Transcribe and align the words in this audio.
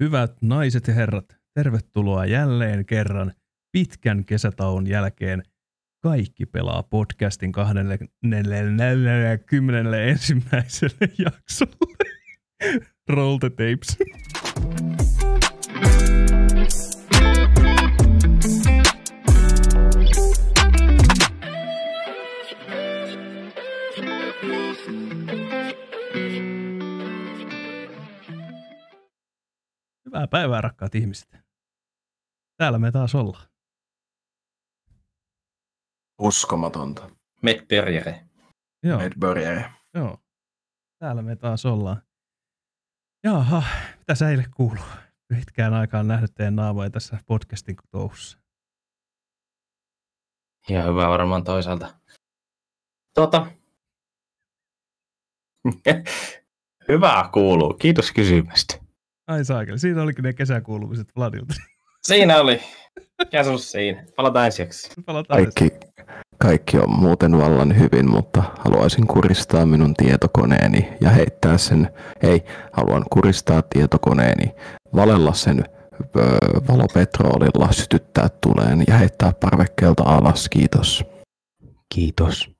Hyvät 0.00 0.42
naiset 0.42 0.86
ja 0.86 0.94
herrat, 0.94 1.24
tervetuloa 1.54 2.26
jälleen 2.26 2.86
kerran 2.86 3.32
pitkän 3.72 4.24
kesätauon 4.24 4.86
jälkeen 4.86 5.42
Kaikki 6.02 6.46
pelaa 6.46 6.82
podcastin 6.82 7.52
20 7.52 8.82
ensimmäiselle 10.02 11.08
jaksolle. 11.24 12.04
Roll 13.08 13.38
the 13.38 13.50
tapes. 13.50 13.98
Hyvää 30.10 30.26
päivää, 30.26 30.60
rakkaat 30.60 30.94
ihmiset. 30.94 31.38
Täällä 32.56 32.78
me 32.78 32.92
taas 32.92 33.14
ollaan. 33.14 33.48
Uskomatonta. 36.18 37.10
Medbergere. 37.42 38.24
Joo, 38.82 38.98
Medbörjere. 38.98 39.72
joo. 39.94 40.18
Täällä 40.98 41.22
me 41.22 41.36
taas 41.36 41.66
ollaan. 41.66 42.02
Jaha, 43.24 43.62
mitä 43.98 44.14
säille 44.14 44.44
kuuluu? 44.56 44.84
Pitkään 45.28 45.74
aikaan 45.74 46.08
nähnyt 46.08 46.34
teidän 46.34 46.56
naamoja 46.56 46.90
tässä 46.90 47.18
podcastin 47.26 47.76
touhussa. 47.90 48.38
Ja 50.68 50.82
hyvä 50.82 51.08
varmaan 51.08 51.44
toisaalta. 51.44 51.94
Tota. 53.14 53.46
Hyvää 56.88 57.28
kuuluu. 57.32 57.74
Kiitos 57.74 58.12
kysymästä. 58.12 58.79
Ai 59.30 59.44
saakeli, 59.44 59.78
siinä 59.78 60.02
olikin 60.02 60.22
ne 60.22 60.32
kesäkuulumiset 60.32 61.08
Vladilta. 61.16 61.54
Siinä 62.06 62.40
oli. 62.40 62.60
Käsus 63.30 63.72
siinä. 63.72 64.04
Palataan 64.16 64.46
ensi. 64.46 64.90
Palataan 65.06 65.42
Kaikki, 65.42 65.70
kaikki 66.38 66.78
on 66.78 67.00
muuten 67.00 67.38
vallan 67.38 67.78
hyvin, 67.78 68.10
mutta 68.10 68.42
haluaisin 68.58 69.06
kuristaa 69.06 69.66
minun 69.66 69.94
tietokoneeni 69.94 70.88
ja 71.00 71.10
heittää 71.10 71.58
sen, 71.58 71.90
ei, 72.22 72.44
haluan 72.72 73.04
kuristaa 73.10 73.62
tietokoneeni, 73.62 74.54
valella 74.96 75.32
sen 75.32 75.64
öö, 76.16 76.38
valopetroolilla, 76.68 77.72
sytyttää 77.72 78.28
tuleen 78.40 78.84
ja 78.88 78.94
heittää 78.94 79.32
parvekkeelta 79.40 80.02
alas, 80.02 80.48
kiitos. 80.48 81.04
Kiitos. 81.94 82.50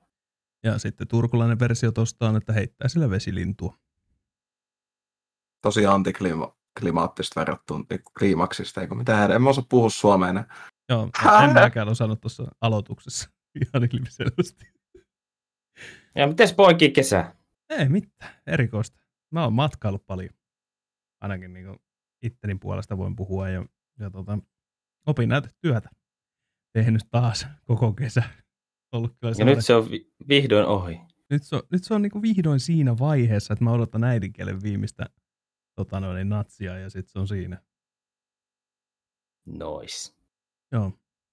Ja 0.65 0.79
sitten 0.79 1.09
turkulainen 1.09 1.61
versio 1.61 1.93
tosta 1.93 2.29
on, 2.29 2.37
että 2.37 2.53
heittää 2.53 2.89
sillä 2.89 3.11
vesilintua. 3.11 3.75
Tosi 5.63 5.87
antiklimaattista 6.71 7.41
verrattuna 7.41 7.85
kliimaksista, 8.19 8.81
eikö 8.81 8.95
mitään, 8.95 9.31
en 9.31 9.43
mä 9.43 9.51
osaa 9.51 9.65
puhua 9.69 9.91
suomeen. 9.91 10.45
Joo, 10.89 11.11
en 11.45 11.53
mäkään 11.55 11.89
osannut 11.89 12.21
tuossa 12.21 12.45
aloituksessa 12.61 13.31
ihan 13.75 13.89
ilmiselvästi. 13.93 14.67
Ja 16.15 16.27
mites 16.27 16.53
poikii 16.53 16.91
kesä? 16.91 17.35
Ei 17.69 17.89
mitään, 17.89 18.35
erikoista. 18.47 18.99
Mä 19.31 19.45
oon 19.45 19.53
matkaillut 19.53 20.07
paljon. 20.07 20.31
Ainakin 21.21 21.53
niin 21.53 21.79
itteni 22.23 22.55
puolesta 22.55 22.99
voin 22.99 23.17
puhua 23.17 23.49
ja, 23.49 23.65
ja 23.99 24.11
tota, 24.11 24.39
opin 25.07 25.29
näytetyötä. 25.29 25.91
Tehnyt 26.73 27.03
taas 27.11 27.47
koko 27.65 27.93
kesä. 27.93 28.23
Ollut 28.93 29.17
kyllä 29.21 29.35
Ja 29.39 29.45
nyt 29.45 29.65
se 29.65 29.75
on 29.75 29.91
vi- 29.91 30.13
vihdoin 30.29 30.67
ohi. 30.67 31.01
nyt 31.31 31.43
se 31.43 31.57
on, 31.57 31.63
nyt 31.73 31.85
se 31.85 31.95
on 31.95 32.03
niin 32.03 32.23
vihdoin 32.23 32.61
siinä 32.61 32.99
vaiheessa, 32.99 33.53
että 33.53 33.65
mä 33.65 33.73
odotan 33.73 34.05
äidinkielen 34.05 34.63
viimeistä 34.63 35.07
tota 35.85 36.01
noin, 36.01 36.29
natsia 36.29 36.79
ja 36.79 36.91
sitten 36.91 37.13
se 37.13 37.19
on 37.19 37.29
siinä. 37.29 37.63
Nois. 39.47 40.17
Joo, 40.73 40.93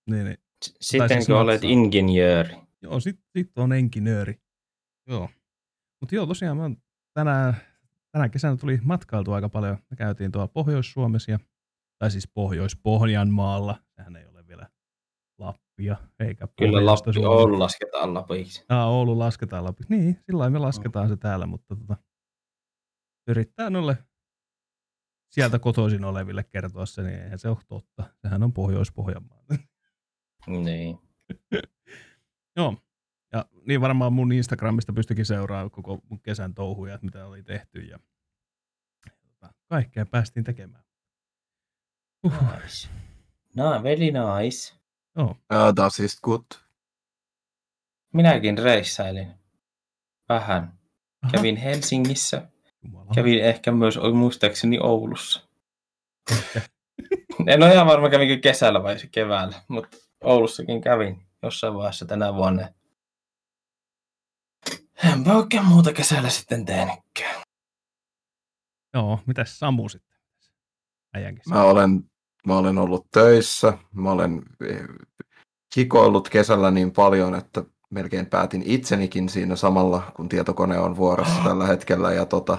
niin, 0.09 0.26
niin. 0.26 0.38
Sitten 0.81 1.09
siis 1.09 1.28
kun 1.28 1.36
olet 1.36 1.53
natsaa. 1.53 1.70
ingenjööri. 1.72 2.56
Joo, 2.81 3.00
sit, 3.00 3.19
sit 3.38 3.58
on 3.58 3.74
enkinööri. 3.74 4.41
Joo. 5.08 5.30
Mutta 6.02 6.16
joo, 6.16 6.25
tosiaan 6.25 6.58
mä 6.58 6.63
oon 6.63 6.78
tänä, 7.13 7.53
tänä 8.12 8.30
kesänä 8.30 8.58
tuli 8.58 8.80
matkailtua 8.84 9.35
aika 9.35 9.50
paljon. 9.50 9.78
Me 9.90 9.97
käytiin 9.97 10.31
tuolla 10.31 10.47
Pohjois-Suomessa, 10.47 11.40
tai 12.00 12.12
siis 12.12 12.28
Pohjois-Pohjanmaalla. 12.28 13.75
Sehän 13.96 14.16
ei 14.16 14.25
ole 14.25 14.47
vielä 14.47 14.69
Lappia, 15.38 15.97
eikä 16.19 16.47
Kyllä 16.58 16.85
Lappi 16.85 17.09
on 17.24 17.59
lasketaan 17.59 18.14
Lapiksi. 18.14 18.66
Ah, 18.69 18.88
Oulu 18.88 19.19
lasketaan 19.19 19.64
Lappi. 19.64 19.84
Niin, 19.90 20.19
sillä 20.25 20.50
me 20.50 20.59
lasketaan 20.59 21.09
se 21.09 21.18
täällä, 21.18 21.46
mutta 21.46 21.75
tota, 21.75 21.97
yrittää 23.28 23.69
noille 23.69 23.97
sieltä 25.30 25.60
kotoisin 25.60 26.06
oleville 26.06 26.44
kertoa 26.44 26.86
se, 26.86 27.04
niin 27.04 27.20
eihän 27.20 27.40
se 27.40 27.50
ole 27.50 27.58
totta. 27.68 28.04
Sehän 28.22 28.44
on 28.44 28.54
Pohjois-Pohjanmaa. 28.54 29.44
Niin. 30.48 31.00
Joo. 32.58 32.78
Ja 33.34 33.46
niin 33.68 33.82
varmaan 33.82 34.14
mun 34.14 34.32
Instagramista 34.32 34.94
pystyikin 34.94 35.26
seuraamaan 35.26 35.72
koko 35.72 36.00
mun 36.10 36.22
kesän 36.22 36.54
touhuja, 36.54 36.94
että 36.96 37.06
mitä 37.06 37.26
oli 37.26 37.44
tehty 37.44 37.80
ja 37.80 38.00
tota, 39.22 39.54
kaikkea 39.70 40.06
päästiin 40.06 40.44
tekemään. 40.44 40.84
Uh, 42.26 42.34
Nice. 42.34 42.90
No, 43.56 43.84
very 43.84 44.06
nice. 44.12 44.76
joo. 45.16 45.30
Uh, 45.30 45.76
das 45.76 46.00
ist 46.00 46.20
gut. 46.24 46.46
Minäkin 48.14 48.58
reissailin. 48.58 49.34
Vähän. 50.30 50.80
Aha, 51.22 51.32
Kävin 51.32 51.56
Helsingissä. 51.58 52.48
Jumala. 52.84 53.12
Kävin 53.16 53.44
ehkä 53.44 53.72
myös 53.72 54.00
muistaakseni 54.14 54.80
Oulussa. 54.82 55.48
En 57.48 57.64
ole 57.64 57.74
ihan 57.74 57.88
varma 57.88 58.10
kävinkö 58.10 58.38
kesällä 58.38 58.84
vai 58.84 59.00
se 59.00 59.08
keväällä, 59.08 59.62
mutta 59.68 59.98
Oulussakin 60.24 60.82
kävin 60.82 61.28
jossain 61.44 61.74
vaiheessa 61.74 62.06
tänä 62.06 62.34
vuonna. 62.34 62.70
Enpä 65.14 65.34
oikein 65.34 65.66
muuta 65.66 65.94
kesällä 65.94 66.30
sitten 66.30 66.66
tehnytkään. 66.66 67.42
Joo, 68.94 69.20
mitäs 69.26 69.59
Samu 69.59 69.90
sitten? 69.90 70.18
Äijänkin 71.14 71.44
Mä 71.50 71.64
olen, 71.64 72.04
mä 72.48 72.58
olen 72.58 72.78
ollut 72.78 73.08
töissä, 73.12 73.78
mä 73.94 74.12
olen 74.12 74.44
eh, 74.66 74.82
hikoillut 75.78 76.30
kesällä 76.30 76.72
niin 76.72 76.92
paljon, 76.92 77.36
että 77.36 77.64
melkein 77.90 78.25
päätin 78.25 78.64
itsenikin 78.66 79.30
siinä 79.30 79.56
samalla, 79.56 80.12
kun 80.16 80.30
tietokone 80.30 80.80
on 80.80 80.96
vuorossa 80.96 81.44
tällä 81.44 81.68
hetkellä. 81.68 82.14
Ja 82.14 82.25
tota, 82.25 82.58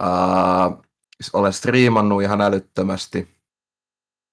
ää, 0.00 0.70
olen 1.32 1.52
striimannut 1.52 2.22
ihan 2.22 2.40
älyttömästi. 2.40 3.36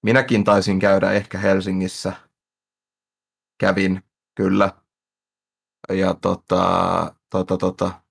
Minäkin 0.02 0.44
taisin 0.44 0.78
käydä 0.78 1.12
ehkä 1.12 1.38
Helsingissä. 1.38 2.12
Kävin, 3.60 4.02
kyllä. 4.34 4.72
Ja 5.92 6.14
tota, 6.14 7.14
tota, 7.30 7.56
tota. 7.56 8.02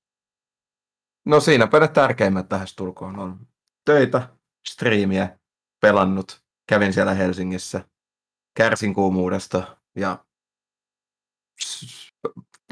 No 1.25 1.39
siinäpä 1.39 1.79
ne 1.79 1.87
tärkeimmät 1.87 2.49
tähän 2.49 2.67
tulkoon 2.75 3.19
on 3.19 3.47
töitä, 3.85 4.29
striimiä, 4.69 5.39
pelannut, 5.81 6.43
kävin 6.69 6.93
siellä 6.93 7.13
Helsingissä, 7.13 7.89
kärsin 8.57 8.93
kuumuudesta 8.93 9.77
ja 9.95 10.25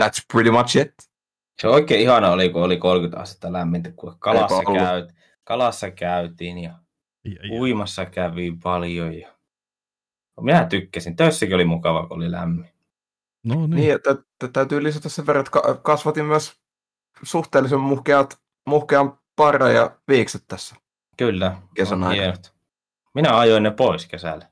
that's 0.01 0.25
pretty 0.33 0.51
much 0.51 0.77
it. 0.77 0.93
Se 1.61 1.67
oikein 1.67 2.01
ihana 2.01 2.29
oli, 2.31 2.49
kun 2.49 2.63
oli 2.63 2.77
30 2.77 3.19
astetta 3.19 3.53
lämmintä, 3.53 3.91
kun 3.91 4.15
kalassa, 4.19 4.63
käyt, 4.73 5.13
kalassa 5.43 5.91
käytiin 5.91 6.57
ja 6.57 6.79
Ja, 7.25 7.31
ja, 7.31 7.59
uimassa 7.59 8.05
kävin 8.05 8.59
paljon. 8.59 9.19
Ja... 9.19 9.37
Minä 10.41 10.65
tykkäsin. 10.65 11.15
Töissäkin 11.15 11.55
oli 11.55 11.65
mukava, 11.65 12.07
kun 12.07 12.17
oli 12.17 12.31
lämmin. 12.31 12.69
no 13.45 13.55
niin. 13.55 13.69
Niin, 13.69 13.93
että 13.93 14.11
että 14.11 14.47
täytyy 14.53 14.83
lisätä 14.83 15.09
sen 15.09 15.27
verran, 15.27 15.39
että 15.39 15.51
ka- 15.51 15.79
kasvatin 15.83 16.25
myös 16.25 16.53
suhteellisen 17.23 17.79
muhkeat, 17.79 18.39
muhkean 18.67 19.19
parra 19.35 19.69
ja 19.69 19.99
viikset 20.07 20.43
tässä. 20.47 20.75
Kyllä. 21.17 21.57
Kesän 21.75 22.03
aikana. 22.03 22.33
Minä 23.15 23.37
ajoin 23.37 23.63
ne 23.63 23.71
pois 23.71 24.05
kesällä. 24.05 24.49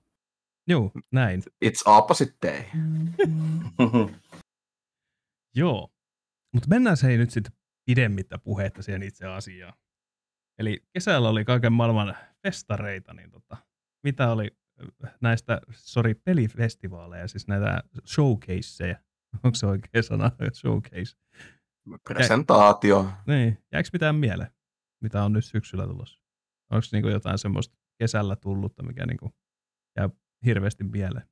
Joo, 0.67 0.91
näin. 1.11 1.43
It's 1.65 1.81
opposite 1.85 2.33
day. 2.47 2.63
Joo. 5.55 5.89
Mutta 6.53 6.69
mennään 6.69 6.97
se 6.97 7.07
ei 7.07 7.17
nyt 7.17 7.31
sitten 7.31 7.53
pidemmittä 7.85 8.37
puhetta 8.37 8.81
siihen 8.81 9.03
itse 9.03 9.27
asiaan. 9.27 9.73
Eli 10.59 10.83
kesällä 10.93 11.29
oli 11.29 11.45
kaiken 11.45 11.73
maailman 11.73 12.15
festareita, 12.43 13.13
niin 13.13 13.31
tota, 13.31 13.57
mitä 14.03 14.31
oli 14.31 14.57
äh, 15.05 15.13
näistä, 15.21 15.61
sorry, 15.71 16.15
pelifestivaaleja, 16.15 17.27
siis 17.27 17.47
näitä 17.47 17.83
showcaseja. 18.07 18.99
Onko 19.43 19.55
se 19.55 19.67
oikea 19.67 20.01
sana, 20.01 20.31
showcase? 20.61 21.17
Presentaatio. 22.03 23.09
Niin, 23.27 23.63
jääkö 23.71 23.89
mitään 23.93 24.15
mieleen, 24.15 24.51
mitä 25.03 25.23
on 25.23 25.33
nyt 25.33 25.45
syksyllä 25.45 25.87
tulossa? 25.87 26.19
Onko 26.71 26.85
niinku 26.91 27.09
jotain 27.09 27.37
semmoista 27.37 27.77
kesällä 27.99 28.35
tullutta, 28.35 28.83
mikä 28.83 29.05
niinku 29.05 29.35
jää 29.97 30.09
hirveästi 30.45 30.83
mieleen? 30.83 31.29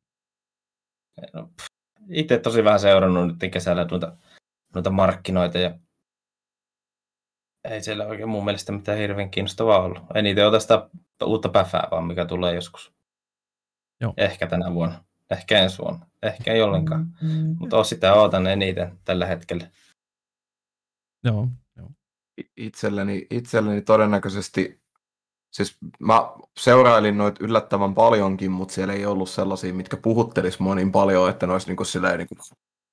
Itse 2.10 2.40
tosi 2.40 2.64
vähän 2.64 2.80
seurannut 2.80 3.28
nyt 3.28 3.52
kesällä 3.52 3.88
noita, 3.92 4.18
noita 4.76 4.90
markkinoita 4.90 5.58
ja 5.58 5.80
ei 7.64 7.84
siellä 7.84 8.06
oikein 8.06 8.30
mun 8.30 8.46
mielestä 8.46 8.72
mitään 8.72 8.98
hirveän 8.98 9.30
kiinnostavaa 9.30 9.84
ollut. 9.84 10.04
En 10.16 10.26
itse 10.26 10.46
ota 10.46 10.60
sitä 10.60 10.90
uutta 11.24 11.50
päfää 11.50 11.88
vaan, 11.92 12.08
mikä 12.08 12.26
tulee 12.26 12.56
joskus. 12.56 12.94
Joo. 14.02 14.14
Ehkä 14.18 14.48
tänä 14.48 14.74
vuonna. 14.74 15.04
Ehkä 15.32 15.60
ensi 15.60 15.78
vuonna. 15.78 16.06
Ehkä 16.24 16.54
ei 16.54 16.62
ollenkaan. 16.62 17.08
Mutta 17.60 17.84
sitä 17.84 18.14
ootan 18.14 18.48
eniten 18.48 19.00
tällä 19.06 19.26
hetkellä. 19.26 19.68
Joo, 21.24 21.48
joo. 21.78 21.92
Itselleni, 22.58 23.28
itselleni 23.30 23.82
todennäköisesti, 23.82 24.83
siis 25.54 25.78
mä 26.00 26.32
seurailin 26.58 27.18
noita 27.18 27.44
yllättävän 27.44 27.94
paljonkin, 27.94 28.52
mutta 28.52 28.74
siellä 28.74 28.94
ei 28.94 29.06
ollut 29.06 29.30
sellaisia, 29.30 29.74
mitkä 29.74 29.98
puhuttelis 29.98 30.60
mua 30.60 30.76
niin 30.76 30.92
paljon, 30.92 31.30
että 31.30 31.48
ne 31.48 31.54
olisi 31.54 31.68
niin 31.68 31.78
kuin 31.78 31.88
silleen 31.88 32.18
niin 32.18 32.28
kuin 32.28 32.40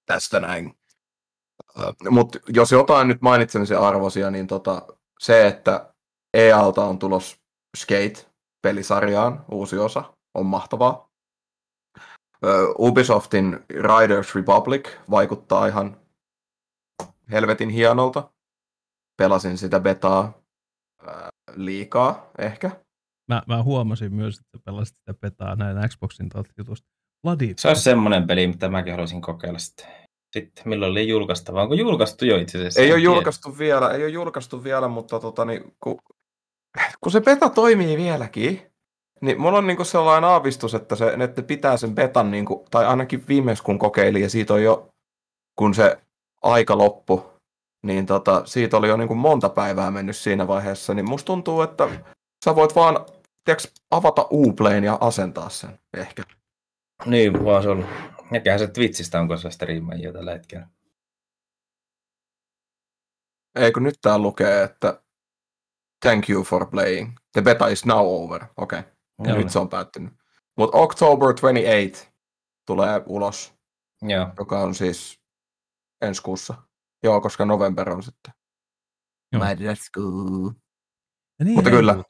tästä 0.07 0.41
näin. 0.41 0.75
Mutta 2.11 2.39
jos 2.49 2.73
jotain 2.73 3.09
nyt 3.09 3.21
mainitsemisen 3.21 3.81
arvoisia, 3.81 4.31
niin 4.31 4.47
tota, 4.47 4.87
se, 5.21 5.47
että 5.47 5.95
EALta 6.35 6.85
on 6.85 6.99
tulos 6.99 7.41
Skate-pelisarjaan 7.77 9.45
uusi 9.51 9.79
osa, 9.79 10.15
on 10.35 10.47
mahtavaa. 10.47 11.11
Ubisoftin 12.79 13.65
Riders 13.71 14.35
Republic 14.35 14.89
vaikuttaa 15.11 15.67
ihan 15.67 16.01
helvetin 17.31 17.71
hienolta. 17.71 18.31
Pelasin 19.17 19.59
sitä 19.59 19.81
betaa 19.81 20.33
liikaa 21.55 22.31
ehkä. 22.39 22.71
Mä, 23.29 23.43
mä 23.47 23.63
huomasin 23.63 24.15
myös, 24.15 24.39
että 24.39 24.59
pelasit 24.65 24.97
sitä 24.99 25.15
petaa 25.15 25.57
näin 25.57 25.89
Xboxin 25.89 26.29
tuolta 26.29 26.51
jutusta. 26.59 26.89
Bloody. 27.23 27.55
Se 27.57 27.69
olisi 27.69 27.83
semmoinen 27.83 28.27
peli, 28.27 28.47
mitä 28.47 28.69
mäkin 28.69 28.93
haluaisin 28.93 29.21
kokeilla 29.21 29.59
sitten. 29.59 29.87
Sitten 30.33 30.69
milloin 30.69 30.91
oli 30.91 31.09
julkaistava? 31.09 31.63
Onko 31.63 31.75
julkaistu 31.75 32.25
jo 32.25 32.37
itse 32.37 32.59
asiassa? 32.59 32.81
Ei 32.81 32.87
ole 32.87 33.01
tiedä. 33.01 33.05
julkaistu 33.05 33.59
vielä, 33.59 33.91
ei 33.91 34.03
ole 34.03 34.11
julkaistu 34.11 34.65
vielä, 34.65 34.89
mutta 34.89 35.21
tota, 35.21 35.45
niin, 35.45 35.77
kun, 35.81 35.99
kun 37.01 37.13
se 37.13 37.21
beta 37.21 37.51
toimii 37.51 37.97
vieläkin, 37.97 38.63
niin 39.21 39.41
mulla 39.41 39.59
on 39.59 39.67
niinku 39.67 39.85
sellainen 39.85 40.31
aavistus, 40.31 40.75
että, 40.75 40.97
se, 40.97 41.17
että 41.21 41.43
pitää 41.43 41.77
sen 41.77 41.95
betan, 41.95 42.31
niinku, 42.31 42.67
tai 42.71 42.87
ainakin 42.87 43.25
viimeksi 43.29 43.63
kun 43.63 43.79
kokeilin, 43.79 44.23
ja 44.23 44.31
siitä 44.31 44.55
on 44.55 44.63
jo, 44.63 44.89
kun 45.59 45.75
se 45.75 45.99
aika 46.43 46.79
loppu, 46.79 47.30
niin 47.83 48.07
tota, 48.07 48.47
siitä 48.47 48.77
oli 48.77 48.89
jo 48.89 48.97
niinku 48.97 49.15
monta 49.15 49.49
päivää 49.49 49.91
mennyt 49.91 50.17
siinä 50.17 50.47
vaiheessa, 50.47 50.95
niin 50.95 51.09
musta 51.09 51.27
tuntuu, 51.27 51.63
että 51.63 51.89
sä 52.45 52.57
voit 52.57 52.75
vaan 52.75 53.07
tiiäks, 53.45 53.75
avata 53.91 54.27
Uplayn 54.31 54.85
ja 54.85 54.99
asentaa 55.01 55.49
sen 55.49 55.79
ehkä. 55.97 56.23
Niin, 57.07 57.45
vaan 57.45 57.63
se 57.63 57.69
ollut. 57.69 57.87
Näköhän 58.31 58.59
se 58.59 58.67
Twitchistä 58.67 59.21
onko 59.21 59.37
se 59.37 59.51
striimaajia 59.51 60.13
tällä 60.13 60.33
hetkellä. 60.33 60.69
Eikö 63.55 63.81
nyt 63.81 63.99
tää 64.03 64.19
lukee, 64.19 64.63
että 64.63 65.03
thank 66.01 66.31
you 66.31 66.45
for 66.45 66.71
playing. 66.71 67.17
The 67.33 67.43
beta 67.43 67.69
is 67.69 67.87
now 67.87 68.07
over. 68.07 68.45
Okei. 68.57 68.79
Okay. 68.79 68.93
Joo. 69.25 69.39
nyt 69.39 69.51
se 69.51 69.59
on 69.59 69.69
päättynyt. 69.69 70.13
Mutta 70.57 70.79
October 70.79 71.35
28 71.35 72.13
tulee 72.67 73.03
ulos, 73.07 73.55
Joo. 74.03 74.27
joka 74.39 74.61
on 74.61 74.75
siis 74.75 75.21
ensi 76.01 76.23
kuussa. 76.23 76.55
Joo, 77.03 77.21
koska 77.21 77.45
November 77.45 77.91
on 77.91 78.03
sitten. 78.03 78.35
Joo. 79.33 79.45
My 79.45 79.55
let's 79.55 79.91
go. 79.95 80.03
Ja 81.39 81.45
niin, 81.45 81.55
Mutta 81.55 81.71
kyllä. 81.71 82.05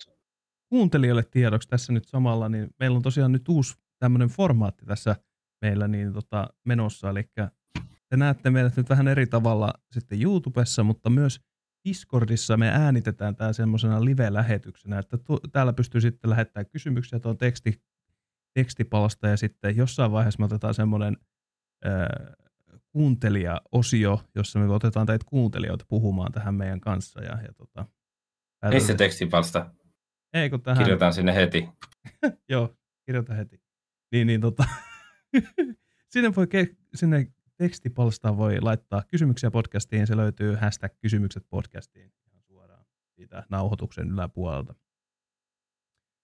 Kuuntelijoille 0.68 1.22
tiedoksi 1.22 1.68
tässä 1.68 1.92
nyt 1.92 2.04
samalla, 2.04 2.48
niin 2.48 2.70
meillä 2.80 2.96
on 2.96 3.02
tosiaan 3.02 3.32
nyt 3.32 3.48
uusi 3.48 3.74
tämmöinen 3.98 4.28
formaatti 4.28 4.86
tässä 4.86 5.16
meillä 5.62 5.88
niin 5.88 6.12
tota, 6.12 6.48
menossa, 6.64 7.10
eli 7.10 7.24
te 8.08 8.16
näette 8.16 8.50
meidät 8.50 8.76
nyt 8.76 8.88
vähän 8.88 9.08
eri 9.08 9.26
tavalla 9.26 9.74
sitten 9.90 10.22
YouTubessa, 10.22 10.84
mutta 10.84 11.10
myös 11.10 11.40
Discordissa 11.88 12.56
me 12.56 12.68
äänitetään 12.68 13.36
tämä 13.36 13.52
semmoisena 13.52 14.04
live-lähetyksenä, 14.04 14.98
että 14.98 15.18
tu- 15.18 15.40
täällä 15.52 15.72
pystyy 15.72 16.00
sitten 16.00 16.30
lähettämään 16.30 16.70
kysymyksiä 16.70 17.20
tuon 17.20 17.38
teksti, 17.38 17.82
tekstipalsta 18.54 19.28
ja 19.28 19.36
sitten 19.36 19.76
jossain 19.76 20.12
vaiheessa 20.12 20.38
me 20.38 20.44
otetaan 20.44 20.74
semmoinen 20.74 21.16
äh, 21.86 21.92
kuuntelijaosio, 22.92 24.20
jossa 24.34 24.58
me 24.58 24.74
otetaan 24.74 25.06
teitä 25.06 25.24
kuuntelijoita 25.28 25.84
puhumaan 25.88 26.32
tähän 26.32 26.54
meidän 26.54 26.80
kanssa. 26.80 27.22
Ja, 27.22 27.42
ja 27.42 27.52
tota, 27.52 27.86
Missä 28.70 28.94
tekstipalsta? 28.94 29.74
Ei 30.32 30.50
kun 30.50 30.62
tähän, 30.62 30.78
Kirjoitan 30.78 31.14
sinne 31.14 31.34
heti. 31.34 31.68
joo, 32.48 32.76
kirjoita 33.06 33.34
heti. 33.34 33.62
Niin, 34.12 34.26
niin 34.26 34.40
tota, 34.40 34.64
sinne, 36.12 36.34
voi 36.36 36.46
ke- 36.46 36.76
sinne 36.94 37.32
tekstipalstaan 37.56 38.36
voi 38.36 38.60
laittaa 38.60 39.02
kysymyksiä 39.08 39.50
podcastiin, 39.50 40.06
se 40.06 40.16
löytyy 40.16 40.54
hashtag 40.54 40.92
kysymykset 41.00 41.46
podcastiin 41.50 42.12
ihan 42.26 42.42
suoraan 42.42 42.84
siitä 43.14 43.46
nauhoituksen 43.48 44.10
yläpuolelta. 44.10 44.74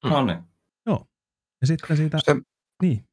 Mm. 0.04 0.10
No 0.10 0.24
niin. 0.24 0.38
Ja 1.60 1.66
sitten 1.66 1.96
siitä, 1.96 2.18
Se, 2.24 2.34
niin, 2.82 3.08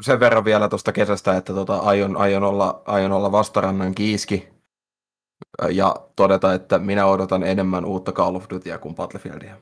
sen 0.00 0.20
verran 0.20 0.44
vielä 0.44 0.68
tuosta 0.68 0.92
kesästä, 0.92 1.36
että 1.36 1.54
tota, 1.54 1.76
aion, 1.76 2.16
aion, 2.16 2.44
olla, 2.44 2.82
aion 2.86 3.12
olla 3.12 3.32
vastarannan 3.32 3.94
kiiski 3.94 4.48
ja 5.70 5.96
todeta, 6.16 6.54
että 6.54 6.78
minä 6.78 7.06
odotan 7.06 7.42
enemmän 7.42 7.84
uutta 7.84 8.12
Call 8.12 8.34
of 8.34 8.44
Dutyä 8.50 8.78
kuin 8.78 8.94
Battlefieldia. 8.94 9.56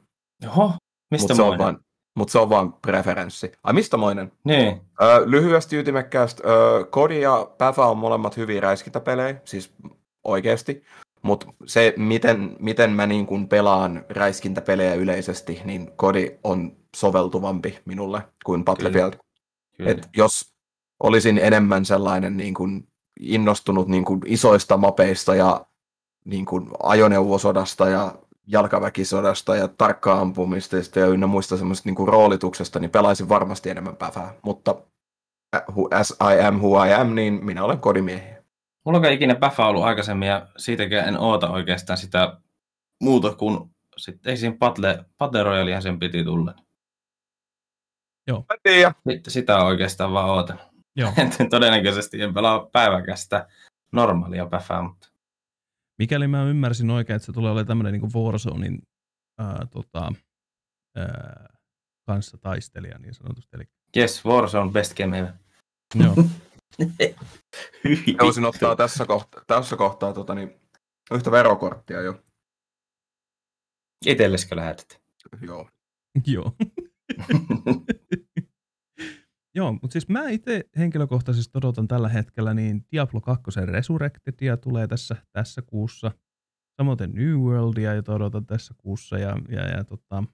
Oho, 0.46 0.72
mistä 1.10 1.24
Mutta 1.24 1.34
se, 1.34 1.42
on 1.42 1.48
moinen? 1.48 1.64
vain, 1.64 1.76
mut 2.16 2.28
se 2.28 2.38
on 2.38 2.50
vain 2.50 2.72
preferenssi. 2.72 3.52
Ai 3.62 3.72
mistä 3.72 3.96
moinen? 3.96 4.32
Niin. 4.44 4.80
Ö, 5.02 5.22
lyhyesti 5.24 5.76
ytimekkäästi. 5.76 6.42
Ö, 6.46 6.84
Kodi 6.84 7.20
ja 7.20 7.50
Päfä 7.58 7.86
on 7.86 7.98
molemmat 7.98 8.36
hyviä 8.36 8.60
räiskintäpelejä, 8.60 9.40
siis 9.44 9.74
oikeasti. 10.24 10.82
Mutta 11.22 11.46
se, 11.66 11.94
miten, 11.96 12.56
miten 12.58 12.90
mä 12.90 13.06
niin 13.06 13.26
kun 13.26 13.48
pelaan 13.48 14.04
räiskintäpelejä 14.08 14.94
yleisesti, 14.94 15.60
niin 15.64 15.92
Kodi 15.96 16.38
on 16.44 16.76
soveltuvampi 16.96 17.78
minulle 17.84 18.22
kuin 18.44 18.64
Battlefield. 18.64 19.10
Kyllä. 19.10 19.23
Et 19.78 20.08
jos 20.16 20.54
olisin 21.02 21.38
enemmän 21.38 21.84
sellainen 21.84 22.36
niin 22.36 22.54
kun 22.54 22.88
innostunut 23.20 23.88
niin 23.88 24.04
kun 24.04 24.20
isoista 24.26 24.76
mapeista 24.76 25.34
ja 25.34 25.66
niin 26.24 26.46
kun 26.46 26.70
ajoneuvosodasta 26.82 27.88
ja 27.88 28.14
jalkaväkisodasta 28.46 29.56
ja 29.56 29.68
tarkkaa 29.68 30.20
ampumista 30.20 30.76
ja 30.96 31.06
ynnä 31.06 31.26
muista 31.26 31.56
semmoisesta 31.56 31.88
niin 31.90 32.08
roolituksesta, 32.08 32.80
niin 32.80 32.90
pelaisin 32.90 33.28
varmasti 33.28 33.70
enemmän 33.70 33.96
päfää. 33.96 34.34
Mutta 34.42 34.74
as 35.90 36.10
I 36.10 36.44
am 36.44 36.54
who 36.54 36.84
I 36.84 36.92
am, 36.92 37.14
niin 37.14 37.44
minä 37.44 37.64
olen 37.64 37.78
kodimiehiä. 37.78 38.44
Mulla 38.84 38.98
on 38.98 39.12
ikinä 39.12 39.34
päfä 39.34 39.66
ollut 39.66 39.84
aikaisemmin 39.84 40.28
ja 40.28 40.46
siitäkään 40.56 41.08
en 41.08 41.18
oota 41.18 41.50
oikeastaan 41.50 41.96
sitä 41.96 42.36
muuta 43.02 43.34
kuin 43.34 43.70
sitten 43.96 44.30
ei 44.30 44.36
siinä 44.36 44.56
Battle, 44.58 45.04
Battle 45.18 45.43
Royalehan 45.43 45.82
sen 45.82 45.98
piti 45.98 46.24
tulla. 46.24 46.54
Mä 48.32 48.56
tiedän. 48.62 48.93
Sitten 49.10 49.32
sitä 49.32 49.58
oikeastaan 49.64 50.12
vaan 50.12 50.31
ootan. 50.31 50.60
joo. 50.96 51.12
Todennäköisesti 51.50 52.22
en 52.22 52.34
pelaa 52.34 52.66
päiväkään 52.72 53.19
sitä 53.19 53.48
normaalia 53.93 54.46
päfää, 54.46 54.82
mutta 54.82 55.08
Mikäli 55.98 56.28
mä 56.28 56.44
ymmärsin 56.44 56.90
oikein, 56.90 57.16
että 57.16 57.26
se 57.26 57.32
tulee 57.32 57.50
olemaan 57.50 57.66
tämmöinen 57.66 57.93
niin 57.93 58.12
Warzonein 58.14 58.82
ää, 59.38 59.66
tota, 59.70 60.12
ää, 60.96 61.48
kanssa 62.06 62.38
taistelija 62.38 62.98
niin 62.98 63.14
sanotusti. 63.14 63.56
Eli, 63.56 63.64
yes, 63.96 64.24
Warzone 64.24 64.72
best 64.72 64.96
game 64.96 65.19
ever. 65.19 65.32
joo. 65.94 66.14
Voisin 68.22 68.44
ottaa 68.44 68.76
tässä 68.76 69.06
kohtaa, 69.06 69.43
tässä 69.46 69.76
kohtaa 69.76 70.12
tota, 70.12 70.34
niin, 70.34 70.60
yhtä 71.12 71.31
verokorttia 71.31 72.00
jo. 72.00 72.22
Itelleskö 74.06 74.56
lähetät? 74.56 75.00
Joo. 75.40 75.69
joo. 76.26 76.52
Joo, 79.55 79.73
mutta 79.73 79.93
siis 79.93 80.08
mä 80.08 80.29
itse 80.29 80.65
henkilökohtaisesti 80.79 81.58
odotan 81.58 81.89
tällä 81.89 82.08
hetkellä 82.08 82.55
niin 82.55 82.87
Diablo 82.93 83.20
2 83.20 83.44
Resurrectedia 83.65 84.56
tulee 84.56 84.87
tässä, 84.87 85.17
tässä 85.32 85.63
kuussa. 85.63 86.11
Samoin 86.77 86.99
New 87.13 87.34
Worldia, 87.39 87.94
jota 87.94 88.15
odotan 88.15 88.46
tässä 88.46 88.75
kuussa. 88.79 89.19
Ja, 89.19 89.37
ja, 89.49 89.69
ja 89.69 89.84
tota, 89.84 90.25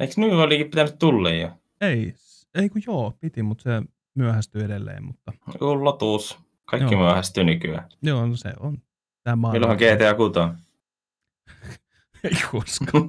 Eikö 0.00 0.14
nyt 0.16 0.32
olikin 0.32 0.66
pitänyt 0.70 0.98
tulla 0.98 1.30
jo? 1.30 1.50
ei, 1.80 2.14
ei 2.54 2.68
kun 2.68 2.82
joo, 2.86 3.16
piti, 3.20 3.42
mutta 3.42 3.62
se 3.62 3.82
myöhästyy 4.14 4.64
edelleen. 4.64 5.04
Mutta 5.04 5.32
Joku 5.52 5.84
lotuus. 5.84 6.38
Kaikki 6.64 6.94
Joo. 6.94 7.02
myöhästyy 7.02 7.44
nykyään. 7.44 7.88
joo, 8.02 8.26
no 8.26 8.36
se 8.36 8.52
on. 8.60 8.78
Tämä. 9.24 9.52
Milloinhan 9.52 9.76
GTA 9.76 10.14
6 10.14 10.40
on? 10.40 10.56
Ei 12.24 12.30
koskaan. 12.50 13.04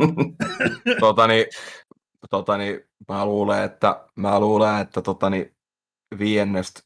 Totani, 1.00 1.46
totani, 2.30 2.86
mä 3.10 3.26
luulen, 3.26 3.64
että, 3.64 4.06
mä 4.16 4.40
luulen, 4.40 4.82
että 4.82 5.02
totani, 5.02 5.55
viiennestä 6.20 6.82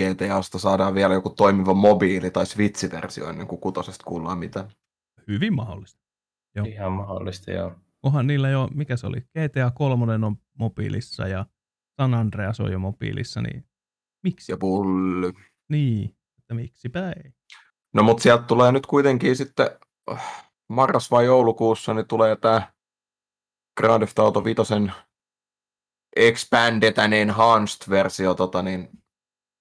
GTAsta 0.00 0.58
saadaan 0.58 0.94
vielä 0.94 1.14
joku 1.14 1.30
toimiva 1.30 1.74
mobiili- 1.74 2.30
tai 2.30 2.46
Switch-versio 2.46 3.28
ennen 3.28 3.46
kuin 3.46 3.60
kutosesta 3.60 4.04
kuullaan 4.04 4.38
mitään. 4.38 4.70
Hyvin 5.28 5.54
mahdollista. 5.54 6.00
Joo. 6.56 6.66
Ihan 6.66 6.92
mahdollista, 6.92 7.50
joo. 7.50 7.74
Onhan 8.02 8.26
niillä 8.26 8.48
jo, 8.48 8.68
mikä 8.74 8.96
se 8.96 9.06
oli, 9.06 9.20
GTA 9.20 9.70
3 9.74 10.14
on 10.26 10.36
mobiilissa 10.58 11.28
ja 11.28 11.46
San 12.00 12.14
Andreas 12.14 12.60
on 12.60 12.72
jo 12.72 12.78
mobiilissa, 12.78 13.42
niin 13.42 13.64
miksi? 14.24 14.52
Ja 14.52 14.56
pully. 14.56 15.32
Niin, 15.68 16.16
että 16.38 16.54
miksipä 16.54 17.08
ei. 17.08 17.32
No 17.94 18.02
mutta 18.02 18.22
sieltä 18.22 18.42
tulee 18.42 18.72
nyt 18.72 18.86
kuitenkin 18.86 19.36
sitten 19.36 19.70
äh, 20.10 20.50
marras 20.68 21.10
vai 21.10 21.24
joulukuussa, 21.24 21.94
niin 21.94 22.06
tulee 22.08 22.36
tämä 22.36 22.72
Grand 23.80 24.02
Theft 24.02 24.18
Auto 24.18 24.44
5 24.44 24.62
Expanded 26.16 26.98
and 26.98 27.12
Enhanced 27.12 27.90
versio 27.90 28.34
tota, 28.34 28.62
niin, 28.62 28.88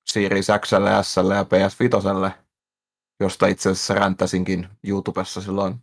Series 0.10 0.48
X, 0.60 0.70
S 1.02 1.18
ja 1.18 1.44
PS5, 1.44 2.32
josta 3.20 3.48
itse 3.48 3.70
asiassa 3.70 3.94
räntäsinkin 3.94 4.68
YouTubessa 4.84 5.42
silloin 5.42 5.76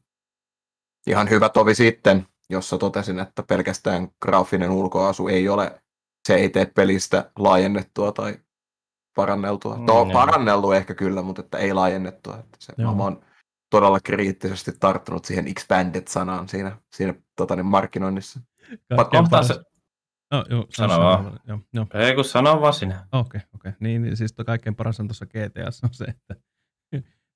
ihan 1.06 1.30
hyvä 1.30 1.49
tovi 1.49 1.75
sitten, 1.75 2.26
jossa 2.50 2.78
totesin, 2.78 3.18
että 3.18 3.42
pelkästään 3.42 4.08
graafinen 4.23 4.70
ulkoasu 4.70 5.28
ei 5.28 5.49
ole, 5.49 5.82
se 6.28 6.35
ei 6.35 6.49
tee 6.49 6.66
pelistä 6.66 7.30
laajennettua 7.38 8.12
tai 8.12 8.38
paranneltua. 9.16 9.76
No, 9.76 10.04
mm, 10.04 10.11
paranneltu 10.12 10.73
ehkä 10.73 10.94
kyllä, 10.94 11.23
mutta 11.23 11.42
että 11.42 11.58
ei 11.58 11.73
laajennettua. 11.73 12.38
Että 12.38 12.56
se, 12.61 12.73
mä 12.78 13.02
oon 13.02 13.25
todella 13.70 14.00
kriittisesti 14.00 14.73
tarttunut 14.80 15.25
siihen 15.25 15.46
expanded-sanaan 15.49 16.49
siinä, 16.49 16.76
siinä 16.92 17.14
tota, 17.37 17.56
niin 17.56 17.66
markkinoinnissa. 17.66 18.40
Kohtaa 19.11 19.42
se... 19.42 19.54
No, 20.30 20.45
joo, 20.50 20.66
sano, 20.71 20.92
sano 20.92 21.04
vaan. 21.04 21.40
Joo, 21.47 21.59
joo. 21.73 21.87
Ei 21.95 22.14
kun 22.14 22.25
sano 22.25 22.61
vaan 22.61 22.75
sinä. 22.75 23.06
Okei, 23.12 23.38
okay, 23.38 23.40
okei. 23.54 23.68
Okay. 23.68 23.73
Niin, 23.80 24.02
niin, 24.02 24.16
siis 24.16 24.35
kaikkein 24.47 24.76
paras 24.76 25.00
on 25.00 25.09
tuossa 25.09 25.26
GTS 25.26 25.85
on 25.85 25.95
se, 25.95 26.04
että 26.04 26.37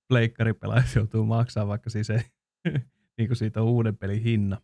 pleikkaripelaajat 0.09 0.95
joutuu 0.95 1.25
maksaa, 1.25 1.67
vaikka 1.67 1.91
siis 1.91 2.11
ei, 2.11 2.21
niin 3.19 3.29
kuin 3.29 3.37
siitä 3.37 3.63
on 3.63 3.67
uuden 3.67 3.97
pelin 3.97 4.23
hinna. 4.23 4.61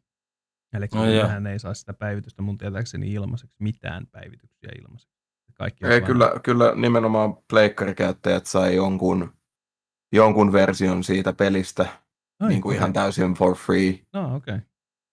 Eli 0.75 0.87
no, 0.95 1.29
hän 1.29 1.47
ei 1.47 1.59
saa 1.59 1.75
sitä 1.75 1.93
päivitystä 1.93 2.43
mun 2.43 2.59
tietääkseni 2.59 3.13
ilmaiseksi, 3.13 3.57
mitään 3.59 4.07
päivityksiä 4.07 4.71
ilmaiseksi. 4.79 5.17
Kaikki 5.55 5.87
ei, 5.87 6.01
kyllä, 6.01 6.33
kyllä 6.43 6.75
nimenomaan 6.75 7.37
pleikkarikäyttäjät 7.51 8.47
sai 8.47 8.75
jonkun, 8.75 9.33
jonkun 10.13 10.53
version 10.53 11.05
siitä 11.05 11.33
pelistä 11.33 11.87
Ai, 12.41 12.49
niin 12.49 12.63
kuin 12.63 12.77
ihan 12.77 12.93
täysin 12.93 13.35
for 13.35 13.57
free. 13.57 14.01
No, 14.13 14.37
okay. 14.37 14.61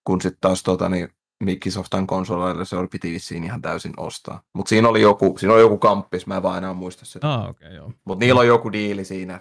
Kun 0.07 0.21
sitten 0.21 0.41
taas 0.41 0.63
tota, 0.63 0.89
niin, 0.89 1.09
Microsoftin 1.45 2.07
konsoleille 2.07 2.65
se 2.65 2.75
oli, 2.75 2.87
piti 2.87 3.11
vissiin 3.11 3.43
ihan 3.43 3.61
täysin 3.61 3.93
ostaa. 3.97 4.41
Mutta 4.53 4.69
siinä 4.69 4.89
oli 4.89 5.01
joku, 5.01 5.35
siinä 5.37 5.53
oli 5.53 5.61
joku 5.61 5.77
kamppis, 5.77 6.27
mä 6.27 6.35
en 6.35 6.43
vaan 6.43 6.57
enää 6.57 6.73
muista 6.73 7.05
sitä. 7.05 7.33
Ah, 7.33 7.49
okay, 7.49 7.73
joo. 7.73 7.91
Mutta 8.05 8.25
niillä 8.25 8.39
on 8.39 8.47
joku 8.47 8.71
diili 8.71 9.05
siinä. 9.05 9.39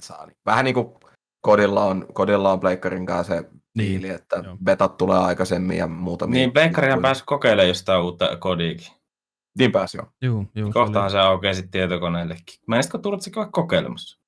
Saa, 0.00 0.26
niin. 0.26 0.36
Vähän 0.46 0.64
niin 0.64 0.74
kuin 0.74 0.94
kodilla 1.40 1.84
on, 1.84 2.06
kodilla 2.12 2.52
on 2.52 2.60
Pleikkarin 2.60 3.06
kanssa 3.06 3.34
se 3.34 3.40
niin, 3.40 3.88
diili, 3.88 4.08
että 4.08 4.36
joo. 4.44 4.56
betat 4.64 4.96
tulee 4.96 5.18
aikaisemmin 5.18 5.76
ja 5.76 5.86
muuta. 5.86 6.26
Niin, 6.26 6.52
Pleikkarihan 6.52 7.02
pääsi 7.02 7.24
kokeilemaan 7.26 7.68
jostain 7.68 8.02
uutta 8.02 8.36
kodiikin. 8.36 8.86
Niin 9.58 9.72
pääsi 9.72 9.96
joo. 9.96 10.06
Juu, 10.22 10.46
juu, 10.54 10.72
Kohtaan 10.72 11.10
se, 11.10 11.14
se 11.14 11.20
aukeaa 11.20 11.54
sitten 11.54 11.70
tietokoneellekin. 11.70 12.60
Menisitkö 12.66 12.98
tulet 12.98 13.22
se 13.22 13.30
kokeilemassa? 13.52 14.20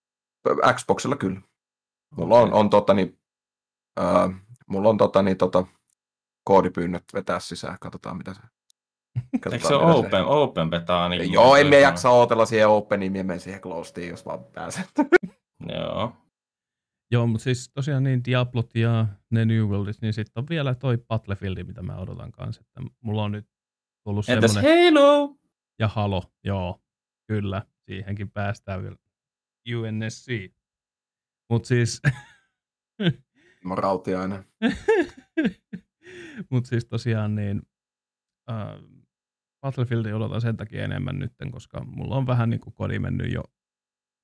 Xboxilla 0.74 1.16
kyllä. 1.16 1.40
Mulla 2.16 2.38
on, 2.38 2.52
on 2.52 2.70
tota, 2.70 2.94
niin, 2.94 3.18
äh, 4.00 4.30
mulla 4.66 4.88
on 4.88 4.96
tota, 4.96 5.22
niin, 5.22 5.36
tota, 5.36 5.66
koodipyynnöt 6.44 7.04
vetää 7.14 7.40
sisään, 7.40 7.76
katsotaan 7.80 8.16
mitä 8.16 8.34
se 8.34 8.40
Katsotaan, 9.40 9.52
Eikö 9.52 9.68
se 9.68 9.74
ole 9.74 9.94
open, 9.94 10.10
se... 10.10 10.22
open 10.22 10.70
betaa? 10.70 11.08
Niin 11.08 11.32
Joo, 11.32 11.56
emme 11.56 11.80
jaksa 11.80 12.10
odotella 12.10 12.46
siihen 12.46 12.68
openiin, 12.68 13.12
minä 13.12 13.24
menen 13.24 13.40
siihen 13.40 13.60
closediin, 13.60 14.08
jos 14.08 14.26
vaan 14.26 14.44
pääsen. 14.44 14.84
Joo. 15.74 16.16
Joo, 17.10 17.26
mutta 17.26 17.44
siis 17.44 17.70
tosiaan 17.74 18.02
niin 18.02 18.24
Diablot 18.24 18.74
ja 18.74 19.06
ne 19.30 19.44
New 19.44 19.64
Worldit, 19.64 20.02
niin 20.02 20.12
sitten 20.12 20.40
on 20.42 20.48
vielä 20.48 20.74
toi 20.74 20.98
Battlefield, 21.08 21.64
mitä 21.64 21.82
mä 21.82 21.96
odotan 21.96 22.32
kanssa. 22.32 22.62
Että 22.62 22.80
mulla 23.00 23.24
on 23.24 23.32
nyt 23.32 23.46
tullut 24.04 24.28
Entäs 24.28 24.52
semmoinen... 24.52 24.94
Halo? 24.94 25.36
Ja 25.78 25.88
Halo, 25.88 26.22
joo, 26.44 26.82
kyllä. 27.28 27.62
Siihenkin 27.84 28.30
päästään 28.30 28.82
vielä. 28.82 28.96
UNSC. 29.74 30.52
Mutta 31.50 31.66
siis... 31.66 32.02
Rautiainen. 33.76 34.44
Mutta 36.50 36.68
siis 36.68 36.84
tosiaan 36.84 37.34
niin 37.34 37.62
äh, 38.50 38.66
Battlefieldin 39.60 40.14
odotan 40.14 40.40
sen 40.40 40.56
takia 40.56 40.84
enemmän 40.84 41.18
nyt, 41.18 41.32
koska 41.52 41.84
mulla 41.84 42.16
on 42.16 42.26
vähän 42.26 42.50
niin 42.50 42.60
kuin 42.60 42.74
kodi 42.74 42.98
mennyt 42.98 43.32
jo 43.32 43.42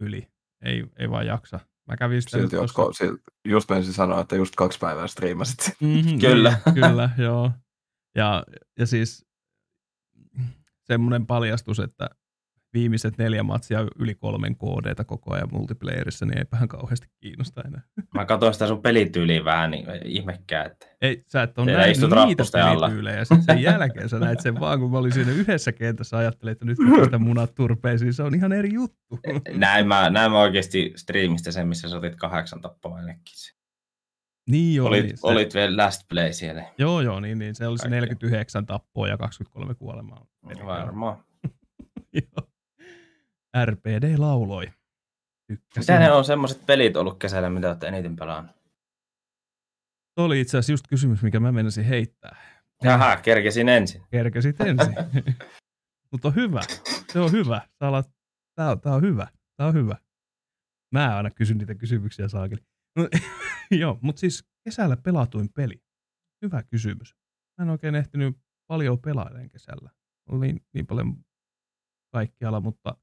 yli. 0.01 0.29
Ei, 0.63 0.85
ei 0.97 1.11
vaan 1.11 1.27
jaksa. 1.27 1.61
Mä 1.89 1.97
kävin 1.97 2.23
sitä 2.23 2.39
silti, 2.39 2.57
tuossa... 2.57 2.75
ko, 2.75 2.93
silti, 2.93 3.23
just 3.45 3.71
ensin 3.71 3.93
sanoa, 3.93 4.21
että 4.21 4.37
just 4.37 4.57
kaksi 4.57 4.79
päivää 4.79 5.07
striimasit. 5.07 5.77
Mm-hmm, 5.81 6.19
kyllä. 6.29 6.61
Niin, 6.67 6.75
kyllä, 6.75 7.11
joo. 7.19 7.53
Ja, 8.15 8.45
ja 8.79 8.87
siis 8.87 9.27
semmoinen 10.85 11.27
paljastus, 11.27 11.79
että 11.79 12.11
viimeiset 12.75 13.19
neljä 13.19 13.43
matsia 13.43 13.87
yli 13.99 14.15
kolmen 14.15 14.57
koodeita 14.57 15.05
koko 15.05 15.35
ajan 15.35 15.49
multiplayerissa, 15.53 16.27
niin 16.27 16.39
eipähän 16.39 16.69
kauheasti 16.69 17.07
kiinnosta 17.21 17.63
enää. 17.67 17.83
Mä 18.15 18.25
katsoin 18.25 18.53
sitä 18.53 18.67
sun 18.67 18.83
pelityyliä 18.83 19.45
vähän, 19.45 19.71
niin 19.71 19.87
ihmekkää, 20.05 20.65
että... 20.65 20.87
Ei, 21.01 21.25
sä 21.27 21.43
et 21.43 21.59
ole 21.59 21.73
nähnyt 21.73 21.97
niitä 22.27 22.45
pelityylejä. 22.53 23.25
Sen, 23.25 23.43
sen 23.43 23.63
jälkeen 23.63 24.09
sä 24.09 24.19
näit 24.19 24.41
sen 24.41 24.61
vaan, 24.61 24.81
kun 24.81 24.91
mä 24.91 24.99
olin 24.99 25.13
siinä 25.13 25.33
yhdessä 25.33 25.73
kentässä 25.73 26.17
ajattelin, 26.17 26.53
että 26.53 26.65
nyt 26.65 26.77
kun 26.77 27.05
sitä 27.05 27.19
munat 27.19 27.55
turpeisiin, 27.55 28.15
se 28.15 28.23
on 28.23 28.35
ihan 28.35 28.53
eri 28.53 28.75
juttu. 28.75 29.19
Näin 29.55 29.87
mä, 29.87 30.11
näin 30.11 30.31
mä 30.31 30.41
oikeasti 30.41 30.93
striimistä 30.97 31.53
sen, 31.53 31.69
missä 31.69 31.89
sä 31.89 31.97
otit 31.97 32.17
kahdeksan 32.17 32.61
tappoa 32.61 32.97
ainakin. 32.97 33.35
Niin 34.49 34.75
joo. 34.75 34.89
Olit, 34.89 35.05
niin, 35.05 35.17
se... 35.17 35.27
olit 35.27 35.55
vielä 35.55 35.85
last 35.85 36.03
play 36.09 36.33
siellä. 36.33 36.65
Joo, 36.79 37.01
joo, 37.01 37.21
niin, 37.21 37.39
niin 37.39 37.55
se 37.55 37.67
oli 37.67 37.79
se 37.79 37.89
49 37.89 38.67
tappoa 38.67 39.09
ja 39.09 39.17
23 39.17 39.75
kuolemaa. 39.75 40.27
Varmaan. 40.65 41.25
joo. 42.13 42.48
RPD 43.65 44.19
lauloi. 44.19 44.67
Tykkäsin. 45.47 45.81
Mitä 45.81 45.99
ne 45.99 46.13
on 46.13 46.25
semmoiset 46.25 46.67
pelit 46.67 46.97
ollut 46.97 47.19
kesällä, 47.19 47.51
mitä 47.51 47.69
olette 47.69 47.89
eniten 47.89 48.17
pelannut? 48.17 48.57
Tuo 50.15 50.25
oli 50.25 50.41
itse 50.41 50.59
asiassa 50.59 50.73
just 50.73 50.85
kysymys, 50.89 51.23
mikä 51.23 51.41
mä 51.41 51.53
menisin 51.53 51.85
heittää. 51.85 52.37
Jaha, 52.83 53.17
kerkesin 53.17 53.69
ensin. 53.69 54.03
Kerkesit 54.11 54.61
ensin. 54.61 54.95
Mutta 56.13 56.29
on 56.29 56.35
hyvä. 56.35 56.61
Se 57.13 57.21
on 57.21 57.33
hyvä. 57.33 57.69
On, 57.81 58.05
tää 58.55 58.71
on, 58.71 58.81
tää 58.81 58.95
on 58.95 59.03
hyvä. 59.03 59.29
Tää 59.57 59.67
on 59.67 59.75
hyvä. 59.75 59.97
Mä 60.95 61.17
aina 61.17 61.31
kysyn 61.31 61.59
niitä 61.59 61.75
kysymyksiä 61.75 62.29
saakeli. 62.29 62.61
No, 62.97 63.09
joo, 63.81 63.99
mutta 64.03 64.21
siis 64.21 64.45
kesällä 64.65 64.97
pelatuin 64.97 65.49
peli. 65.53 65.83
Hyvä 66.43 66.63
kysymys. 66.63 67.15
Mä 67.59 67.63
en 67.65 67.71
oikein 67.71 67.95
ehtinyt 67.95 68.37
paljon 68.67 68.99
pelailemaan 68.99 69.49
kesällä. 69.49 69.91
Oli 70.29 70.47
niin, 70.47 70.67
niin 70.75 70.87
paljon 70.87 71.25
kaikkialla, 72.13 72.61
mutta 72.61 72.97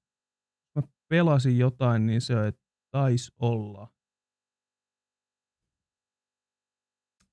pelasin 1.07 1.59
jotain, 1.59 2.05
niin 2.05 2.21
se 2.21 2.35
taisi 2.91 3.31
olla. 3.39 3.87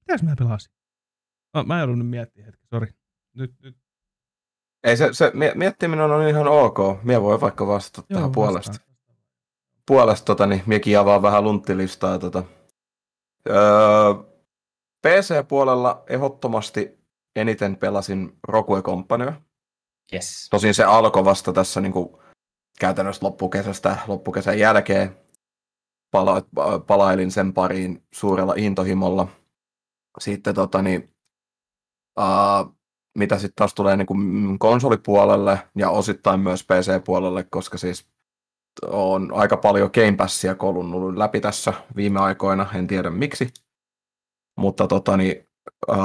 Mitäs 0.00 0.22
mä 0.22 0.34
pelasin? 0.38 0.72
Mä, 1.56 1.62
mä 1.62 1.78
joudun 1.78 1.98
nyt 1.98 2.08
miettimään 2.08 2.46
hetki, 2.46 2.66
sori. 2.66 2.94
Nyt, 3.34 3.54
nyt. 3.62 3.76
Ei 4.84 4.96
se, 4.96 5.08
se 5.12 5.32
miettiminen 5.54 6.10
on 6.10 6.28
ihan 6.28 6.48
ok. 6.48 6.78
Mie 7.02 7.22
voi 7.22 7.40
vaikka 7.40 7.66
vastata 7.66 8.06
Joo, 8.10 8.18
tähän 8.18 8.32
puolesta. 8.32 8.78
Puolesta, 9.86 10.24
tota, 10.24 10.46
niin 10.46 10.62
miekin 10.66 10.98
avaa 10.98 11.22
vähän 11.22 11.44
lunttilistaa. 11.44 12.18
Tota. 12.18 12.44
Öö, 13.48 14.14
PC-puolella 15.06 16.04
ehdottomasti 16.08 16.98
eniten 17.36 17.76
pelasin 17.76 18.38
Rogue 18.48 18.82
Companyaa. 18.82 19.40
Yes. 20.12 20.48
Tosin 20.50 20.74
se 20.74 20.84
alkoi 20.84 21.24
vasta 21.24 21.52
tässä 21.52 21.80
niin 21.80 21.92
kuin 21.92 22.08
käytännössä 22.82 23.26
loppukesästä, 23.26 23.98
loppukesän 24.06 24.58
jälkeen 24.58 25.16
pala, 26.10 26.42
palailin 26.86 27.30
sen 27.30 27.52
pariin 27.52 28.02
suurella 28.14 28.54
intohimolla. 28.56 29.28
Sitten 30.20 30.54
tota, 30.54 30.82
niin, 30.82 31.14
uh, 32.20 32.76
mitä 33.18 33.38
sitten 33.38 33.54
taas 33.56 33.74
tulee 33.74 33.96
niin 33.96 34.06
kuin 34.06 34.58
konsolipuolelle 34.58 35.58
ja 35.76 35.90
osittain 35.90 36.40
myös 36.40 36.64
PC-puolelle, 36.64 37.44
koska 37.50 37.78
siis 37.78 38.08
on 38.86 39.32
aika 39.34 39.56
paljon 39.56 39.90
Game 39.94 40.16
Passia 40.16 40.54
kolunnut 40.54 41.16
läpi 41.16 41.40
tässä 41.40 41.72
viime 41.96 42.20
aikoina, 42.20 42.66
en 42.74 42.86
tiedä 42.86 43.10
miksi. 43.10 43.48
Mutta 44.58 44.86
tota, 44.86 45.16
niin, 45.16 45.48
uh, 45.88 45.96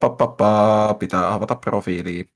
pa, 0.00 0.10
pa, 0.10 0.26
pa, 0.26 0.94
pitää 0.98 1.34
avata 1.34 1.54
profiiliin. 1.54 2.28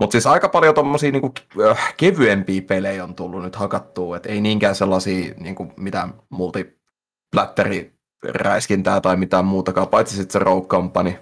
Mutta 0.00 0.12
siis 0.12 0.26
aika 0.26 0.48
paljon 0.48 0.74
tuommoisia 0.74 1.12
niinku, 1.12 1.32
äh, 1.70 1.94
kevyempiä 1.96 2.62
pelejä 2.62 3.04
on 3.04 3.14
tullut 3.14 3.42
nyt 3.42 3.56
hakattua, 3.56 4.16
että 4.16 4.28
ei 4.28 4.40
niinkään 4.40 4.74
sellaisia 4.74 5.34
niinku, 5.38 5.72
mitään 5.76 6.14
multiplättäriräiskintää 6.28 9.00
tai 9.00 9.16
mitään 9.16 9.44
muutakaan, 9.44 9.88
paitsi 9.88 10.16
sitten 10.16 10.32
se 10.32 10.38
Rogue 10.38 10.68
Company. 10.68 11.14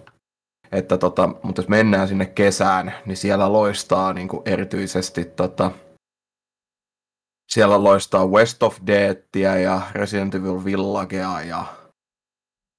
Että 0.73 0.99
tota, 0.99 1.29
mutta 1.43 1.63
jos 1.63 1.69
mennään 1.69 2.09
sinne 2.09 2.27
kesään, 2.27 2.95
niin 3.07 3.17
siellä 3.17 3.53
loistaa 3.53 4.13
niinku 4.13 4.43
erityisesti 4.45 5.25
tota, 5.25 5.71
siellä 7.53 7.85
loistaa 7.85 8.27
West 8.27 8.63
of 8.63 8.79
Deadia 8.87 9.57
ja 9.57 9.81
Resident 9.93 10.35
Evil 10.35 10.65
Villagea 10.65 11.43
ja 11.43 11.65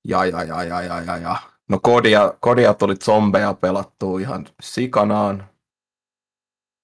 ja 0.07 0.25
ja 0.25 0.43
ja 0.43 0.63
ja 0.63 0.81
ja 0.81 1.01
ja, 1.01 1.17
ja. 1.17 1.35
No 1.69 1.79
kodia, 1.83 2.33
kodia 2.39 2.73
tuli 2.73 2.95
zombeja 2.95 3.53
pelattua 3.53 4.19
ihan 4.19 4.45
sikanaan 4.61 5.49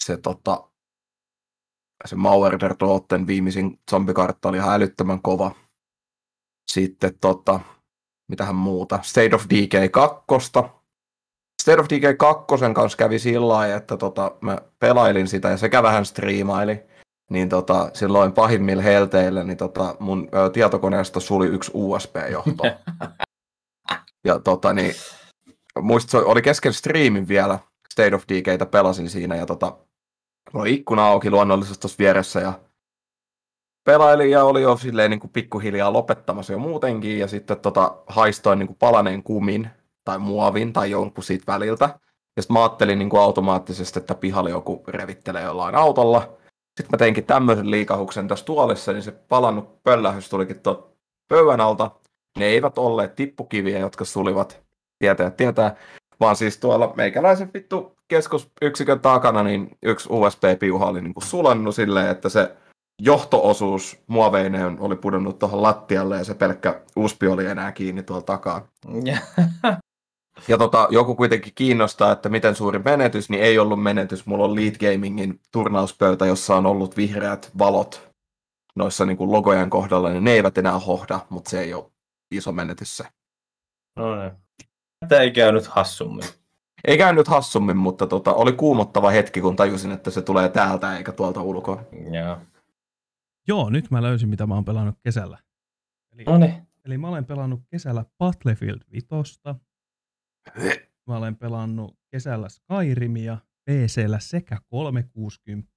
se, 0.05 0.17
tota, 0.17 0.69
se 2.05 2.15
Mauer 2.15 2.59
der 2.59 2.75
Toten 2.75 3.27
viimeisin 3.27 3.79
zombikartta 3.91 4.49
oli 4.49 4.57
ihan 4.57 4.73
älyttömän 4.73 5.21
kova. 5.21 5.55
Sitten 6.71 7.19
tota, 7.21 7.59
mitähän 8.29 8.55
muuta, 8.55 8.99
State 9.01 9.35
of 9.35 9.45
Decay 9.49 9.89
2, 9.89 10.25
State 11.61 11.81
of 11.81 11.87
Decay 11.89 12.13
2 12.13 12.45
kanssa 12.73 12.97
kävi 12.97 13.19
sillä 13.19 13.47
lailla, 13.47 13.75
että 13.75 13.97
tota, 13.97 14.35
mä 14.41 14.57
pelailin 14.79 15.27
sitä 15.27 15.49
ja 15.49 15.57
sekä 15.57 15.83
vähän 15.83 16.05
striimaili. 16.05 16.83
Niin 17.29 17.49
tota, 17.49 17.89
silloin 17.93 18.31
pahimmilla 18.31 18.83
helteillä 18.83 19.43
niin 19.43 19.57
tota, 19.57 19.95
mun 19.99 20.29
ö, 20.35 20.49
tietokoneesta 20.49 21.19
suli 21.19 21.47
yksi 21.47 21.71
USB-johto. 21.73 22.63
ja 24.27 24.39
tota, 24.39 24.73
niin, 24.73 24.95
muistat, 25.81 26.11
se 26.11 26.17
oli 26.17 26.41
kesken 26.41 26.73
striimin 26.73 27.27
vielä, 27.27 27.59
State 27.93 28.15
of 28.15 28.23
Decaytä 28.29 28.65
pelasin 28.65 29.09
siinä 29.09 29.35
ja 29.35 29.45
tota, 29.45 29.77
oli 30.53 30.73
ikkuna 30.73 31.07
auki 31.07 31.31
luonnollisesti 31.31 31.81
tuossa 31.81 31.97
vieressä 31.99 32.39
ja 32.39 32.53
pelailin 33.83 34.31
ja 34.31 34.43
oli 34.43 34.61
jo 34.61 34.77
silleen 34.77 35.11
niin 35.11 35.19
kuin 35.19 35.31
pikkuhiljaa 35.31 35.93
lopettamassa 35.93 36.53
jo 36.53 36.59
muutenkin 36.59 37.19
ja 37.19 37.27
sitten 37.27 37.59
tota, 37.59 37.97
haistoin 38.07 38.59
niin 38.59 38.67
kuin 38.67 38.77
palaneen 38.77 39.23
kumin 39.23 39.69
tai 40.03 40.19
muovin 40.19 40.73
tai 40.73 40.91
jonkun 40.91 41.23
siitä 41.23 41.51
väliltä. 41.51 41.85
Ja 42.35 42.41
sitten 42.41 42.53
mä 42.53 42.63
ajattelin 42.63 42.99
niin 42.99 43.09
kuin 43.09 43.21
automaattisesti, 43.21 43.99
että 43.99 44.15
pihalla 44.15 44.49
joku 44.49 44.83
revittelee 44.87 45.43
jollain 45.43 45.75
autolla. 45.75 46.21
Sitten 46.77 46.91
mä 46.91 46.97
teinkin 46.97 47.25
tämmöisen 47.25 47.71
liikahuksen 47.71 48.27
tässä 48.27 48.45
tuolissa, 48.45 48.93
niin 48.93 49.03
se 49.03 49.11
palannut 49.11 49.83
pöllähys 49.83 50.29
tulikin 50.29 50.59
tuon 50.59 50.89
pöydän 51.27 51.61
alta. 51.61 51.91
Ne 52.39 52.45
eivät 52.45 52.77
olleet 52.77 53.15
tippukiviä, 53.15 53.79
jotka 53.79 54.05
sulivat 54.05 54.63
tietää 54.99 55.31
tietää, 55.31 55.75
vaan 56.19 56.35
siis 56.35 56.57
tuolla 56.57 56.93
meikäläisen 56.97 57.51
vittu 57.53 57.95
keskusyksikön 58.07 58.99
takana, 58.99 59.43
niin 59.43 59.77
yksi 59.83 60.09
USB-piuha 60.11 60.85
oli 60.85 61.01
niin 61.01 61.13
kuin 61.13 61.23
sulannut 61.23 61.75
silleen, 61.75 62.09
että 62.09 62.29
se 62.29 62.55
johtoosuus 63.01 64.03
muoveineen 64.07 64.79
oli 64.79 64.95
pudonnut 64.95 65.39
tuohon 65.39 65.61
lattialle 65.61 66.17
ja 66.17 66.23
se 66.23 66.33
pelkkä 66.33 66.81
uspi 66.95 67.27
oli 67.27 67.45
enää 67.45 67.71
kiinni 67.71 68.03
tuolla 68.03 68.23
takaa. 68.23 68.67
Ja 70.47 70.57
tota, 70.57 70.87
joku 70.91 71.15
kuitenkin 71.15 71.51
kiinnostaa, 71.55 72.11
että 72.11 72.29
miten 72.29 72.55
suuri 72.55 72.79
menetys, 72.79 73.29
niin 73.29 73.43
ei 73.43 73.59
ollut 73.59 73.83
menetys. 73.83 74.25
Mulla 74.25 74.45
on 74.45 74.55
Lead 74.55 74.75
Gamingin 74.75 75.39
turnauspöytä, 75.51 76.25
jossa 76.25 76.55
on 76.55 76.65
ollut 76.65 76.97
vihreät 76.97 77.51
valot 77.57 78.09
noissa 78.75 79.05
niin 79.05 79.17
kuin 79.17 79.31
logojen 79.31 79.69
kohdalla, 79.69 80.09
niin 80.09 80.23
ne 80.23 80.31
eivät 80.31 80.57
enää 80.57 80.79
hohda, 80.79 81.19
mutta 81.29 81.49
se 81.49 81.61
ei 81.61 81.73
ole 81.73 81.91
iso 82.31 82.51
menetys 82.51 82.97
se. 82.97 83.03
no 83.95 84.21
niin. 84.21 84.42
Tämä 85.07 85.21
ei 85.21 85.31
käynyt 85.31 85.67
hassummin. 85.67 86.23
Ei 86.87 86.97
käynyt 86.97 87.27
hassummin, 87.27 87.77
mutta 87.77 88.07
tota, 88.07 88.33
oli 88.33 88.53
kuumottava 88.53 89.09
hetki, 89.09 89.41
kun 89.41 89.55
tajusin, 89.55 89.91
että 89.91 90.11
se 90.11 90.21
tulee 90.21 90.49
täältä 90.49 90.97
eikä 90.97 91.11
tuolta 91.11 91.41
ulkoa. 91.41 91.83
Joo. 92.11 92.37
Joo, 93.47 93.69
nyt 93.69 93.91
mä 93.91 94.01
löysin, 94.01 94.29
mitä 94.29 94.47
mä 94.47 94.53
oon 94.53 94.65
pelannut 94.65 94.95
kesällä. 95.03 95.37
Eli, 96.11 96.23
No 96.23 96.37
niin. 96.37 96.67
eli 96.85 96.97
mä 96.97 97.07
olen 97.07 97.25
pelannut 97.25 97.61
kesällä 97.69 98.05
Battlefield 98.17 98.79
5. 98.91 99.07
Mä 101.07 101.17
olen 101.17 101.35
pelannut 101.35 101.97
kesällä 102.11 102.47
Skyrimia 102.49 103.37
PCllä 103.65 104.19
sekä 104.19 104.57
360 104.69 105.71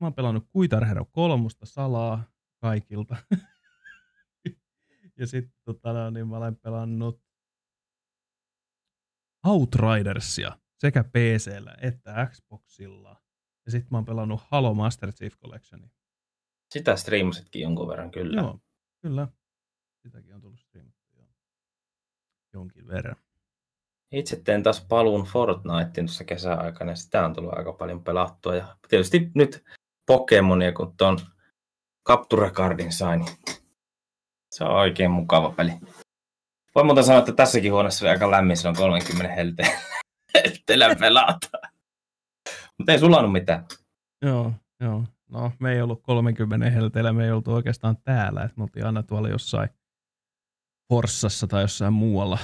Mä 0.00 0.06
oon 0.06 0.14
pelannut 0.14 0.48
Guitar 0.52 0.84
Hero 0.84 1.04
3 1.04 1.48
salaa 1.64 2.24
kaikilta. 2.60 3.16
ja 5.18 5.26
sitten 5.26 5.54
tota, 5.64 6.10
niin 6.10 6.28
mä 6.28 6.36
olen 6.36 6.56
pelannut 6.56 7.20
Outridersia 9.46 10.58
sekä 10.78 11.04
PCllä 11.04 11.74
että 11.80 12.30
Xboxilla. 12.30 13.16
Ja 13.66 13.72
sitten 13.72 13.88
mä 13.90 13.98
oon 13.98 14.04
pelannut 14.04 14.40
Halo 14.50 14.74
Master 14.74 15.12
Chief 15.12 15.34
Collectionia. 15.38 15.90
Sitä 16.74 16.96
striimasitkin 16.96 17.62
jonkun 17.62 17.88
verran 17.88 18.10
kyllä. 18.10 18.40
Joo, 18.40 18.58
kyllä. 19.02 19.28
Sitäkin 20.02 20.34
on 20.34 20.40
tullut 20.40 20.60
striimattua 20.60 21.02
jonkin 22.52 22.88
verran. 22.88 23.16
Itse 24.12 24.42
tein 24.44 24.62
taas 24.62 24.86
paluun 24.88 25.24
Fortnitein 25.24 26.06
tuossa 26.06 26.24
kesäaikana 26.24 26.94
sitä 26.94 27.24
on 27.24 27.34
tullut 27.34 27.52
aika 27.52 27.72
paljon 27.72 28.04
pelattua. 28.04 28.56
Ja 28.56 28.76
tietysti 28.88 29.30
nyt 29.34 29.64
Pokemonia, 30.06 30.72
kun 30.72 30.96
tuon 30.96 31.18
Capture 32.08 32.50
Cardin 32.50 32.92
sain. 32.92 33.20
niin 33.20 33.36
Se 34.50 34.64
on 34.64 34.70
oikein 34.70 35.10
mukava 35.10 35.50
peli. 35.50 35.72
Voin 36.74 36.86
muuten 36.86 37.04
sanoa, 37.04 37.18
että 37.18 37.32
tässäkin 37.32 37.72
huoneessa 37.72 38.04
oli 38.04 38.10
aika 38.10 38.30
lämmin 38.30 38.56
silloin 38.56 38.76
30 38.76 39.34
helteen. 39.34 39.72
Helteellä 40.34 40.96
pelata. 41.00 41.48
Mutta 42.78 42.92
ei 42.92 42.98
sulanut 42.98 43.32
mitään. 43.32 43.64
Joo, 44.22 44.52
joo. 44.80 45.04
No, 45.30 45.52
me 45.60 45.72
ei 45.72 45.82
ollut 45.82 46.02
30 46.02 46.70
helteellä, 46.70 47.12
me 47.12 47.24
ei 47.24 47.30
oltu 47.30 47.52
oikeastaan 47.52 47.96
täällä, 48.04 48.42
että 48.42 48.54
me 48.56 48.62
oltiin 48.62 48.86
aina 48.86 49.02
tuolla 49.02 49.28
jossain 49.28 49.68
Forssassa 50.92 51.46
tai 51.46 51.62
jossain 51.62 51.92
muualla 51.92 52.38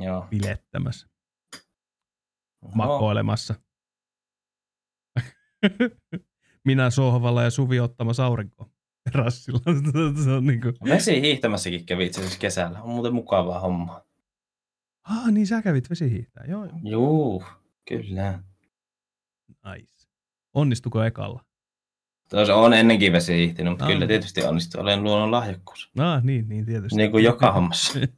Joo. 0.00 0.26
bilettämässä, 0.30 1.08
No, 2.62 2.70
makoilemassa. 2.74 3.54
Minä 6.64 6.90
sohvalla 6.90 7.42
ja 7.42 7.50
Suvi 7.50 7.80
ottamassa 7.80 8.24
aurinkoa 8.26 8.70
terassilla. 9.12 9.60
Se 10.24 10.30
on 10.30 10.46
niin 10.46 10.60
kuin... 10.60 10.74
vesi 10.84 11.20
hiihtämässäkin 11.20 11.86
kävi 11.86 12.06
itse 12.06 12.20
asiassa 12.20 12.38
kesällä. 12.38 12.82
On 12.82 12.90
muuten 12.90 13.14
mukavaa 13.14 13.60
hommaa. 13.60 14.04
Ah, 15.04 15.32
niin 15.32 15.46
sä 15.46 15.62
kävit 15.62 15.90
vesihiihtää. 15.90 16.44
Joo, 16.48 16.64
joo. 16.64 16.78
Juu, 16.82 17.44
kyllä. 17.88 18.38
Nice. 19.48 20.08
Onnistuko 20.54 21.02
ekalla? 21.02 21.44
Tuossa 22.30 22.54
on 22.54 22.74
ennenkin 22.74 23.12
vesi 23.12 23.36
hiihtynyt, 23.36 23.72
mutta 23.72 23.84
Ah. 23.84 23.90
kyllä 23.90 24.06
tietysti 24.06 24.44
onnistuu. 24.44 24.80
Olen 24.80 25.02
luonnon 25.02 25.30
lahjakkuus. 25.30 25.90
Ah, 25.98 26.22
niin, 26.24 26.48
niin 26.48 26.66
tietysti. 26.66 26.96
Niin 26.96 27.10
kuin 27.10 27.24
joka 27.24 27.52
hommassa. 27.52 27.98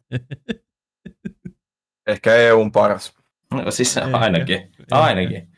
Ehkä 2.07 2.35
EUn 2.35 2.73
paras. 2.73 3.17
No, 3.55 3.71
siis 3.71 3.97
Ehkä, 3.97 4.19
ainakin. 4.19 4.57
ehkä. 4.57 4.85
Ainakin. 4.91 5.49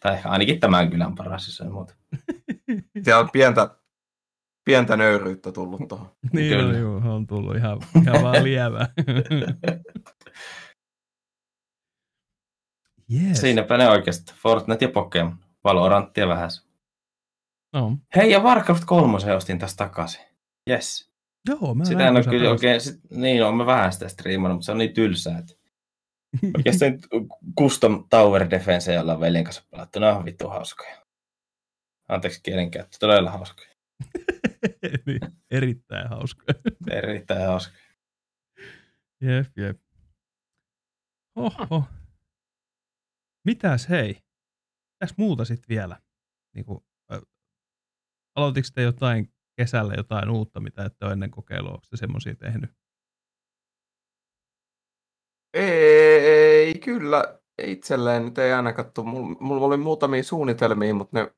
Tai 0.00 0.18
ainakin 0.24 0.60
tämän 0.60 0.90
kylän 0.90 1.14
paras, 1.14 1.46
jos 1.46 1.60
ei 1.60 1.68
muuta. 1.68 1.94
Siellä 3.04 3.20
on 3.20 3.30
pientä, 3.32 3.76
pientä 4.68 4.96
nöyryyttä 4.96 5.52
tullut 5.52 5.88
tuohon. 5.88 6.06
niin 6.32 6.58
on, 6.58 6.64
Kyllä. 6.64 6.78
joo, 6.78 7.14
on 7.14 7.26
tullut 7.26 7.56
ihan, 7.56 7.80
ihan 8.02 8.22
vaan 8.22 8.44
lievää. 8.48 8.88
yes. 13.12 13.38
Siinäpä 13.40 13.76
ne 13.76 13.88
oikeasti. 13.88 14.32
Fortnite 14.36 14.84
ja 14.84 14.88
Pokemon. 14.88 15.36
Valoranttia 15.64 16.28
vähän. 16.28 16.50
No. 17.72 17.96
Hei, 18.16 18.30
ja 18.30 18.40
Warcraft 18.40 18.84
3 18.84 19.34
ostin 19.36 19.58
tästä 19.58 19.84
takaisin. 19.84 20.20
Yes. 20.70 21.10
Joo, 21.48 21.74
mä 21.74 21.84
Sitä 21.84 22.08
en 22.08 22.16
ole 22.16 22.24
kyllä 22.24 22.50
oikein, 22.50 22.80
sit, 22.80 23.00
niin 23.10 23.44
on 23.44 23.56
mä 23.56 23.66
vähän 23.66 23.92
sitä 23.92 24.08
striimannut, 24.08 24.56
mutta 24.56 24.66
se 24.66 24.72
on 24.72 24.78
niin 24.78 24.94
tylsää, 24.94 25.38
että 25.38 25.54
oikeastaan 26.56 26.92
nyt 26.92 27.06
custom 27.58 28.04
tower 28.10 28.50
defense 28.50 29.00
ollaan 29.00 29.20
veljen 29.20 29.44
kanssa 29.44 29.64
pelattu, 29.70 29.98
ne 30.00 30.12
on 30.12 30.24
vittu 30.24 30.48
hauskoja. 30.48 30.96
Anteeksi 32.08 32.40
kielenkäyttö, 32.42 32.96
todella 33.00 33.30
hauskoja. 33.30 33.68
niin, 35.06 35.20
erittäin 35.50 36.08
hauska. 36.08 36.44
Erittäin 36.90 37.46
hauskoja. 37.46 37.82
Jep, 39.20 39.58
jep. 39.58 39.80
Oho. 41.36 41.84
Mitäs 43.44 43.88
hei? 43.88 44.22
Mitäs 44.94 45.18
muuta 45.18 45.44
sitten 45.44 45.68
vielä? 45.68 46.00
Niin 46.54 46.64
kuin, 46.64 46.80
ö, 47.12 47.20
aloitiko 48.34 48.68
te 48.74 48.82
jotain 48.82 49.32
kesällä 49.56 49.94
jotain 49.96 50.30
uutta, 50.30 50.60
mitä 50.60 50.84
ette 50.84 51.04
ole 51.04 51.12
ennen 51.12 51.30
kokeilua? 51.30 51.70
Onko 51.70 51.86
te 51.90 51.96
semmoisia 51.96 52.34
tehnyt? 52.34 52.70
Ei, 55.54 56.78
kyllä 56.78 57.40
itselleen 57.62 58.24
nyt 58.24 58.38
ei 58.38 58.52
ainakaan 58.52 58.92
tuu. 58.92 59.04
Mulla, 59.04 59.36
mulla 59.40 59.66
oli 59.66 59.76
muutamia 59.76 60.22
suunnitelmia, 60.22 60.94
mutta 60.94 61.18
ne 61.18 61.34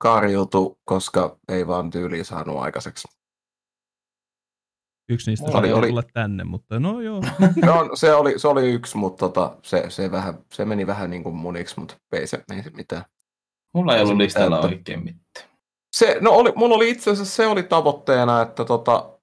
karjuutu, 0.00 0.78
koska 0.84 1.38
ei 1.48 1.66
vaan 1.66 1.90
tyyliin 1.90 2.24
saanut 2.24 2.58
aikaiseksi. 2.58 3.08
Yksi 5.10 5.30
niistä 5.30 5.58
oli, 5.58 5.72
oli- 5.72 5.88
tulla 5.88 6.02
tänne, 6.14 6.44
mutta 6.44 6.80
no 6.80 7.00
joo. 7.00 7.20
No, 7.66 7.90
se, 7.94 8.14
oli, 8.14 8.38
se 8.38 8.48
oli 8.48 8.72
yksi, 8.72 8.96
mutta 8.96 9.28
tota, 9.28 9.56
se, 9.62 9.84
se, 9.88 10.10
vähän, 10.10 10.38
se 10.52 10.64
meni 10.64 10.86
vähän 10.86 11.10
niin 11.10 11.22
kuin 11.22 11.34
muniksi, 11.34 11.80
mutta 11.80 11.96
ei 12.12 12.26
se, 12.26 12.44
ei 12.56 12.62
se 12.62 12.70
mitään. 12.70 13.04
Mulla 13.74 13.96
ei 13.96 14.02
ollut 14.02 14.16
listalla 14.16 14.56
että- 14.56 14.68
oikein 14.68 15.04
mitään. 15.04 15.50
Se, 15.96 16.18
no 16.20 16.30
oli, 16.30 16.52
mulla 16.56 16.74
oli 16.74 16.90
itse 16.90 17.10
asiassa 17.10 17.36
se 17.36 17.46
oli 17.46 17.62
tavoitteena, 17.62 18.42
että 18.42 18.64
tota, 18.64 19.18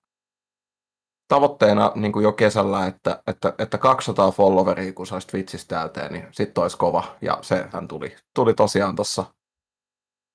tavoitteena 1.28 1.92
niin 1.96 2.12
kuin 2.12 2.24
jo 2.24 2.32
kesällä, 2.32 2.86
että, 2.86 3.24
että, 3.28 3.54
että 3.58 3.78
200 3.78 4.32
followeria, 4.32 4.94
kun 4.94 5.08
saisi 5.08 5.28
Twitchistä 5.28 5.76
täyteen, 5.76 6.13
niin 6.13 6.28
sitten 6.32 6.62
olisi 6.62 6.78
kova. 6.78 7.16
Ja 7.22 7.38
sehän 7.42 7.88
tuli, 7.88 8.16
tuli 8.36 8.54
tosiaan 8.54 8.96
tuossa 8.96 9.26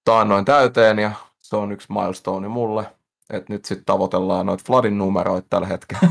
taannoin 0.04 0.44
täyteen, 0.44 0.98
ja 0.98 1.12
se 1.40 1.56
on 1.56 1.72
yksi 1.72 1.92
milestone 1.92 2.48
mulle. 2.48 2.86
että 3.30 3.52
nyt 3.52 3.64
sitten 3.64 3.84
tavoitellaan 3.84 4.46
noita 4.46 4.64
Floodin 4.66 4.98
numeroita 4.98 5.46
tällä 5.50 5.66
hetkellä. 5.66 6.08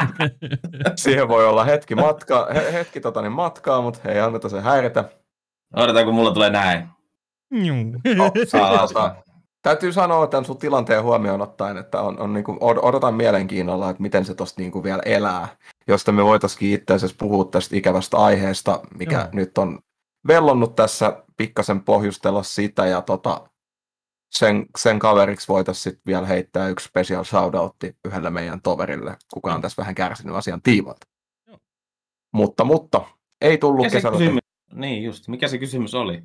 Siihen 0.96 1.28
voi 1.28 1.46
olla 1.46 1.64
hetki, 1.64 1.94
matka, 1.94 2.48
he, 2.54 2.72
hetki 2.72 3.00
tota, 3.00 3.22
niin 3.22 3.32
matkaa, 3.32 3.82
mutta 3.82 4.00
ei 4.04 4.20
anneta 4.20 4.48
se 4.48 4.60
häiritä. 4.60 5.04
Odotetaan, 5.76 6.04
kun 6.04 6.14
mulla 6.14 6.32
tulee 6.32 6.50
näin. 6.50 6.88
No, 8.16 8.32
saa. 8.92 9.16
täytyy 9.62 9.92
sanoa 9.92 10.26
tämän 10.26 10.44
sun 10.44 10.58
tilanteen 10.58 11.02
huomioon 11.02 11.42
ottaen, 11.42 11.76
että 11.76 12.00
on, 12.00 12.20
on 12.20 12.32
niin 12.32 12.44
kuin, 12.44 12.58
odotan 12.60 13.14
mielenkiinnolla, 13.14 13.90
että 13.90 14.02
miten 14.02 14.24
se 14.24 14.34
tosta 14.34 14.60
niin 14.60 14.72
kuin 14.72 14.82
vielä 14.82 15.02
elää, 15.04 15.48
josta 15.88 16.12
me 16.12 16.24
voitaisiin 16.24 16.74
itse 16.74 16.94
asiassa 16.94 17.16
puhua 17.18 17.44
tästä 17.44 17.76
ikävästä 17.76 18.16
aiheesta, 18.16 18.80
mikä 18.98 19.18
Joo. 19.18 19.28
nyt 19.32 19.58
on 19.58 19.78
vellonnut 20.26 20.76
tässä 20.76 21.23
pikkasen 21.36 21.84
pohjustella 21.84 22.42
sitä 22.42 22.86
ja 22.86 23.02
tota, 23.02 23.48
sen, 24.34 24.66
sen 24.78 24.98
kaveriksi 24.98 25.48
voitaisiin 25.48 25.82
sitten 25.82 26.02
vielä 26.06 26.26
heittää 26.26 26.68
yksi 26.68 26.88
special 26.88 27.24
shoutoutti 27.24 27.96
yhdelle 28.04 28.30
meidän 28.30 28.62
toverille, 28.62 29.16
kuka 29.32 29.54
on 29.54 29.62
tässä 29.62 29.80
vähän 29.82 29.94
kärsinyt 29.94 30.36
asian 30.36 30.62
tiimoilta. 30.62 31.06
Mutta, 32.32 32.64
mutta 32.64 33.06
ei 33.40 33.58
tullut 33.58 33.84
Mikä 33.86 33.96
kesällä. 33.96 34.18
Kysymys... 34.18 34.40
Niin 34.72 35.04
just, 35.04 35.28
mikä 35.28 35.48
se 35.48 35.58
kysymys 35.58 35.94
oli? 35.94 36.22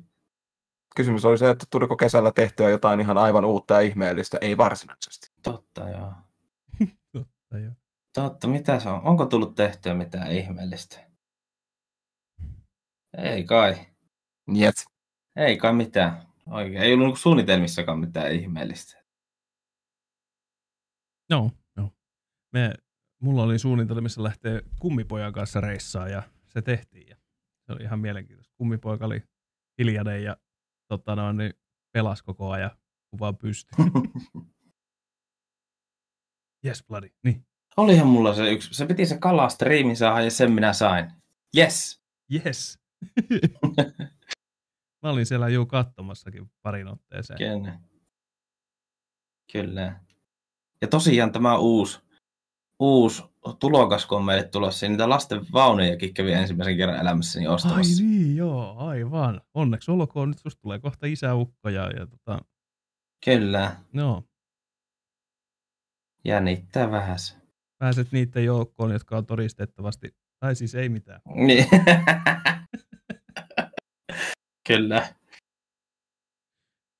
Kysymys 0.96 1.24
oli 1.24 1.38
se, 1.38 1.50
että 1.50 1.66
tuliko 1.70 1.96
kesällä 1.96 2.32
tehtyä 2.32 2.70
jotain 2.70 3.00
ihan 3.00 3.18
aivan 3.18 3.44
uutta 3.44 3.74
ja 3.74 3.80
ihmeellistä, 3.80 4.38
ei 4.40 4.56
varsinaisesti. 4.56 5.32
Totta 5.42 5.88
joo. 5.88 6.12
Totta, 7.12 7.58
joo. 7.58 7.72
Totta, 8.14 8.48
mitä 8.48 8.80
se 8.80 8.88
on? 8.88 9.02
Onko 9.02 9.26
tullut 9.26 9.54
tehtyä 9.54 9.94
mitään 9.94 10.32
ihmeellistä? 10.32 11.10
Ei 13.18 13.44
kai. 13.44 13.86
Niet. 14.46 14.84
Ei 15.36 15.56
kai 15.56 15.72
mitään. 15.72 16.22
Oikein. 16.46 16.82
Ei 16.82 16.94
ollut 16.94 17.18
suunnitelmissakaan 17.18 17.98
mitään 17.98 18.32
ihmeellistä. 18.32 19.00
Joo, 21.30 21.50
joo. 21.76 21.90
Me, 22.52 22.74
mulla 23.22 23.42
oli 23.42 23.58
suunnitelmissa 23.58 24.22
lähteä 24.22 24.60
kummipojan 24.80 25.32
kanssa 25.32 25.60
reissaan 25.60 26.10
ja 26.10 26.22
se 26.46 26.62
tehtiin. 26.62 27.08
Ja 27.08 27.16
se 27.66 27.72
oli 27.72 27.82
ihan 27.82 27.98
mielenkiintoista. 27.98 28.54
Kummipoika 28.56 29.06
oli 29.06 29.22
hiljainen 29.78 30.24
ja 30.24 30.36
tota 30.88 31.16
noin, 31.16 31.36
niin 31.36 31.52
pelasi 31.92 32.24
koko 32.24 32.50
ajan, 32.50 32.70
kun 33.10 33.18
vaan 33.18 33.36
pystyi. 33.36 33.84
yes, 36.66 36.84
bloody. 36.88 37.08
Niin. 37.24 37.46
Olihan 37.76 38.06
mulla 38.06 38.34
se 38.34 38.50
yksi. 38.50 38.74
Se 38.74 38.86
piti 38.86 39.06
se 39.06 39.18
kalastriimin 39.18 39.96
saada 39.96 40.24
ja 40.24 40.30
sen 40.30 40.52
minä 40.52 40.72
sain. 40.72 41.12
Yes. 41.56 42.02
Yes. 42.32 42.78
Mä 45.02 45.10
olin 45.10 45.26
siellä 45.26 45.48
juu 45.48 45.66
katsomassakin 45.66 46.50
parin 46.62 46.88
otteeseen. 46.88 47.38
Kyllä. 47.38 47.78
Kyllä. 49.52 50.00
Ja 50.82 50.88
tosiaan 50.88 51.32
tämä 51.32 51.58
uusi, 51.58 52.00
uusi 52.80 53.22
tulokas, 53.58 54.06
kun 54.06 54.18
on 54.18 54.24
meille 54.24 54.48
tulossa, 54.48 54.86
niin 54.86 54.92
niitä 54.92 55.08
lasten 55.08 55.40
vaunujakin 55.52 56.14
kävi 56.14 56.32
ensimmäisen 56.32 56.76
kerran 56.76 57.00
elämässäni 57.00 57.48
ostamassa. 57.48 58.02
Ai 58.02 58.08
niin, 58.08 58.36
joo, 58.36 58.74
aivan. 58.78 59.40
Onneksi 59.54 59.90
olkoon, 59.90 60.28
nyt 60.28 60.38
susta 60.38 60.60
tulee 60.62 60.78
kohta 60.78 61.06
isäukko 61.06 61.68
ja, 61.68 61.90
ja 61.90 62.06
tota, 62.06 62.38
Kyllä. 63.24 63.76
no, 63.92 64.24
Jännittää 66.24 66.90
vähän 66.90 67.18
se. 67.18 67.34
pääset 67.78 68.12
niiden 68.12 68.44
joukkoon, 68.44 68.90
jotka 68.92 69.16
on 69.16 69.26
todistettavasti, 69.26 70.14
tai 70.40 70.54
siis 70.54 70.74
ei 70.74 70.88
mitään. 70.88 71.20
Niin. 71.34 71.66
Kyllä. 74.68 75.14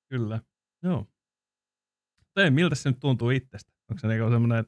Kyllä, 0.09 0.39
joo. 0.83 1.07
Ei, 2.35 2.51
miltä 2.51 2.75
se 2.75 2.89
nyt 2.89 2.99
tuntuu 2.99 3.29
itsestä? 3.29 3.71
Onko 3.89 3.99
se 3.99 4.07
niinku 4.07 4.31
semmoinen 4.31 4.65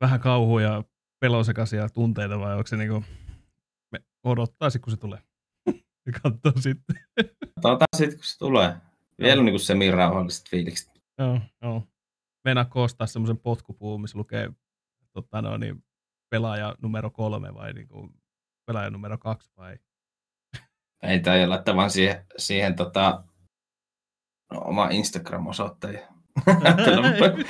vähän 0.00 0.20
kauhu 0.20 0.58
ja 0.58 0.84
pelosekaisia 1.20 1.88
tunteita 1.88 2.38
vai 2.38 2.52
onko 2.52 2.66
se 2.66 2.76
niinku, 2.76 3.04
me 3.92 3.98
odottaisi 4.24 4.78
kun 4.78 4.90
se 4.90 4.96
tulee? 4.96 5.18
ja 6.06 6.12
katsoo 6.22 6.62
sitten. 6.62 6.96
Katsotaan 7.54 7.86
sitten, 7.96 8.18
kun 8.18 8.24
se 8.24 8.38
tulee. 8.38 8.76
Vielä 9.18 9.42
niin 9.42 9.52
kuin 9.52 9.60
semi-rauhalliset 9.60 10.48
fiilikset. 10.48 11.02
joo, 11.18 11.40
joo. 11.62 11.88
Meinaa 12.44 12.64
koostaa 12.64 13.06
semmoisen 13.06 13.38
potkupuun, 13.38 14.00
missä 14.00 14.18
lukee 14.18 14.50
tota, 15.12 15.42
no, 15.42 15.56
niin, 15.56 15.84
pelaaja 16.30 16.74
numero 16.82 17.10
kolme 17.10 17.54
vai 17.54 17.72
niinku, 17.72 18.10
pelaaja 18.66 18.90
numero 18.90 19.18
kaksi 19.18 19.50
vai 19.56 19.78
Ei 21.04 21.20
tai 21.20 21.46
laittaa 21.46 21.76
vaan 21.76 21.90
siihen, 21.90 22.26
siihen 22.36 22.76
tota, 22.76 23.24
no, 24.52 24.60
oma 24.60 24.88
Instagram-osoitteen. 24.90 26.00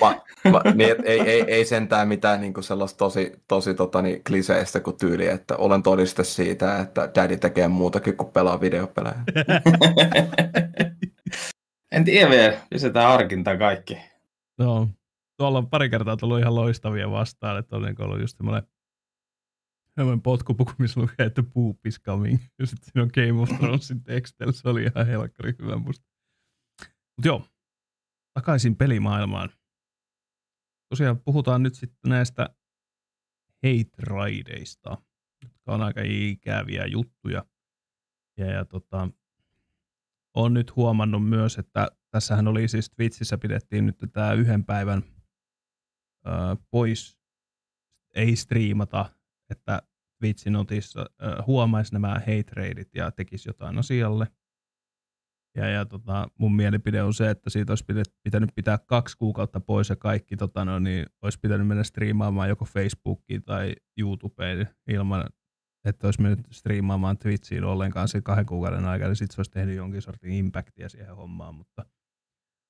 Va, 0.00 0.22
va, 0.52 0.62
niin, 0.74 0.90
et 0.90 0.98
ei, 1.04 1.20
ei, 1.20 1.44
ei 1.46 1.64
sentään 1.64 2.08
mitään 2.08 2.40
niin 2.40 2.54
kuin 2.54 2.64
sellaista 2.64 2.98
tosi, 2.98 3.32
tosi 3.48 3.74
tota, 3.74 4.02
niin, 4.02 4.24
kliseistä 4.24 4.80
kuin 4.80 4.96
tyyli, 4.96 5.26
että 5.26 5.56
olen 5.56 5.82
todiste 5.82 6.24
siitä, 6.24 6.78
että 6.78 7.10
daddy 7.14 7.36
tekee 7.36 7.68
muutakin 7.68 8.16
kuin 8.16 8.32
pelaa 8.32 8.60
videopelejä. 8.60 9.14
en 11.92 12.04
tiedä 12.04 12.30
vielä, 12.30 12.60
pistetään 12.70 13.08
harkintaa 13.08 13.56
kaikki. 13.56 13.98
No, 14.58 14.88
tuolla 15.36 15.58
on 15.58 15.70
pari 15.70 15.90
kertaa 15.90 16.16
tullut 16.16 16.38
ihan 16.38 16.54
loistavia 16.54 17.10
vastaan, 17.10 17.58
että 17.58 17.76
on 17.76 17.82
niin 17.82 18.02
ollut 18.02 18.20
just 18.20 18.36
semmoinen 18.36 18.62
semmoinen 19.94 20.22
potkupuku, 20.22 20.72
missä 20.78 21.00
lukee, 21.00 21.26
että 21.26 21.42
poop 21.42 21.86
is 21.86 22.00
coming. 22.00 22.38
Ja 22.58 22.66
sitten 22.66 22.84
siinä 22.84 23.02
on 23.02 23.10
Game 23.14 23.42
of 23.42 23.48
Thronesin 23.48 24.04
tekstillä, 24.04 24.52
se 24.52 24.68
oli 24.68 24.82
ihan 24.82 25.06
helkkari 25.06 25.54
hyvä 25.62 25.76
musta. 25.76 26.06
Mutta 27.16 27.28
joo, 27.28 27.48
takaisin 28.34 28.76
pelimaailmaan. 28.76 29.50
Tosiaan 30.88 31.20
puhutaan 31.20 31.62
nyt 31.62 31.74
sitten 31.74 32.10
näistä 32.10 32.48
hate 33.62 33.90
raideista, 33.98 34.96
jotka 35.42 35.74
on 35.74 35.82
aika 35.82 36.00
ikäviä 36.04 36.86
juttuja. 36.86 37.44
Ja, 38.38 38.46
ja 38.46 38.64
tota, 38.64 39.08
on 40.34 40.54
nyt 40.54 40.76
huomannut 40.76 41.28
myös, 41.28 41.58
että 41.58 41.88
tässähän 42.10 42.48
oli 42.48 42.68
siis 42.68 42.90
Twitchissä 42.90 43.38
pidettiin 43.38 43.86
nyt 43.86 43.96
tämä 44.12 44.32
yhden 44.32 44.64
päivän 44.64 45.02
ö, 46.26 46.30
pois, 46.70 47.18
ei 48.14 48.36
striimata, 48.36 49.10
että 49.50 49.82
Twitchin 50.18 50.52
notissa 50.52 51.00
ö, 51.22 51.42
huomaisi 51.46 51.92
nämä 51.92 52.08
hate 52.08 52.86
ja 52.94 53.10
tekisi 53.10 53.48
jotain 53.48 53.78
asialle. 53.78 54.26
Ja, 55.56 55.68
ja 55.68 55.84
tota, 55.84 56.28
mun 56.38 56.56
mielipide 56.56 57.02
on 57.02 57.14
se, 57.14 57.30
että 57.30 57.50
siitä 57.50 57.72
olisi 57.72 57.84
pitänyt, 58.22 58.50
pitää 58.54 58.78
kaksi 58.78 59.16
kuukautta 59.16 59.60
pois 59.60 59.88
ja 59.88 59.96
kaikki 59.96 60.36
tota, 60.36 60.64
no, 60.64 60.78
niin, 60.78 61.06
olisi 61.22 61.40
pitänyt 61.40 61.66
mennä 61.66 61.84
striimaamaan 61.84 62.48
joko 62.48 62.64
Facebookiin 62.64 63.42
tai 63.42 63.74
YouTubeen 63.98 64.68
ilman, 64.88 65.24
että 65.84 66.06
olisi 66.06 66.22
mennyt 66.22 66.46
striimaamaan 66.50 67.18
Twitchiin 67.18 67.64
ollenkaan 67.64 68.08
siinä 68.08 68.22
kahden 68.22 68.46
kuukauden 68.46 68.84
aikana, 68.84 69.08
niin 69.08 69.16
sitten 69.16 69.34
se 69.34 69.40
olisi 69.40 69.50
tehnyt 69.50 69.76
jonkin 69.76 70.02
sortin 70.02 70.32
impactia 70.32 70.88
siihen 70.88 71.16
hommaan, 71.16 71.54
mutta 71.54 71.86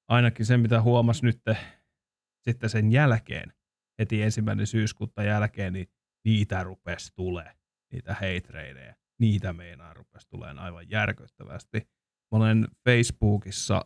ainakin 0.09 0.47
se, 0.47 0.57
mitä 0.57 0.83
huomasi 0.83 1.25
nyt 1.25 1.43
sitten 2.49 2.71
sen 2.71 2.93
jälkeen, 2.93 3.53
heti 3.99 4.23
ensimmäinen 4.23 4.67
syyskuuta 4.67 5.23
jälkeen, 5.23 5.73
niin 5.73 5.87
niitä 6.25 6.63
rupesi 6.63 7.13
tulee, 7.15 7.53
niitä 7.93 8.15
hate 8.15 8.97
niitä 9.21 9.53
meinaa 9.53 9.95
rupesi 9.95 10.29
tulemaan 10.29 10.59
aivan 10.59 10.91
järkyttävästi. 10.91 11.79
Mä 12.33 12.39
olen 12.39 12.69
Facebookissa, 12.85 13.85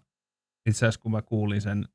itse 0.69 0.79
asiassa 0.79 1.01
kun 1.01 1.13
mä 1.13 1.23
kuulin 1.23 1.61
sen 1.61 1.89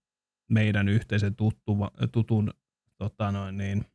meidän 0.51 0.89
yhteisen 0.89 1.35
tuttu, 1.35 1.77
tutun 2.11 2.53
tota 2.97 3.31
noin, 3.31 3.57
niin, 3.57 3.85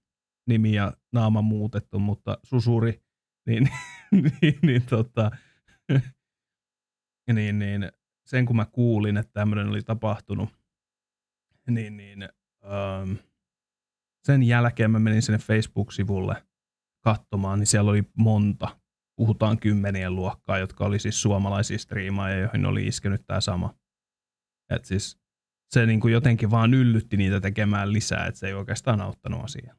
nimi 0.49 0.75
ja 0.75 0.93
naama 1.13 1.43
muutettu, 1.43 1.99
mutta 1.99 2.39
susuri, 2.43 3.03
niin, 3.47 3.69
niin, 4.43 4.59
niin, 4.63 4.83
tota, 4.87 5.31
niin, 7.35 7.59
niin 7.59 7.93
sen 8.27 8.47
kun 8.47 8.57
mä 8.57 8.67
kuulin, 8.67 9.17
että 9.17 9.33
tämmöinen 9.33 9.69
oli 9.69 9.83
tapahtunut, 9.83 10.49
niin, 11.71 11.97
niin 11.97 12.23
ähm, 12.65 13.28
sen 14.29 14.43
jälkeen 14.43 14.91
mä 14.91 14.99
menin 14.99 15.23
sinne 15.23 15.39
Facebook-sivulle 15.39 16.47
katsomaan, 17.05 17.59
niin 17.59 17.67
siellä 17.67 17.91
oli 17.91 18.03
monta, 18.19 18.81
puhutaan 19.17 19.59
kymmenien 19.59 20.17
luokkaa, 20.17 20.59
jotka 20.59 20.85
oli 20.85 20.99
siis 20.99 21.23
suomalaisia 21.23 21.79
striimaajia, 21.79 22.39
joihin 22.39 22.67
oli 22.67 22.87
iskenyt 22.87 23.27
tämä 23.27 23.41
sama. 23.41 23.75
Et 24.71 24.85
siis 24.85 25.19
se 25.71 25.87
niin 25.87 26.01
kuin 26.01 26.13
jotenkin 26.13 26.51
vaan 26.51 26.75
yllytti 26.75 27.17
niitä 27.17 27.41
tekemään 27.41 27.93
lisää, 27.93 28.27
että 28.27 28.41
se 28.41 28.47
ei 28.47 28.55
oikeastaan 28.55 29.01
auttanut 29.01 29.45
asiaa. 29.45 29.75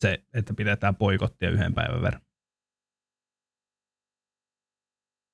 Se, 0.00 0.24
että 0.34 0.54
pidetään 0.54 0.96
poikottia 0.96 1.50
yhden 1.50 1.74
päivän 1.74 2.02
verran. 2.02 2.22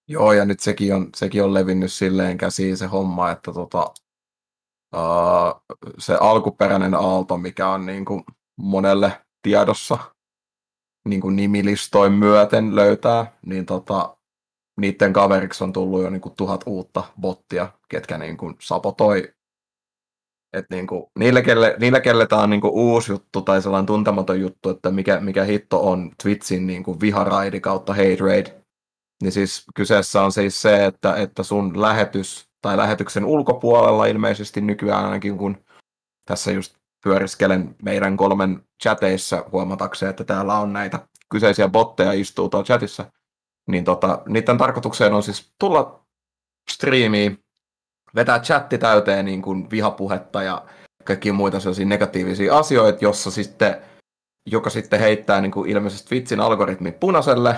Joo, 0.08 0.32
ja 0.32 0.44
nyt 0.44 0.60
sekin 0.60 0.94
on, 0.94 1.10
sekin 1.16 1.44
on 1.44 1.54
levinnyt 1.54 1.92
silleen 1.92 2.38
käsiin 2.38 2.76
se 2.76 2.86
homma, 2.86 3.30
että 3.30 3.52
tota, 3.52 3.94
se 5.98 6.14
alkuperäinen 6.20 6.94
aalto, 6.94 7.36
mikä 7.36 7.68
on 7.68 7.86
niin 7.86 8.04
kuin 8.04 8.24
monelle 8.56 9.12
tiedossa 9.42 9.98
niin 11.08 11.20
kuin 11.20 11.36
nimilistoin 11.36 12.12
myöten 12.12 12.76
löytää, 12.76 13.36
niin 13.46 13.66
tota, 13.66 14.16
niiden 14.80 15.12
kaveriksi 15.12 15.64
on 15.64 15.72
tullut 15.72 16.02
jo 16.02 16.10
niin 16.10 16.20
kuin 16.20 16.34
tuhat 16.36 16.64
uutta 16.66 17.04
bottia, 17.20 17.72
ketkä 17.88 18.18
niin 18.18 18.36
kuin 18.36 18.56
sapotoi. 18.60 19.34
Et 20.52 20.66
niin 20.70 20.86
kuin, 20.86 21.04
niille, 21.18 21.42
kelle, 21.42 21.76
niille, 21.80 22.00
kelle 22.00 22.26
tämä 22.26 22.42
on 22.42 22.50
niin 22.50 22.60
kuin 22.60 22.72
uusi 22.72 23.12
juttu 23.12 23.42
tai 23.42 23.62
sellainen 23.62 23.86
tuntematon 23.86 24.40
juttu, 24.40 24.68
että 24.68 24.90
mikä, 24.90 25.20
mikä 25.20 25.44
hitto 25.44 25.90
on 25.90 26.10
Twitchin 26.22 26.66
niin 26.66 26.84
kuin 26.84 27.00
viharaidi 27.00 27.60
kautta 27.60 27.92
hate 27.92 28.16
raid, 28.20 28.46
niin 29.22 29.32
siis 29.32 29.64
kyseessä 29.74 30.22
on 30.22 30.32
siis 30.32 30.62
se, 30.62 30.84
että, 30.84 31.16
että 31.16 31.42
sun 31.42 31.80
lähetys 31.80 32.48
tai 32.64 32.76
lähetyksen 32.76 33.24
ulkopuolella 33.24 34.06
ilmeisesti 34.06 34.60
nykyään 34.60 35.04
ainakin, 35.04 35.38
kun 35.38 35.64
tässä 36.28 36.52
just 36.52 36.76
pyöriskelen 37.04 37.76
meidän 37.82 38.16
kolmen 38.16 38.64
chateissa 38.82 39.44
huomatakseen, 39.52 40.10
että 40.10 40.24
täällä 40.24 40.58
on 40.58 40.72
näitä 40.72 41.08
kyseisiä 41.30 41.68
botteja 41.68 42.12
istuu 42.12 42.48
tuolla 42.48 42.64
chatissa, 42.64 43.12
niin 43.68 43.84
tota, 43.84 44.22
niiden 44.28 44.58
tarkoitukseen 44.58 45.14
on 45.14 45.22
siis 45.22 45.52
tulla 45.58 46.04
striimiin, 46.70 47.38
vetää 48.14 48.40
chatti 48.40 48.78
täyteen 48.78 49.24
niin 49.24 49.42
kuin 49.42 49.70
vihapuhetta 49.70 50.42
ja 50.42 50.64
kaikki 51.04 51.32
muita 51.32 51.60
sellaisia 51.60 51.86
negatiivisia 51.86 52.58
asioita, 52.58 53.04
jossa 53.04 53.30
sitten, 53.30 53.76
joka 54.46 54.70
sitten 54.70 55.00
heittää 55.00 55.40
niin 55.40 55.52
kuin 55.52 55.70
ilmeisesti 55.70 56.08
Twitchin 56.08 56.40
algoritmi 56.40 56.92
punaiselle. 56.92 57.56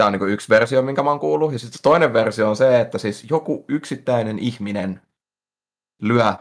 Tämä 0.00 0.08
on 0.08 0.12
niin 0.12 0.28
yksi 0.28 0.48
versio, 0.48 0.82
minkä 0.82 1.02
mä 1.02 1.10
oon 1.10 1.20
kuullut. 1.20 1.52
Ja 1.52 1.58
sitten 1.58 1.82
toinen 1.82 2.12
versio 2.12 2.48
on 2.48 2.56
se, 2.56 2.80
että 2.80 2.98
siis 2.98 3.30
joku 3.30 3.64
yksittäinen 3.68 4.38
ihminen 4.38 5.00
lyö 6.02 6.34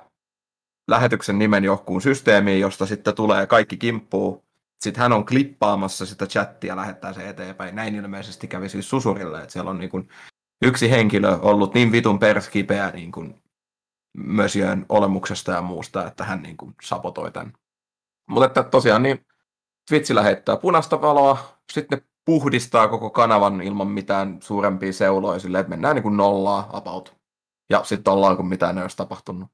lähetyksen 0.88 1.40
nimen 1.40 1.64
johonkin 1.64 2.02
systeemiin, 2.02 2.60
josta 2.60 2.86
sitten 2.86 3.16
tulee 3.16 3.48
kaikki 3.48 3.78
kimppuu. 3.78 4.44
Sitten 4.82 5.02
hän 5.02 5.14
on 5.14 5.26
klippaamassa 5.26 6.06
sitä 6.06 6.28
chattia 6.28 6.72
ja 6.72 6.76
lähettää 6.76 7.14
se 7.14 7.30
eteenpäin. 7.30 7.76
Näin 7.76 7.96
ilmeisesti 7.96 8.48
kävi 8.48 8.70
siis 8.70 8.90
Susurille, 8.90 9.40
että 9.40 9.54
siellä 9.54 9.72
on 9.72 9.80
niin 9.80 10.10
yksi 10.62 10.92
henkilö 10.92 11.38
ollut 11.42 11.74
niin 11.74 11.92
vitun 11.92 12.20
perskipeä 12.20 12.92
niin 12.92 13.12
kuin 13.12 13.42
Mösiön 14.18 14.86
olemuksesta 14.90 15.52
ja 15.52 15.62
muusta, 15.62 16.08
että 16.08 16.24
hän 16.24 16.42
niin 16.42 16.58
kuin 16.58 16.76
sapotoi 16.84 17.32
tämän. 17.32 17.54
Mutta 18.30 18.46
että 18.46 18.64
tosiaan 18.64 19.04
niin 19.04 19.26
Twitch 19.90 20.12
lähettää 20.12 20.58
punaista 20.58 21.02
valoa, 21.02 21.60
sitten 21.74 22.00
ne 22.00 22.09
puhdistaa 22.30 22.88
koko 22.88 23.10
kanavan 23.10 23.62
ilman 23.62 23.88
mitään 23.88 24.38
suurempia 24.42 24.94
seuloja 24.94 25.40
silleen, 25.40 25.60
että 25.60 25.70
mennään 25.70 25.96
niin 25.96 26.04
kuin 26.04 26.18
nollaa 26.18 26.70
about. 26.74 27.16
Ja 27.70 27.84
sitten 27.84 28.14
ollaan, 28.14 28.38
kun 28.38 28.48
mitään 28.48 28.78
ei 28.78 28.82
olisi 28.82 28.98
tapahtunut. 28.98 29.50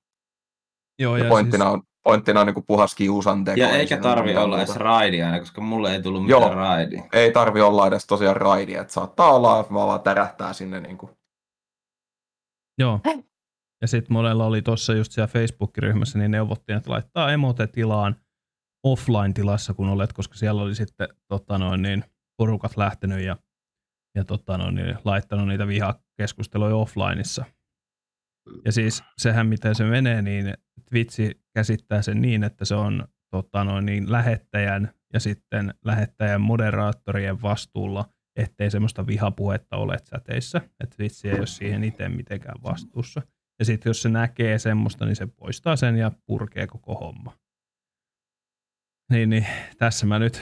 Joo, 0.99 1.17
ja, 1.17 1.23
ja 1.23 1.29
pointtina 1.29 1.65
siis, 1.65 1.73
on, 1.73 1.81
pointtina 2.03 2.39
on 2.39 2.45
niin 2.47 2.53
kuin 2.53 2.65
puhas 2.67 2.95
kiusanteko. 2.95 3.59
Ja 3.59 3.69
ei 3.69 3.79
eikä 3.79 3.97
tarvi 3.97 4.38
olla 4.38 4.57
edes 4.57 4.75
raidi 4.75 5.23
aina, 5.23 5.39
koska 5.39 5.61
mulle 5.61 5.93
ei 5.93 6.01
tullut 6.01 6.25
mitään 6.25 6.53
raidi. 6.53 7.03
Ei 7.13 7.31
tarvi 7.31 7.61
olla 7.61 7.88
edes 7.88 8.07
tosiaan 8.07 8.35
raidi, 8.35 8.73
että 8.73 8.93
saattaa 8.93 9.31
olla, 9.31 9.59
että 9.59 9.73
vaan 9.73 10.01
tärähtää 10.01 10.53
sinne 10.53 10.79
niin 10.79 10.97
kuin. 10.97 11.11
joo. 12.79 12.99
Ja 13.81 13.88
sitten 13.88 14.13
monella 14.13 14.45
oli 14.45 14.61
tuossa 14.61 14.93
just 14.93 15.11
siellä 15.11 15.27
Facebook-ryhmässä, 15.27 16.19
niin 16.19 16.31
neuvottiin, 16.31 16.77
että 16.77 16.91
laittaa 16.91 17.31
emote-tilaan 17.31 18.15
offline-tilassa, 18.83 19.73
kun 19.73 19.89
olet, 19.89 20.13
koska 20.13 20.35
siellä 20.35 20.61
oli 20.61 20.75
sitten 20.75 21.07
tota 21.27 21.57
noin, 21.57 21.81
niin, 21.81 22.03
porukat 22.38 22.78
lähtenyt 22.78 23.21
ja, 23.21 23.38
ja 24.15 24.24
tota 24.24 24.58
noin, 24.58 24.76
niin, 24.76 24.98
laittanut 25.06 25.48
niitä 25.48 25.67
vihakeskusteluja 25.67 26.76
offlineissa. 26.76 27.45
Ja 28.65 28.71
siis 28.71 29.04
sehän, 29.17 29.48
miten 29.48 29.76
se 29.76 29.84
menee, 29.84 30.21
niin 30.21 30.54
Twitchi 30.89 31.32
käsittää 31.54 32.02
sen 32.02 32.21
niin, 32.21 32.43
että 32.43 32.65
se 32.65 32.76
on 32.76 33.08
tota 33.32 33.63
noin, 33.63 33.86
niin, 33.86 34.12
lähettäjän 34.12 34.91
ja 35.13 35.19
sitten 35.19 35.74
lähettäjän 35.86 36.41
moderaattorien 36.41 37.41
vastuulla, 37.41 38.06
ettei 38.36 38.71
semmoista 38.71 39.08
vihapuhetta 39.08 39.78
ole 39.78 39.98
chateissa. 39.98 40.58
Että 40.58 40.95
Twitch 40.95 41.26
ei 41.26 41.39
ole 41.39 41.48
siihen 41.48 41.84
itse 41.84 42.10
mitenkään 42.10 42.63
vastuussa. 42.63 43.21
Ja 43.60 43.65
sitten 43.65 43.89
jos 43.89 44.02
se 44.02 44.10
näkee 44.10 44.60
semmoista, 44.60 45.06
niin 45.06 45.15
se 45.15 45.28
poistaa 45.28 45.76
sen 45.76 45.95
ja 45.95 46.12
purkee 46.26 46.67
koko 46.67 46.95
homma. 46.95 47.38
Niin, 49.12 49.30
niin 49.30 49.45
tässä 49.78 50.06
mä 50.06 50.19
nyt 50.19 50.41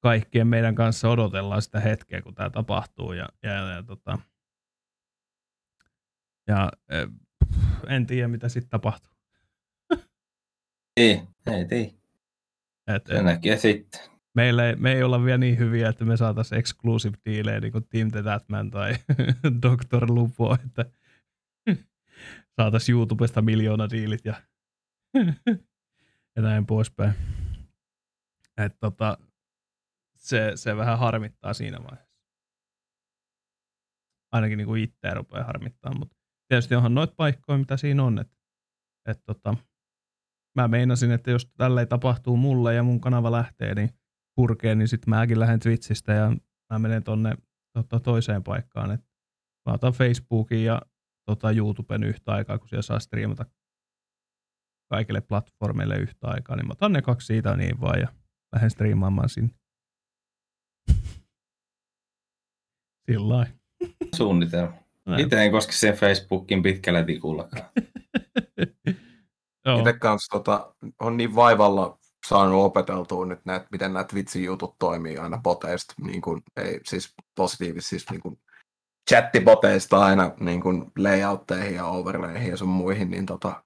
kaikkien 0.00 0.46
meidän 0.46 0.74
kanssa 0.74 1.08
odotellaan 1.08 1.62
sitä 1.62 1.80
hetkeä, 1.80 2.22
kun 2.22 2.34
tämä 2.34 2.50
tapahtuu. 2.50 3.12
Ja, 3.12 3.28
ja, 3.42 3.52
ja, 3.52 3.82
tota, 3.82 4.18
ja 6.48 6.72
eh, 6.88 7.08
en 7.88 8.06
tiedä, 8.06 8.28
mitä 8.28 8.48
sitten 8.48 8.70
tapahtuu. 8.70 9.12
Ei, 10.96 11.22
ei 11.46 11.64
tiedä. 11.68 11.92
Et, 12.86 13.06
Se 13.06 13.22
näkee 13.22 13.56
sitten. 13.56 14.00
meillä 14.34 14.68
ei, 14.68 14.76
me 14.76 14.92
ei 14.92 15.02
olla 15.02 15.24
vielä 15.24 15.38
niin 15.38 15.58
hyviä, 15.58 15.88
että 15.88 16.04
me 16.04 16.16
saataisiin 16.16 16.58
exclusive 16.58 17.16
dealejä 17.24 17.60
niin 17.60 17.72
kuin 17.72 17.88
Team 17.88 18.10
the 18.10 18.22
Tatman 18.22 18.70
tai 18.70 18.92
Dr. 19.62 20.06
Lupo, 20.08 20.54
että 20.64 20.84
saataisiin 22.56 22.96
YouTubesta 22.96 23.42
miljoona 23.42 23.90
diilit 23.90 24.24
ja, 24.24 24.34
ja 26.36 26.42
näin 26.42 26.66
poispäin. 26.66 27.12
Et 28.56 28.76
tota, 28.80 29.18
se, 30.28 30.52
se 30.54 30.76
vähän 30.76 30.98
harmittaa 30.98 31.54
siinä 31.54 31.78
vaiheessa. 31.78 32.18
Ainakin 34.32 34.58
niin 34.58 34.66
kuin 34.66 34.82
itseä 34.82 35.14
rupeaa 35.14 35.44
harmittaa, 35.44 35.98
mutta 35.98 36.16
tietysti 36.48 36.74
onhan 36.74 36.94
noita 36.94 37.14
paikkoja, 37.16 37.58
mitä 37.58 37.76
siinä 37.76 38.04
on. 38.04 38.18
Et, 38.18 38.32
et 39.08 39.24
tota, 39.26 39.56
mä 40.56 40.68
meinasin, 40.68 41.10
että 41.10 41.30
jos 41.30 41.50
tälleen 41.58 41.88
tapahtuu 41.88 42.36
mulle 42.36 42.74
ja 42.74 42.82
mun 42.82 43.00
kanava 43.00 43.32
lähtee, 43.32 43.74
niin 43.74 43.90
purkee, 44.36 44.74
niin 44.74 44.88
sitten 44.88 45.10
mäkin 45.10 45.40
lähden 45.40 45.60
Twitchistä 45.60 46.12
ja 46.12 46.32
mä 46.72 46.78
menen 46.78 47.04
tonne 47.04 47.34
tota, 47.76 48.00
toiseen 48.00 48.44
paikkaan. 48.44 48.90
Et 48.90 49.00
mä 49.66 49.74
otan 49.74 49.92
Facebookin 49.92 50.64
ja 50.64 50.82
tota, 51.26 51.50
YouTuben 51.50 52.04
yhtä 52.04 52.32
aikaa, 52.32 52.58
kun 52.58 52.68
siellä 52.68 52.82
saa 52.82 52.98
striimata 52.98 53.46
kaikille 54.90 55.20
platformeille 55.20 55.96
yhtä 55.96 56.28
aikaa, 56.28 56.56
niin 56.56 56.66
mä 56.66 56.72
otan 56.72 56.92
ne 56.92 57.02
kaksi 57.02 57.26
siitä 57.26 57.56
niin 57.56 57.80
vaan 57.80 58.00
ja 58.00 58.08
lähden 58.54 58.70
striimaamaan 58.70 59.28
sinne. 59.28 59.54
Sillä. 63.08 63.46
Suunnitelma. 64.14 64.72
Itse 65.18 65.44
en 65.44 65.52
koske 65.52 65.72
sen 65.72 65.94
Facebookin 65.94 66.62
pitkällä 66.62 67.04
tikullakaan. 67.04 67.64
Itse 69.78 69.92
kanssa 69.92 70.38
tota, 70.38 70.74
on 71.00 71.16
niin 71.16 71.34
vaivalla 71.34 71.98
saanut 72.26 72.64
opeteltua 72.64 73.26
nyt 73.26 73.40
näitä, 73.44 73.66
miten 73.72 73.92
nämä 73.92 74.04
Twitchin 74.04 74.44
jutut 74.44 74.78
toimii 74.78 75.18
aina 75.18 75.40
boteista, 75.42 75.94
niin 76.04 76.20
kuin, 76.20 76.42
ei 76.56 76.80
siis 76.84 77.14
positiivisesti, 77.34 77.88
siis 77.88 78.10
niin 78.10 78.20
kuin 78.20 78.38
chattiboteista 79.10 79.98
aina 79.98 80.32
niin 80.40 80.60
kuin 80.60 80.92
layoutteihin 80.98 81.74
ja 81.74 81.86
overlayhin 81.86 82.50
ja 82.50 82.56
sun 82.56 82.68
muihin, 82.68 83.10
niin 83.10 83.26
tota, 83.26 83.64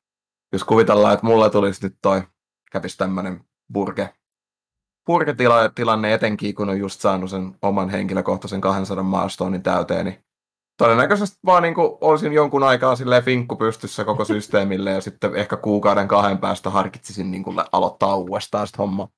jos 0.53 0.65
kuvitellaan, 0.65 1.15
että 1.15 1.27
mulle 1.27 1.51
tulisi 1.51 1.87
nyt 1.87 1.97
toi, 2.03 2.23
kävisi 2.73 2.99
tämmönen 2.99 3.45
burge, 3.73 4.15
burge-tilanne 5.07 6.15
etenkin, 6.15 6.55
kun 6.55 6.69
on 6.69 6.79
just 6.79 7.01
saanut 7.01 7.31
sen 7.31 7.55
oman 7.63 7.91
henkilökohtaisen 7.91 8.61
200 8.61 9.05
maastonin 9.05 9.63
täyteen, 9.63 10.05
niin 10.05 10.25
todennäköisesti 10.79 11.39
vaan 11.47 11.63
niin 11.63 11.75
kuin 11.75 11.99
olisin 12.01 12.33
jonkun 12.33 12.63
aikaa 12.63 12.97
silleen 12.97 13.25
finkku 13.25 13.57
pystyssä 13.57 14.05
koko 14.05 14.25
systeemille 14.25 14.91
ja 14.91 15.01
sitten 15.01 15.35
ehkä 15.35 15.57
kuukauden 15.57 16.09
kahden 16.09 16.39
päästä 16.39 16.71
harkitsisin 16.71 17.31
niin 17.31 17.43
kuin 17.43 17.57
aloittaa 17.73 18.17
uudestaan 18.17 18.67
sitä 18.67 18.77
hommaa. 18.79 19.09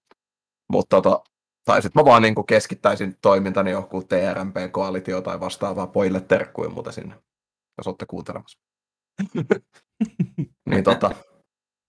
Mutta 0.73 1.03
tota, 1.03 1.21
tai 1.65 1.83
sitten 1.83 2.03
mä 2.03 2.11
vaan 2.11 2.23
niin 2.23 2.35
kuin 2.35 2.47
keskittäisin 2.47 3.17
toimintani 3.23 3.71
johonkin 3.71 4.09
TRMP-koalitio 4.09 5.21
tai 5.21 5.41
vastaavaa 5.41 5.87
pojille 5.87 6.21
terkkuja 6.21 6.71
muuta 6.71 6.93
sinne, 6.93 7.15
jos 7.79 7.87
olette 7.87 8.07
kuuntelemassa. 8.07 8.59
niin 10.71 10.85
tota, 10.85 11.11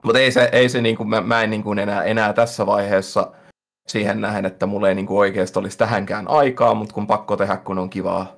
mutta 0.04 0.20
ei 0.20 0.32
se, 0.32 0.50
ei 0.52 0.70
se 0.70 0.82
niin 0.82 0.98
kuin, 0.98 1.10
mä, 1.10 1.22
mä 1.22 1.44
en 1.44 1.50
niin 1.50 1.64
kuin 1.64 1.80
enää, 1.80 2.04
enää 2.04 2.34
tässä 2.34 2.66
vaiheessa 2.66 3.32
siihen 3.88 4.22
nähen, 4.22 4.46
että 4.46 4.66
mulla 4.66 4.90
ei 4.90 4.96
niin 4.96 5.06
kuin 5.06 5.18
oikeasti 5.18 5.60
olisi 5.60 5.78
tähänkään 5.78 6.28
aikaa, 6.28 6.74
mutta 6.74 6.94
kun 6.94 7.08
pakko 7.08 7.38
tehdä, 7.38 7.58
kun 7.58 7.80
on 7.80 7.90
kivaa, 7.90 8.36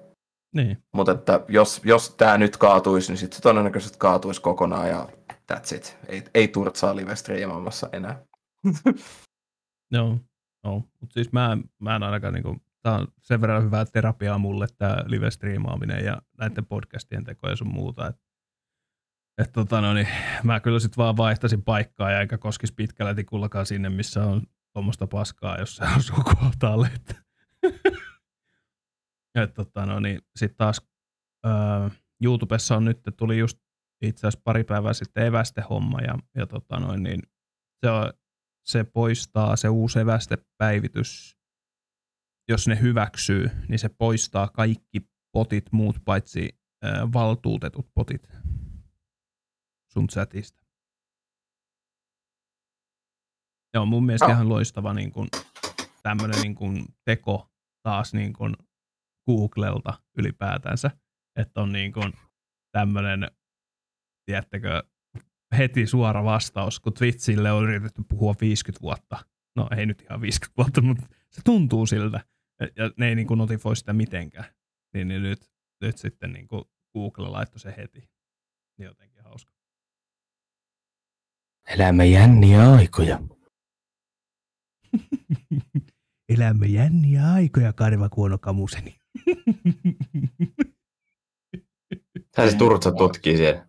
Niin. 0.55 0.77
mutta 0.93 1.11
että 1.11 1.39
jos, 1.47 1.81
jos 1.85 2.15
tämä 2.15 2.37
nyt 2.37 2.57
kaatuisi, 2.57 3.11
niin 3.11 3.17
sitten 3.17 3.35
se 3.35 3.41
todennäköisesti 3.41 3.97
kaatuisi 3.97 4.41
kokonaan 4.41 4.89
ja 4.89 5.09
that's 5.51 5.75
it. 5.75 5.97
Ei, 6.07 6.23
ei 6.33 6.47
turtsaa 6.47 6.95
live 6.95 7.15
striimaamassa 7.15 7.89
enää. 7.93 8.21
Joo, 9.91 10.19
joo. 10.63 10.79
mutta 10.99 11.13
siis 11.13 11.31
mä, 11.31 11.57
mä 11.79 11.95
en 11.95 12.03
ainakaan 12.03 12.33
niinku, 12.33 12.55
tää 12.83 12.93
on 12.95 13.07
sen 13.21 13.41
verran 13.41 13.63
hyvää 13.63 13.85
terapiaa 13.85 14.37
mulle 14.37 14.67
tää 14.77 15.03
live-striimaaminen 15.05 16.05
ja 16.05 16.21
näiden 16.37 16.65
podcastien 16.65 17.23
teko 17.23 17.49
ja 17.49 17.55
sun 17.55 17.73
muuta, 17.73 18.07
että 18.07 18.21
et 19.37 19.51
tota 19.51 19.81
no 19.81 19.93
niin, 19.93 20.07
mä 20.43 20.59
kyllä 20.59 20.79
sit 20.79 20.97
vaan 20.97 21.17
vaihtaisin 21.17 21.63
paikkaa 21.63 22.11
ja 22.11 22.19
eikä 22.21 22.37
koskisi 22.37 22.73
pitkällä 22.73 23.13
tikullakaan 23.15 23.65
sinne, 23.65 23.89
missä 23.89 24.23
on 24.23 24.41
tuommoista 24.77 25.07
paskaa, 25.07 25.59
jos 25.59 25.75
se 25.75 25.85
asuu 25.85 26.23
kohtaalle. 26.23 26.91
Että 26.95 27.15
et 29.35 29.53
tota 29.53 29.85
no 29.85 29.99
niin, 29.99 30.21
sit 30.35 30.57
taas 30.57 30.81
öö, 31.45 31.89
YouTubessa 32.23 32.75
on 32.75 32.85
nyt, 32.85 32.99
tuli 33.17 33.37
just 33.37 33.57
itse 34.01 34.19
asiassa 34.19 34.41
pari 34.43 34.63
päivää 34.63 34.93
sitten 34.93 35.25
evästehomma 35.25 36.01
ja, 36.01 36.19
ja 36.35 36.47
tota 36.47 36.79
noin, 36.79 37.03
niin 37.03 37.21
se 37.85 37.89
on, 37.89 38.13
se 38.65 38.83
poistaa 38.83 39.55
se 39.55 39.69
uusi 39.69 39.99
evästepäivitys, 39.99 41.37
jos 42.49 42.67
ne 42.67 42.79
hyväksyy, 42.81 43.49
niin 43.67 43.79
se 43.79 43.89
poistaa 43.89 44.47
kaikki 44.47 45.09
potit 45.31 45.71
muut 45.71 45.95
paitsi 46.05 46.49
ö, 46.85 46.87
valtuutetut 47.13 47.89
potit 47.93 48.29
sun 49.93 50.07
chatista. 50.07 50.66
Joo, 53.73 53.85
mun 53.85 54.05
mielestä 54.05 54.25
Ah. 54.25 54.31
ihan 54.31 54.49
loistava 54.49 54.93
niin 54.93 55.11
kun, 55.11 55.27
tämmönen 56.03 56.41
niin 56.41 56.55
kun, 56.55 56.85
teko 57.05 57.49
taas 57.83 58.13
niin 58.13 58.33
kun, 58.33 58.55
Googlelta 59.29 59.93
ylipäätänsä, 60.17 60.91
että 61.35 61.61
on 61.61 61.71
niin 61.71 61.93
kun, 61.93 62.13
tämmöinen, 62.71 63.31
tiedättekö, 64.25 64.83
heti 65.57 65.87
suora 65.87 66.23
vastaus, 66.23 66.79
kun 66.79 66.93
Twitchille 66.93 67.51
on 67.51 67.63
yritetty 67.63 68.03
puhua 68.09 68.35
50 68.41 68.81
vuotta. 68.81 69.25
No 69.55 69.67
ei 69.77 69.85
nyt 69.85 70.01
ihan 70.01 70.21
50 70.21 70.53
vuotta, 70.57 70.81
mutta 70.81 71.05
se 71.31 71.41
tuntuu 71.45 71.85
siltä. 71.85 72.25
Ja 72.75 72.91
ne 72.97 73.07
ei 73.09 73.15
niin 73.15 73.27
kuin 73.27 73.37
notifoi 73.37 73.75
sitä 73.75 73.93
mitenkään. 73.93 74.45
Niin, 74.93 75.07
niin 75.07 75.23
nyt, 75.23 75.51
nyt 75.81 75.97
sitten 75.97 76.33
niin 76.33 76.47
kuin 76.47 76.65
Google 76.93 77.29
laittoi 77.29 77.59
se 77.59 77.73
heti. 77.77 78.09
Niin 78.77 78.85
jotenkin 78.85 79.23
hauska. 79.23 79.53
Elämme 81.67 82.05
jänniä 82.05 82.71
aikoja. 82.71 83.19
Elämme 86.33 86.65
jänniä 86.67 87.21
aikoja, 87.33 87.73
Karvakuono 87.73 88.37
Kamuseni. 88.37 88.95
Tää 92.35 92.47
se 92.51 92.57
Turtsa 92.57 92.91
tutkii 92.91 93.37
siellä. 93.37 93.65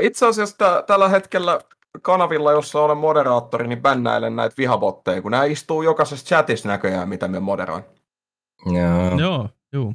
Itse 0.00 0.26
asiassa 0.26 0.56
tä- 0.58 0.84
tällä 0.86 1.08
hetkellä 1.08 1.60
kanavilla, 2.02 2.52
jossa 2.52 2.80
olen 2.80 2.96
moderaattori, 2.98 3.68
niin 3.68 3.82
bännäilen 3.82 4.36
näitä 4.36 4.54
vihabotteja, 4.58 5.22
kun 5.22 5.30
nämä 5.30 5.44
istuu 5.44 5.82
jokaisessa 5.82 6.26
chatissa 6.26 6.68
näköjään, 6.68 7.08
mitä 7.08 7.28
me 7.28 7.40
moderoin. 7.40 7.84
Joo. 8.66 9.18
Joo, 9.18 9.48
juu. 9.72 9.94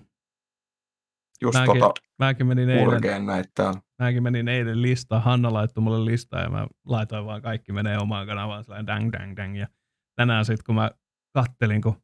Just 1.41 1.57
Mäkin- 1.59 1.79
tota, 1.79 1.93
Mäkin 2.19 2.47
menin 2.47 2.69
eilen, 2.69 2.87
urgeen 2.87 3.25
näitä 3.25 3.73
mäkin 3.99 4.23
menin 4.23 4.47
eilen 4.47 4.81
listaan. 4.81 5.21
Hanna 5.21 5.53
laittoi 5.53 5.81
mulle 5.83 6.05
listaa 6.05 6.41
ja 6.41 6.49
mä 6.49 6.67
laitoin 6.85 7.25
vaan 7.25 7.41
kaikki 7.41 7.71
menee 7.71 7.97
omaan 7.97 8.27
kanavaan 8.27 8.63
sellainen 8.63 8.87
dang 8.87 9.11
dang 9.13 9.37
dang. 9.37 9.59
Ja 9.59 9.67
tänään 10.19 10.45
sitten 10.45 10.65
kun 10.65 10.75
mä 10.75 10.91
kattelin, 11.33 11.81
kun 11.81 12.01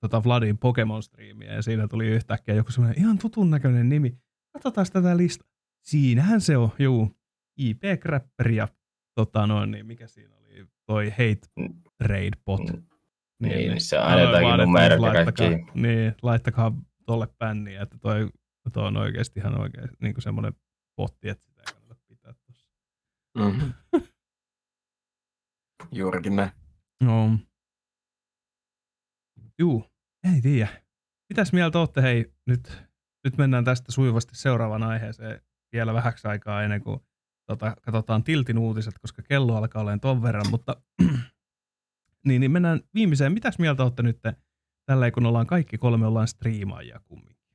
tota 0.00 0.24
Vladin 0.24 0.58
Pokemon-striimiä 0.58 1.52
ja 1.52 1.62
siinä 1.62 1.88
tuli 1.88 2.06
yhtäkkiä 2.06 2.54
joku 2.54 2.72
semmoinen 2.72 2.98
ihan 3.00 3.18
tutun 3.18 3.50
näköinen 3.50 3.88
nimi. 3.88 4.18
Katsotaan 4.52 4.86
tätä 4.92 5.16
listaa. 5.16 5.48
Siinähän 5.82 6.40
se 6.40 6.56
on, 6.56 6.70
juu. 6.78 7.16
IP 7.58 7.82
Crapper 8.00 8.50
ja 8.50 8.68
tota 9.14 9.46
noin, 9.46 9.70
niin 9.70 9.86
mikä 9.86 10.06
siinä 10.06 10.34
oli, 10.36 10.66
toi 10.86 11.10
Hate. 11.10 11.70
Raid 12.00 12.34
Bot. 12.44 12.72
Mm. 12.72 12.82
Niin, 13.42 13.54
niin 13.54 13.80
se 13.80 13.98
on 13.98 14.04
Aloin 14.04 14.22
jotakin 14.22 14.72
laittakaa- 15.02 15.48
kaikki. 15.48 15.80
Niin, 15.80 16.14
laittakaa 16.22 16.72
tolle 17.06 17.28
bänniä, 17.38 17.82
että 17.82 17.98
toi, 17.98 18.28
toi 18.72 18.86
on 18.86 18.96
oikeasti 18.96 19.40
ihan 19.40 19.60
oikein 19.60 19.88
niin 20.02 20.14
semmoinen 20.18 20.52
potti, 20.96 21.28
että 21.28 21.44
sitä 21.44 21.60
ei 21.62 21.74
kannata 21.74 22.02
pitää 22.08 22.32
tuossa. 22.32 22.66
Mm. 23.38 23.72
Juurikin 25.98 26.36
näin. 26.36 26.50
No. 27.04 27.38
Juu, 29.58 29.84
ei 30.34 30.40
tiedä. 30.40 30.82
Mitäs 31.28 31.52
mieltä 31.52 31.78
olette, 31.78 32.02
hei, 32.02 32.32
nyt, 32.46 32.82
nyt 33.24 33.36
mennään 33.36 33.64
tästä 33.64 33.92
sujuvasti 33.92 34.36
seuraavaan 34.36 34.82
aiheeseen 34.82 35.40
vielä 35.72 35.94
vähäksi 35.94 36.28
aikaa 36.28 36.62
ennen 36.62 36.80
kuin 36.80 37.00
tota, 37.46 37.76
katsotaan 37.82 38.24
Tiltin 38.24 38.58
uutiset, 38.58 38.98
koska 38.98 39.22
kello 39.22 39.56
alkaa 39.56 39.82
olemaan 39.82 40.00
ton 40.00 40.22
verran, 40.22 40.50
mutta 40.50 40.82
niin, 42.26 42.40
niin 42.40 42.50
mennään 42.50 42.80
viimeiseen. 42.94 43.32
Mitäs 43.32 43.58
mieltä 43.58 43.82
olette 43.82 44.02
nyt 44.02 44.20
tälleen, 44.86 45.12
kun 45.12 45.26
ollaan 45.26 45.46
kaikki 45.46 45.78
kolme 45.78 46.06
ollaan 46.06 46.28
striimaajia 46.28 47.00
kumminkin? 47.04 47.46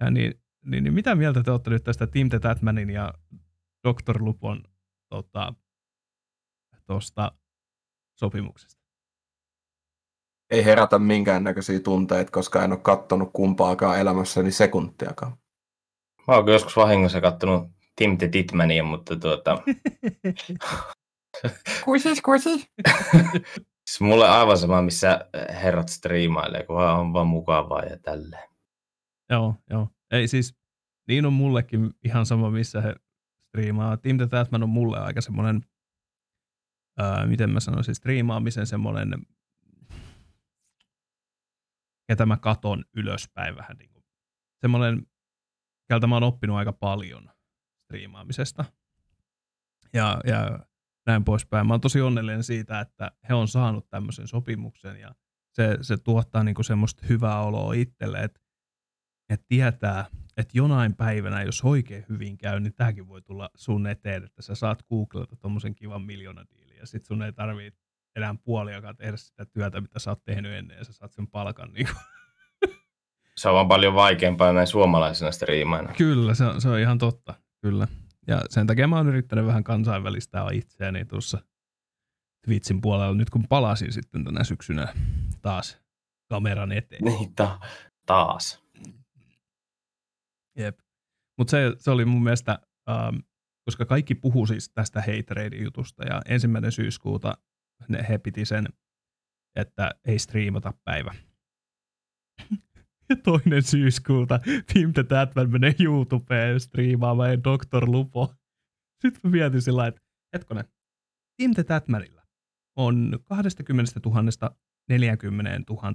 Ja 0.00 0.10
niin, 0.10 0.34
niin, 0.64 0.84
niin, 0.84 0.94
mitä 0.94 1.14
mieltä 1.14 1.42
te 1.42 1.50
olette 1.50 1.70
nyt 1.70 1.84
tästä 1.84 2.06
Tim 2.06 2.28
the 2.28 2.38
Tatmanin 2.38 2.90
ja 2.90 3.14
Dr. 3.88 4.22
Lupon 4.24 4.62
tota, 5.08 5.54
tosta 6.86 7.32
sopimuksesta? 8.14 8.84
Ei 10.50 10.64
herätä 10.64 10.98
minkäännäköisiä 10.98 11.80
tunteita, 11.80 12.30
koska 12.30 12.64
en 12.64 12.72
ole 12.72 12.80
kattonut 12.80 13.30
kumpaakaan 13.32 13.98
elämässäni 13.98 14.50
sekuntiakaan. 14.50 15.36
Mä 16.28 16.34
oon 16.34 16.52
joskus 16.52 16.76
vahingossa 16.76 17.20
kattonut 17.20 17.70
Tim 17.96 18.18
the 18.18 18.28
Titmania, 18.28 18.84
mutta 18.84 19.16
tuota, 19.16 19.62
Kuisis, 21.84 22.20
kuisis. 22.20 22.66
siis 23.90 24.00
mulle 24.00 24.28
aivan 24.28 24.58
sama, 24.58 24.82
missä 24.82 25.28
herrat 25.62 25.88
striimailee, 25.88 26.66
kun 26.66 26.76
vaan 26.76 27.00
on 27.00 27.12
vaan 27.12 27.26
mukavaa 27.26 27.82
ja 27.82 27.98
tälleen. 27.98 28.48
Joo, 29.30 29.54
joo. 29.70 29.88
Ei 30.10 30.28
siis, 30.28 30.54
niin 31.08 31.26
on 31.26 31.32
mullekin 31.32 31.90
ihan 32.04 32.26
sama, 32.26 32.50
missä 32.50 32.80
he 32.80 32.94
striimaa. 33.48 33.96
Team 33.96 34.16
the 34.16 34.26
Tatman 34.26 34.62
on 34.62 34.68
mulle 34.68 34.98
aika 34.98 35.20
semmoinen, 35.20 35.62
ää, 36.98 37.26
miten 37.26 37.50
mä 37.50 37.60
sanoisin, 37.60 37.94
striimaamisen 37.94 38.66
semmoinen, 38.66 39.26
ketä 42.06 42.26
mä 42.26 42.36
katon 42.36 42.84
ylöspäin 42.96 43.56
vähän 43.56 43.76
niin 43.76 43.90
kuin. 43.90 44.04
Semmoinen, 44.60 45.06
keltä 45.88 46.06
mä 46.06 46.14
oon 46.14 46.22
oppinut 46.22 46.56
aika 46.56 46.72
paljon 46.72 47.30
striimaamisesta. 47.84 48.64
Ja, 49.92 50.20
ja 50.24 50.58
näin 51.06 51.24
poispäin. 51.24 51.66
Mä 51.66 51.72
oon 51.72 51.80
tosi 51.80 52.00
onnellinen 52.00 52.42
siitä, 52.42 52.80
että 52.80 53.12
he 53.28 53.34
on 53.34 53.48
saanut 53.48 53.88
tämmöisen 53.90 54.28
sopimuksen 54.28 55.00
ja 55.00 55.14
se, 55.52 55.78
se 55.80 55.96
tuottaa 55.96 56.44
niinku 56.44 56.62
semmoista 56.62 57.06
hyvää 57.08 57.40
oloa 57.40 57.72
itselle, 57.72 58.22
että 58.22 58.40
et 59.28 59.44
tietää, 59.48 60.06
että 60.36 60.58
jonain 60.58 60.94
päivänä, 60.94 61.42
jos 61.42 61.64
oikein 61.64 62.04
hyvin 62.08 62.38
käy, 62.38 62.60
niin 62.60 62.74
tämäkin 62.74 63.08
voi 63.08 63.22
tulla 63.22 63.50
sun 63.54 63.86
eteen, 63.86 64.24
että 64.24 64.42
sä 64.42 64.54
saat 64.54 64.82
Googlelta 64.82 65.36
tommosen 65.36 65.74
kivan 65.74 66.02
miljoonadiilin 66.02 66.63
ja 66.84 66.88
sit 66.88 67.04
sun 67.04 67.22
ei 67.22 67.32
tarvii 67.32 67.72
enää 68.16 68.34
puoliakaan 68.44 68.96
tehdä 68.96 69.16
sitä 69.16 69.44
työtä, 69.44 69.80
mitä 69.80 69.98
sä 69.98 70.10
oot 70.10 70.24
tehnyt 70.24 70.52
ennen 70.52 70.78
ja 70.78 70.84
sä 70.84 70.92
saat 70.92 71.12
sen 71.12 71.26
palkan. 71.26 71.72
Niin 71.72 71.88
Se 73.36 73.48
on 73.48 73.54
vaan 73.54 73.68
paljon 73.68 73.94
vaikeampaa 73.94 74.52
näin 74.52 74.66
suomalaisena 74.66 75.32
striimaina. 75.32 75.92
Kyllä, 75.92 76.34
se 76.34 76.44
on, 76.44 76.60
se 76.60 76.68
on 76.68 76.78
ihan 76.78 76.98
totta, 76.98 77.34
kyllä. 77.60 77.88
Ja 78.26 78.40
sen 78.50 78.66
takia 78.66 78.88
mä 78.88 78.96
oon 78.96 79.08
yrittänyt 79.08 79.46
vähän 79.46 79.64
kansainvälistää 79.64 80.46
itseäni 80.52 81.04
tuossa 81.04 81.38
Twitchin 82.46 82.80
puolella, 82.80 83.14
nyt 83.14 83.30
kun 83.30 83.48
palasin 83.48 83.92
sitten 83.92 84.24
tänä 84.24 84.44
syksynä 84.44 84.94
taas 85.42 85.78
kameran 86.28 86.72
eteen. 86.72 87.04
Niin, 87.04 87.34
ta- 87.34 87.60
taas. 88.06 88.62
Jep. 90.58 90.78
Mutta 91.38 91.50
se, 91.50 91.72
se 91.78 91.90
oli 91.90 92.04
mun 92.04 92.24
mielestä, 92.24 92.58
ähm, 92.90 93.16
koska 93.64 93.84
kaikki 93.84 94.14
puhuu 94.14 94.46
siis 94.46 94.68
tästä 94.68 95.00
hate 95.00 95.56
jutusta 95.62 96.04
ja 96.04 96.22
ensimmäinen 96.26 96.72
syyskuuta 96.72 97.38
ne, 97.88 98.06
he 98.08 98.18
piti 98.18 98.44
sen, 98.44 98.68
että 99.56 99.90
ei 100.04 100.18
striimata 100.18 100.72
päivä. 100.84 101.14
Ja 103.08 103.16
toinen 103.16 103.62
syyskuuta 103.62 104.40
Tim 104.72 104.92
the 104.92 105.04
Tatman 105.04 105.50
menee 105.50 105.74
YouTubeen 105.80 106.60
striimaamaan 106.60 107.44
Dr. 107.44 107.84
Lupo. 107.86 108.34
Sitten 109.00 109.20
mä 109.24 109.30
mietin 109.30 109.62
sillä 109.62 109.86
että 109.86 110.00
hetkonen, 110.34 110.64
Tim 111.36 111.54
the 111.54 111.64
Tatmanilla 111.64 112.22
on 112.76 113.18
20 113.24 114.00
000 114.06 114.56
40 114.88 115.72
000 115.72 115.94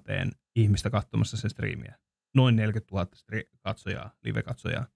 ihmistä 0.55 0.89
katsomassa 0.89 1.38
sen 1.38 1.49
striimiä 1.49 1.95
noin 2.36 2.55
40 2.55 2.95
000 2.95 3.08
stri- 3.15 3.58
katsojaa, 3.60 4.12
live-katsojaa. 4.23 4.88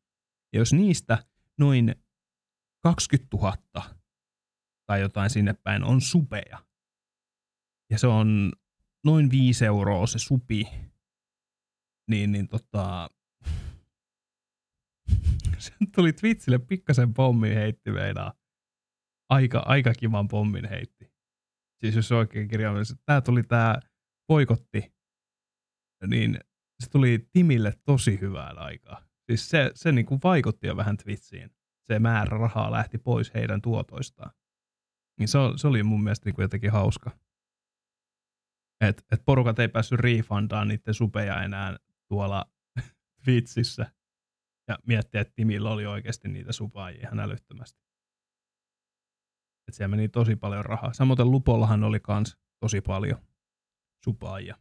Ja 0.53 0.59
jos 0.59 0.73
niistä 0.73 1.25
noin 1.59 1.95
20 2.83 3.37
000 3.37 3.57
tai 4.85 5.01
jotain 5.01 5.29
sinne 5.29 5.53
päin 5.53 5.83
on 5.83 6.01
supeja, 6.01 6.65
ja 7.91 7.99
se 7.99 8.07
on 8.07 8.53
noin 9.05 9.31
5 9.31 9.65
euroa 9.65 10.07
se 10.07 10.19
supi, 10.19 10.67
niin, 12.09 12.31
niin 12.31 12.47
tota, 12.47 13.09
se 15.57 15.73
tuli 15.95 16.13
Twitchille 16.13 16.59
pikkasen 16.59 17.13
pommin 17.13 17.53
heitti 17.53 17.91
meinaa. 17.91 18.33
Aika, 19.29 19.63
aika 19.65 19.93
kivan 19.93 20.27
pommin 20.27 20.69
heitti. 20.69 21.13
Siis 21.79 21.95
jos 21.95 22.11
oikein 22.11 22.47
kirjaimellisesti. 22.47 23.03
Tää 23.05 23.21
tuli 23.21 23.43
tää 23.43 23.79
poikotti, 24.27 24.93
niin 26.07 26.39
se 26.83 26.89
tuli 26.89 27.27
Timille 27.31 27.73
tosi 27.85 28.21
hyvään 28.21 28.57
aikaa. 28.59 29.05
Siis 29.25 29.49
se, 29.49 29.71
se 29.75 29.91
niin 29.91 30.05
kuin 30.05 30.19
vaikutti 30.23 30.67
jo 30.67 30.77
vähän 30.77 30.97
Twitchiin. 30.97 31.51
Se 31.83 31.99
määrä 31.99 32.37
rahaa 32.37 32.71
lähti 32.71 32.97
pois 32.97 33.33
heidän 33.33 33.61
tuotoistaan. 33.61 34.31
Niin 35.19 35.27
se, 35.27 35.39
se 35.55 35.67
oli 35.67 35.83
mun 35.83 36.03
mielestä 36.03 36.25
niin 36.25 36.35
kuin 36.35 36.43
jotenkin 36.43 36.71
hauska. 36.71 37.11
Et, 38.81 39.05
et 39.11 39.25
porukat 39.25 39.59
ei 39.59 39.67
päässyt 39.67 39.99
refundaan 39.99 40.67
niiden 40.67 40.93
supeja 40.93 41.43
enää 41.43 41.77
tuolla 42.07 42.45
Twitchissä. 43.25 43.91
Ja 44.67 44.77
miettiä, 44.87 45.21
että 45.21 45.33
Timillä 45.35 45.69
oli 45.69 45.85
oikeasti 45.85 46.27
niitä 46.27 46.51
supaajia 46.51 47.01
ihan 47.01 47.19
älyttömästi. 47.19 47.81
Et 49.67 49.73
siellä 49.73 49.95
meni 49.95 50.09
tosi 50.09 50.35
paljon 50.35 50.65
rahaa. 50.65 50.93
Samoin 50.93 51.31
Lupollahan 51.31 51.83
oli 51.83 51.99
kans 51.99 52.37
tosi 52.59 52.81
paljon 52.81 53.17
supaajia 54.03 54.57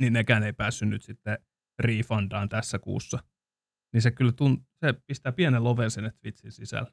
niin 0.00 0.12
nekään 0.12 0.42
ei 0.42 0.52
päässyt 0.52 0.88
nyt 0.88 1.02
sitten 1.02 1.38
refundaan 1.78 2.48
tässä 2.48 2.78
kuussa. 2.78 3.18
Niin 3.94 4.02
se 4.02 4.10
kyllä 4.10 4.32
tunt, 4.32 4.62
se 4.80 4.94
pistää 5.06 5.32
pienen 5.32 5.64
loven 5.64 5.90
sinne 5.90 6.10
Twitchin 6.20 6.52
sisällä. 6.52 6.90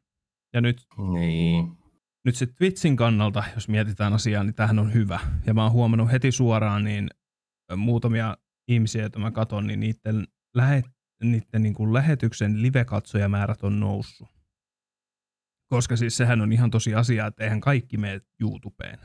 Ja 0.54 0.62
nyt, 0.62 0.86
Niin. 1.14 1.78
nyt 2.26 2.36
sitten 2.36 2.56
Twitchin 2.56 2.96
kannalta, 2.96 3.44
jos 3.56 3.68
mietitään 3.68 4.14
asiaa, 4.14 4.44
niin 4.44 4.56
tämähän 4.56 4.80
on 4.80 4.94
hyvä. 4.94 5.20
Ja 5.46 5.54
mä 5.54 5.64
oon 5.64 5.72
huomannut 5.72 6.12
heti 6.12 6.32
suoraan 6.32 6.84
niin 6.84 7.10
muutamia 7.76 8.38
ihmisiä, 8.68 9.02
joita 9.02 9.20
mä 9.20 9.32
katon, 9.32 9.68
niin 9.68 9.80
niiden 9.80 10.28
lähet, 10.56 10.86
niiden 11.24 11.64
niin 11.64 11.74
kuin 11.74 11.94
lähetyksen 11.94 12.62
live-katsojamäärät 12.62 13.64
on 13.64 13.80
noussut. 13.80 14.30
Koska 15.70 15.96
siis 15.96 16.18
sehän 16.18 16.42
on 16.42 16.52
ihan 16.54 16.72
tosi 16.72 16.96
asia, 16.96 17.28
että 17.28 17.44
eihän 17.44 17.62
kaikki 17.62 17.98
mene 17.98 18.22
YouTubeen 18.40 19.00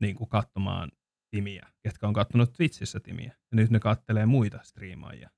niin 0.00 0.14
kuin 0.16 0.28
katsomaan 0.28 0.90
timiä, 1.30 1.66
ketkä 1.82 2.08
on 2.08 2.14
katsonut 2.14 2.52
Twitchissä 2.52 3.00
timiä. 3.00 3.36
Ja 3.52 3.56
nyt 3.56 3.70
ne 3.70 3.80
kattelee 3.80 4.26
muita 4.26 4.58
striimaajia. 4.62 5.30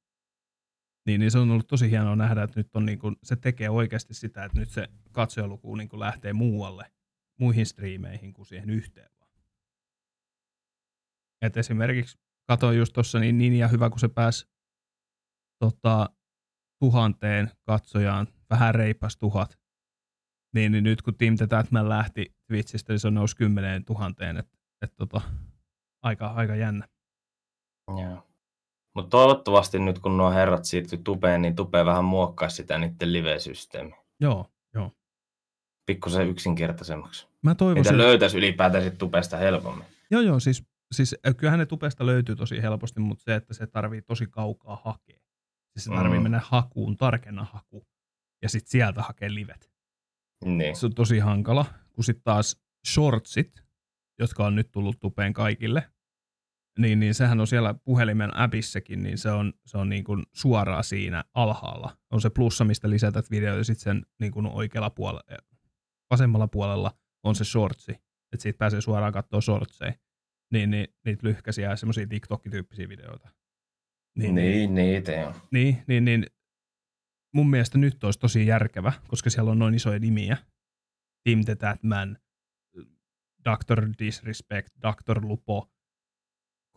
Niin, 1.10 1.20
niin 1.20 1.30
se 1.30 1.38
on 1.38 1.50
ollut 1.50 1.66
tosi 1.66 1.90
hienoa 1.90 2.16
nähdä, 2.16 2.42
että 2.42 2.60
nyt 2.60 2.76
on 2.76 2.86
niin 2.86 2.98
kuin, 2.98 3.16
se 3.22 3.36
tekee 3.36 3.70
oikeasti 3.70 4.14
sitä, 4.14 4.44
että 4.44 4.58
nyt 4.58 4.70
se 4.70 4.88
katsojaluku 5.12 5.74
niin 5.74 5.88
kuin 5.88 6.00
lähtee 6.00 6.32
muualle, 6.32 6.92
muihin 7.40 7.66
striimeihin 7.66 8.32
kuin 8.32 8.46
siihen 8.46 8.70
yhteen 8.70 9.10
vaan. 9.20 9.32
Et 11.42 11.56
esimerkiksi 11.56 12.18
katsoin 12.46 12.78
just 12.78 12.92
tuossa 12.92 13.18
niin, 13.18 13.38
niin 13.38 13.54
ja 13.54 13.68
hyvä, 13.68 13.90
kun 13.90 14.00
se 14.00 14.08
pääsi 14.08 14.48
tota, 15.58 16.10
tuhanteen 16.78 17.50
katsojaan, 17.62 18.26
vähän 18.50 18.74
reipas 18.74 19.16
tuhat, 19.16 19.58
niin, 20.54 20.72
niin 20.72 20.84
nyt 20.84 21.02
kun 21.02 21.14
the 21.14 21.46
Tatman 21.46 21.88
lähti 21.88 22.34
Twitchistä, 22.46 22.92
niin 22.92 23.00
se 23.00 23.08
on 23.08 23.14
nousi 23.14 23.36
kymmeneen 23.36 23.84
tuhanteen, 23.84 24.36
että 24.36 24.58
et, 24.82 24.96
tota, 24.96 25.20
aika, 26.02 26.26
aika 26.26 26.56
jännä. 26.56 26.88
Joo. 27.88 28.29
Mutta 29.00 29.10
toivottavasti 29.16 29.78
nyt 29.78 29.98
kun 29.98 30.16
nuo 30.16 30.30
herrat 30.30 30.64
siirtyi 30.64 30.98
tubeen, 31.04 31.42
niin 31.42 31.56
tube 31.56 31.84
vähän 31.84 32.04
muokkaa 32.04 32.48
sitä 32.48 32.78
niiden 32.78 33.12
live-systeemi. 33.12 33.94
Joo, 34.20 34.46
joo. 34.74 34.92
Pikkusen 35.86 36.28
yksinkertaisemmaksi. 36.28 37.26
Mä 37.42 37.50
Niitä 37.50 37.58
toivoisin, 37.58 37.98
löytäisi 37.98 38.38
ylipäätään 38.38 38.84
sit 38.84 38.98
tubesta 38.98 39.36
helpommin. 39.36 39.86
joo 40.10 40.20
joo, 40.22 40.40
siis, 40.40 40.64
siis 40.92 41.16
äh, 41.28 41.36
kyllähän 41.36 41.58
ne 41.58 41.66
tubesta 41.66 42.06
löytyy 42.06 42.36
tosi 42.36 42.62
helposti, 42.62 43.00
mutta 43.00 43.24
se, 43.24 43.34
että 43.34 43.54
se 43.54 43.66
tarvii 43.66 44.02
tosi 44.02 44.26
kaukaa 44.26 44.80
hakea. 44.84 45.20
Siis 45.72 45.84
se 45.84 45.90
tarvii 45.90 46.18
Mm. 46.18 46.22
mennä 46.22 46.40
hakuun, 46.44 46.96
tarkenna 46.96 47.44
haku, 47.44 47.86
ja 48.42 48.48
sitten 48.48 48.70
sieltä 48.70 49.02
hakea 49.02 49.34
livet. 49.34 49.70
Niin. 50.44 50.76
Se 50.76 50.86
on 50.86 50.94
tosi 50.94 51.18
hankala, 51.18 51.66
kun 51.92 52.04
sitten 52.04 52.24
taas 52.24 52.60
shortsit, 52.88 53.62
jotka 54.18 54.46
on 54.46 54.54
nyt 54.56 54.70
tullut 54.70 55.00
tupeen 55.00 55.32
kaikille, 55.32 55.90
niin, 56.80 57.00
niin 57.00 57.14
sehän 57.14 57.40
on 57.40 57.46
siellä 57.46 57.74
puhelimen 57.74 58.36
appissakin, 58.36 59.02
niin 59.02 59.18
se 59.18 59.30
on, 59.30 59.52
se 59.66 59.78
on 59.78 59.88
niin 59.88 60.04
kuin 60.04 60.22
suoraan 60.32 60.84
siinä 60.84 61.24
alhaalla. 61.34 61.96
On 62.12 62.20
se 62.20 62.30
plussa, 62.30 62.64
mistä 62.64 62.90
lisätät 62.90 63.30
videoita, 63.30 63.58
ja 63.58 63.64
sitten 63.64 63.82
sen 63.82 64.06
niin 64.20 64.32
kuin 64.32 64.46
oikealla 64.46 64.90
puolella, 64.90 65.22
vasemmalla 66.10 66.48
puolella 66.48 66.98
on 67.24 67.34
se 67.34 67.44
shortsi, 67.44 67.92
että 68.32 68.42
siitä 68.42 68.58
pääsee 68.58 68.80
suoraan 68.80 69.12
katsoa 69.12 69.40
shortseja. 69.40 69.92
Niin, 70.52 70.70
niin 70.70 70.86
niitä 71.04 71.26
lyhkäisiä 71.26 71.70
ja 71.70 71.76
semmoisia 71.76 72.06
TikTok-tyyppisiä 72.06 72.88
videoita. 72.88 73.28
Niin, 74.18 74.34
niin 74.34 74.74
niitä 74.74 75.12
joo. 75.12 75.34
niin, 75.50 75.82
niin, 75.86 76.04
niin 76.04 76.26
mun 77.34 77.50
mielestä 77.50 77.78
nyt 77.78 78.04
olisi 78.04 78.18
tosi 78.18 78.46
järkevä, 78.46 78.92
koska 79.08 79.30
siellä 79.30 79.50
on 79.50 79.58
noin 79.58 79.74
isoja 79.74 79.98
nimiä. 79.98 80.36
Tim 81.24 81.44
the 81.44 81.54
Tatman, 81.54 82.18
Dr. 83.44 83.88
Disrespect, 83.98 84.68
Dr. 84.82 85.20
Lupo, 85.22 85.70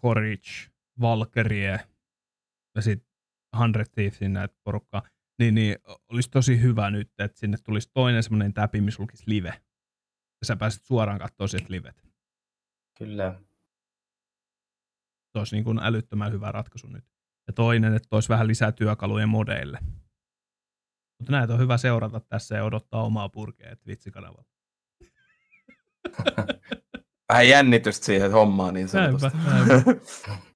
Courage, 0.04 0.72
Valkyrie 1.02 1.80
ja 2.76 2.82
sitten 2.82 3.14
Hundred 3.60 3.86
Thievesin 3.94 4.34
näitä 4.34 4.56
porukkaa. 4.64 5.02
Niin, 5.40 5.56
niin 5.56 5.78
olisi 6.10 6.30
tosi 6.30 6.62
hyvä 6.62 6.92
nyt, 6.92 7.12
että 7.20 7.40
sinne 7.40 7.58
tulisi 7.64 7.90
toinen 7.94 8.24
semmoinen 8.24 8.54
täpi, 8.54 8.82
missä 8.82 9.04
lukisi 9.04 9.24
live. 9.28 9.50
Ja 10.42 10.46
sä 10.46 10.56
pääsit 10.56 10.84
suoraan 10.84 11.20
katsoa 11.20 11.48
sieltä 11.48 11.68
livet. 11.70 12.04
Kyllä. 12.98 13.42
Se 15.32 15.40
olisi 15.40 15.56
niin 15.56 15.64
kuin 15.64 15.80
älyttömän 15.80 16.32
hyvä 16.32 16.52
ratkaisu 16.52 16.88
nyt. 16.88 17.06
Ja 17.48 17.54
toinen, 17.54 17.94
että 17.94 18.08
olisi 18.12 18.30
vähän 18.30 18.48
lisää 18.48 18.72
työkaluja 18.72 19.28
modeille. 19.28 19.80
Mutta 21.20 21.32
näitä 21.32 21.54
on 21.54 21.60
hyvä 21.60 21.78
seurata 21.78 22.20
tässä 22.20 22.56
ja 22.56 22.64
odottaa 22.64 23.04
omaa 23.04 23.30
purkea 23.30 23.76
Twitch-kanavalla. 23.76 24.50
Vähän 27.30 27.48
jännitystä 27.50 28.06
siihen 28.06 28.32
hommaan 28.32 28.74
niin 28.74 28.90
Näinpä, 28.94 29.20
sanotusti. 29.20 29.50
näinpä. 29.50 29.92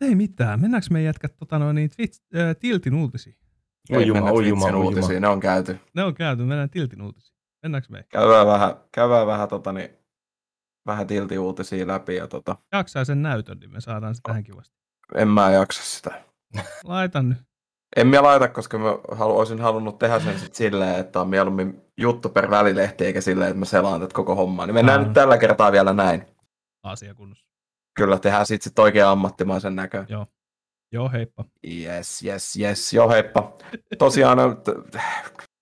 Ei 0.00 0.14
mitään. 0.14 0.60
Mennäänkö 0.60 0.86
me 0.90 1.02
jätkät 1.02 1.36
tota 1.36 1.58
noin, 1.58 1.74
niin 1.76 1.90
Twitch, 1.96 2.20
äh, 2.36 2.56
Tiltin 2.56 2.94
uutisiin? 2.94 3.36
Mennä 3.90 4.04
ujuma, 4.06 4.20
Twitchin 4.32 4.54
ujuma. 4.54 4.78
uutisiin, 4.78 5.22
ne 5.22 5.28
on 5.28 5.40
käyty. 5.40 5.78
Ne 5.94 6.04
on 6.04 6.14
käyty, 6.14 6.42
mennään 6.44 6.70
Tiltin 6.70 7.02
uutisiin. 7.02 7.36
Mennäänkö 7.62 7.88
me? 7.90 8.04
Käydään 8.08 8.46
vähän, 8.46 8.76
käydään 8.94 9.26
vähän, 9.26 9.48
tota, 9.48 9.72
niin, 9.72 9.88
vähän 10.86 11.06
tilti 11.06 11.38
uutisia 11.38 11.86
läpi 11.86 12.16
ja 12.16 12.26
tota, 12.28 12.56
Jaksaa 12.72 13.04
sen 13.04 13.22
näytön, 13.22 13.58
niin 13.58 13.72
me 13.72 13.80
saadaan 13.80 14.14
se 14.14 14.20
tähän 14.22 14.44
kivasti. 14.44 14.74
en 15.14 15.28
mä 15.28 15.50
jaksa 15.50 15.82
sitä. 15.82 16.22
Laitan 16.84 17.28
nyt. 17.28 17.38
En 17.96 18.06
mä 18.06 18.22
laita, 18.22 18.48
koska 18.48 18.78
mä 18.78 18.98
halu, 19.12 19.38
olisin 19.38 19.60
halunnut 19.60 19.98
tehdä 19.98 20.20
sen 20.20 20.38
sit 20.38 20.54
silleen, 20.54 21.00
että 21.00 21.20
on 21.20 21.28
mieluummin 21.28 21.82
juttu 21.96 22.28
per 22.28 22.50
välilehti, 22.50 23.04
eikä 23.04 23.20
silleen, 23.20 23.50
että 23.50 23.58
mä 23.58 23.64
selaan 23.64 24.00
tätä 24.00 24.14
koko 24.14 24.34
hommaa. 24.34 24.66
Niin 24.66 24.74
mennään 24.74 25.00
Aa. 25.00 25.06
nyt 25.06 25.14
tällä 25.14 25.38
kertaa 25.38 25.72
vielä 25.72 25.92
näin. 25.92 26.24
asia 26.82 27.14
kunnossa. 27.14 27.46
Kyllä 27.94 28.18
tehdään 28.18 28.46
sit, 28.46 28.62
sit 28.62 28.78
oikein 28.78 29.04
ammattimaisen 29.06 29.76
näköön. 29.76 30.06
Joo, 30.92 31.10
heippa. 31.12 31.44
Yes, 31.66 32.24
yes, 32.24 32.56
yes. 32.60 32.92
Joo, 32.92 33.10
heippa. 33.10 33.52
Tosiaan 33.98 34.38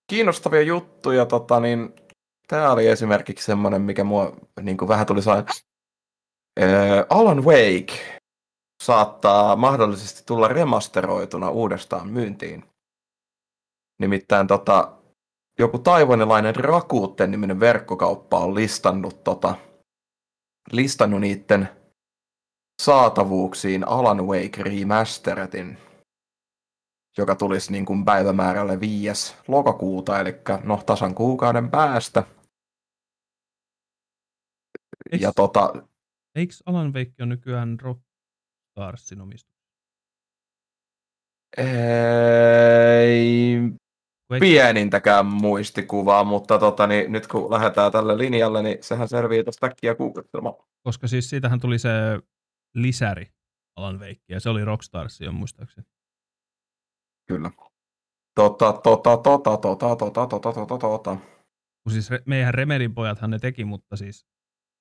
kiinnostavia 0.09 0.61
juttuja. 0.61 1.25
Tota, 1.25 1.59
niin, 1.59 1.93
tämä 2.47 2.71
oli 2.71 2.87
esimerkiksi 2.87 3.45
semmoinen, 3.45 3.81
mikä 3.81 4.03
mua 4.03 4.35
niin 4.61 4.77
kuin 4.77 4.89
vähän 4.89 5.05
tuli 5.05 5.21
saa. 5.21 5.43
Alan 7.09 7.43
Wake 7.45 8.20
saattaa 8.81 9.55
mahdollisesti 9.55 10.23
tulla 10.25 10.47
remasteroituna 10.47 11.49
uudestaan 11.49 12.09
myyntiin. 12.09 12.65
Nimittäin 13.99 14.47
tota, 14.47 14.97
joku 15.59 15.79
taivanilainen 15.79 16.55
Rakuten 16.55 17.31
niminen 17.31 17.59
verkkokauppa 17.59 18.39
on 18.39 18.55
listannut, 18.55 19.23
tota, 19.23 19.55
listannut 20.71 21.21
niiden 21.21 21.69
saatavuuksiin 22.81 23.87
Alan 23.87 24.27
Wake 24.27 24.63
Remasteredin, 24.63 25.77
joka 27.17 27.35
tulisi 27.35 27.71
niin 27.71 27.85
kuin 27.85 28.05
päivämäärälle 28.05 28.79
5. 28.79 29.35
lokakuuta, 29.47 30.19
eli 30.19 30.35
no 30.63 30.81
tasan 30.85 31.15
kuukauden 31.15 31.71
päästä. 31.71 32.23
Eiks, 35.11 35.23
Ja 35.23 35.31
tota, 35.35 35.73
Eikö 36.35 36.53
Alan 36.65 36.93
Wake 36.93 37.13
on 37.21 37.29
nykyään 37.29 37.79
Rockstarsin 38.77 39.21
omistus? 39.21 39.61
ei 41.57 43.57
pienintäkään 44.39 45.25
muistikuvaa, 45.25 46.23
mutta 46.23 46.59
tota, 46.59 46.87
niin, 46.87 47.11
nyt 47.11 47.27
kun 47.27 47.51
lähdetään 47.51 47.91
tälle 47.91 48.17
linjalle, 48.17 48.63
niin 48.63 48.77
sehän 48.81 49.07
selvii 49.07 49.43
tuosta 49.43 49.65
äkkiä 49.65 49.95
googlettelemaan. 49.95 50.55
Koska 50.83 51.07
siis 51.07 51.29
siitähän 51.29 51.59
tuli 51.59 51.79
se 51.79 51.89
lisäri 52.75 53.31
Alan 53.75 53.99
Wake, 53.99 54.21
ja 54.29 54.39
se 54.39 54.49
oli 54.49 54.65
Rockstarsin 54.65 55.33
muistaakseni. 55.33 55.87
Kyllä. 57.27 57.51
Tota, 58.35 58.73
tota, 58.73 59.17
tota, 59.17 59.57
tota, 59.57 59.95
tota, 59.95 60.27
tota, 60.27 60.53
tota, 60.53 60.77
tota. 60.77 61.17
Kun 61.83 61.91
siis 61.91 62.09
re, 62.09 62.19
meidän 62.25 62.53
Remedin 62.53 62.93
pojathan 62.93 63.29
ne 63.29 63.39
teki, 63.39 63.65
mutta 63.65 63.95
siis, 63.95 64.25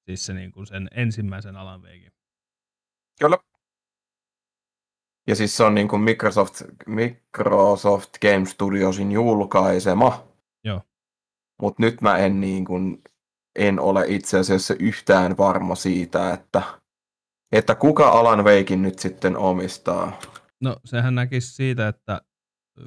siis 0.05 0.27
se 0.27 0.35
niin 0.35 0.53
kuin 0.53 0.67
sen 0.67 0.89
ensimmäisen 0.95 1.57
Alan 1.57 1.83
Wakein. 1.83 2.13
Kyllä. 3.21 3.39
Ja 5.31 5.37
siis 5.37 5.57
se 5.57 5.65
on 5.65 5.75
niin 5.75 5.89
kuin 5.89 6.03
Microsoft, 6.03 6.63
Microsoft 6.87 8.11
Game 8.23 8.47
Studiosin 8.47 9.13
julkaisema. 9.13 10.25
Joo. 10.65 10.81
Mutta 11.63 11.83
nyt 11.83 12.01
mä 12.01 12.19
en, 12.19 12.41
niin 12.41 12.65
kuin, 12.65 13.03
en 13.59 13.81
ole 13.81 14.05
itse 14.09 14.39
asiassa 14.39 14.75
yhtään 14.79 15.37
varma 15.39 15.75
siitä, 15.75 16.33
että, 16.33 16.63
että 17.53 17.75
kuka 17.75 18.09
Alan 18.09 18.45
Wakein 18.45 18.83
nyt 18.83 18.99
sitten 18.99 19.37
omistaa. 19.37 20.21
No 20.61 20.77
sehän 20.85 21.15
näkisi 21.15 21.55
siitä, 21.55 21.89
että 21.89 22.23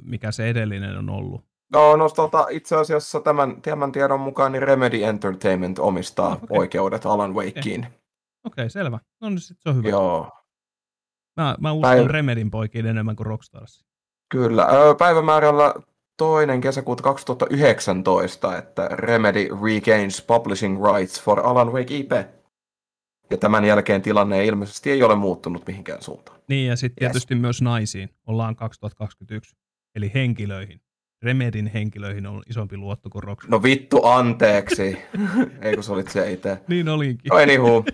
mikä 0.02 0.32
se 0.32 0.48
edellinen 0.48 0.98
on 0.98 1.10
ollut. 1.10 1.44
No, 1.72 1.96
no 1.96 2.08
tota, 2.08 2.46
itse 2.50 2.76
asiassa 2.76 3.20
tämän, 3.20 3.62
tämän 3.62 3.92
tiedon 3.92 4.20
mukaan 4.20 4.52
niin 4.52 4.62
Remedy 4.62 5.04
Entertainment 5.04 5.78
omistaa 5.78 6.32
okei. 6.32 6.58
oikeudet 6.58 7.06
Alan 7.06 7.34
Wakeen. 7.34 7.86
Okei, 8.46 8.70
selvä. 8.70 8.98
No 9.20 9.28
niin 9.28 9.40
sit 9.40 9.60
se 9.60 9.68
on 9.68 9.76
hyvä. 9.76 9.88
Joo. 9.88 10.43
Mä, 11.36 11.56
mä 11.60 11.72
uskon 11.72 11.90
Päivä- 11.90 12.08
Remedin 12.08 12.50
poikiin 12.50 12.86
enemmän 12.86 13.16
kuin 13.16 13.26
Rockstarsin. 13.26 13.86
Kyllä, 14.28 14.66
päivämäärällä 14.98 15.74
toinen 16.16 16.60
kesäkuuta 16.60 17.02
2019, 17.02 18.58
että 18.58 18.88
Remedy 18.92 19.48
regains 19.64 20.22
publishing 20.22 20.78
rights 20.84 21.22
for 21.22 21.40
Alan 21.46 21.72
Wake 21.72 21.96
IP. 21.96 22.12
Ja 23.30 23.36
tämän 23.36 23.64
jälkeen 23.64 24.02
tilanne 24.02 24.40
ei 24.40 24.46
ilmeisesti 24.46 24.90
ei 24.90 25.02
ole 25.02 25.14
muuttunut 25.14 25.66
mihinkään 25.66 26.02
suuntaan. 26.02 26.38
Niin, 26.48 26.68
ja 26.68 26.76
sitten 26.76 27.04
Yes. 27.04 27.12
tietysti 27.12 27.34
myös 27.34 27.62
naisiin. 27.62 28.10
Ollaan 28.26 28.56
2021. 28.56 29.56
Eli 29.94 30.10
henkilöihin. 30.14 30.80
Remedin 31.22 31.66
henkilöihin 31.74 32.26
on 32.26 32.42
isompi 32.50 32.76
luotto 32.76 33.10
kuin 33.10 33.22
Rockstar. 33.22 33.50
No 33.50 33.62
vittu, 33.62 34.04
anteeksi. 34.04 34.98
ei 35.62 35.74
kun 35.74 35.84
sä 35.84 35.92
olit 35.92 36.08
se 36.08 36.32
itse. 36.32 36.58
Niin 36.68 36.88
olinkin. 36.88 37.28
No 37.30 37.36
anywho. 37.36 37.84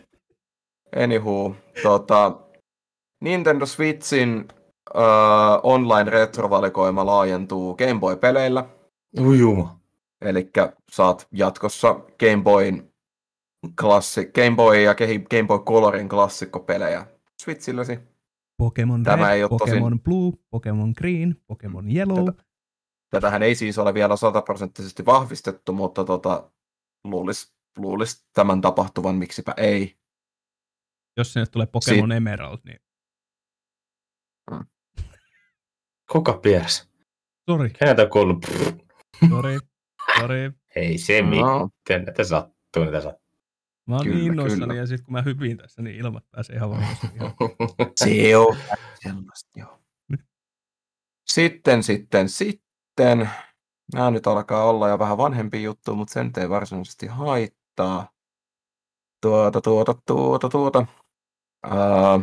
Anywho. 1.05 1.57
Tota, 1.82 2.36
Nintendo 3.21 3.66
Switchin 3.66 4.49
uh, 4.95 5.01
online 5.62 6.11
retrovalikoima 6.11 7.07
laajentuu 7.07 7.77
Game 7.77 8.01
Boy-peleillä. 8.01 8.68
Ujuma. 9.21 9.81
Eli 10.21 10.51
saat 10.93 11.29
jatkossa 11.33 11.95
Game 11.95 12.43
Boyn 12.43 12.93
klassi, 13.81 14.31
Game 14.35 14.57
Boy 14.57 14.81
ja 14.83 14.95
Game 15.31 15.47
Boy 15.47 15.59
Colorin 15.59 16.09
klassikkopelejä 16.09 17.07
Switchilläsi. 17.43 17.99
Pokemon 18.59 19.03
Tämä 19.03 19.29
Red, 19.29 19.35
ei 19.37 19.43
oo 19.43 19.49
Pokemon 19.49 19.93
tosin- 19.93 20.03
Blue, 20.03 20.33
Pokemon 20.51 20.93
Green, 20.99 21.37
Pokemon 21.47 21.91
Yellow. 21.97 22.25
Tätä- 22.27 22.45
Tätähän 23.11 23.43
ei 23.43 23.55
siis 23.55 23.79
ole 23.79 23.95
vielä 23.95 24.16
sataprosenttisesti 24.16 25.07
vahvistettu, 25.07 25.73
mutta 25.73 26.05
tota, 26.05 26.51
luulisi 27.05 27.53
luulis 27.79 28.27
tämän 28.33 28.61
tapahtuvan, 28.61 29.14
miksipä 29.14 29.55
ei. 29.57 29.97
Jos 31.16 31.33
sinne 31.33 31.47
tulee 31.47 31.66
Pokemon 31.66 32.12
Emerald, 32.12 32.59
niin 32.64 32.81
Kuka 36.13 36.33
piersi? 36.33 36.89
sori, 37.51 37.71
Keneltä 37.71 38.03
on 38.03 38.11
kuullut? 38.11 38.47
sori, 39.31 39.59
sori. 40.21 40.51
Ei 40.77 40.99
se 40.99 41.23
mitään. 41.23 41.47
No, 41.47 41.69
Näitä 41.89 42.25
sattuu, 42.25 42.85
niitä 42.85 43.01
sattuu. 43.01 43.31
Mä 43.87 43.95
oon 43.97 44.05
Kyllä, 44.05 44.17
niin 44.19 44.27
innoissani 44.27 44.61
kyllä. 44.63 44.75
ja 44.75 44.87
sitten 44.87 45.05
kun 45.05 45.13
mä 45.13 45.23
hypin 45.23 45.57
tässä, 45.57 45.83
niin 45.83 45.97
ilmat 45.97 46.25
pääsee 46.31 46.57
ihan 46.57 46.71
ihan- 46.71 46.97
se 48.05 48.37
on 48.37 48.57
sellaista, 49.03 49.51
joo. 49.57 49.81
Sitten, 51.31 51.83
sitten, 51.83 52.29
sitten. 52.29 53.31
Nämä 53.95 54.11
nyt 54.11 54.27
alkaa 54.27 54.65
olla 54.65 54.89
jo 54.89 54.99
vähän 54.99 55.19
vanhempi 55.19 55.63
juttu, 55.63 55.95
mutta 55.95 56.13
sen 56.13 56.33
ei 56.41 56.51
varsinaisesti 56.51 57.07
haittaa. 57.07 58.11
Tuota, 59.23 59.61
tuota, 59.61 59.95
tuota, 60.07 60.49
tuota. 60.49 60.87
Uh, 61.67 62.23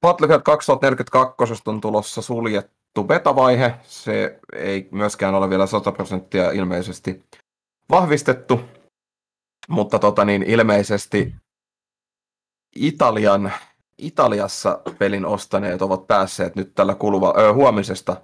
Battlefield 0.00 0.42
2042 0.42 1.54
on 1.66 1.80
tulossa 1.80 2.22
suljettu 2.22 3.04
beta-vaihe. 3.04 3.74
Se 3.82 4.40
ei 4.52 4.88
myöskään 4.90 5.34
ole 5.34 5.50
vielä 5.50 5.66
100 5.66 5.92
prosenttia 5.92 6.50
ilmeisesti 6.50 7.24
vahvistettu. 7.90 8.60
Mutta 9.68 9.98
tota 9.98 10.24
niin, 10.24 10.42
ilmeisesti 10.42 11.34
Italian, 12.76 13.52
Italiassa 13.98 14.82
pelin 14.98 15.26
ostaneet 15.26 15.82
ovat 15.82 16.06
päässeet 16.06 16.56
nyt 16.56 16.74
tällä 16.74 16.94
kuluva, 16.94 17.34
ö, 17.38 17.52
huomisesta 17.52 18.16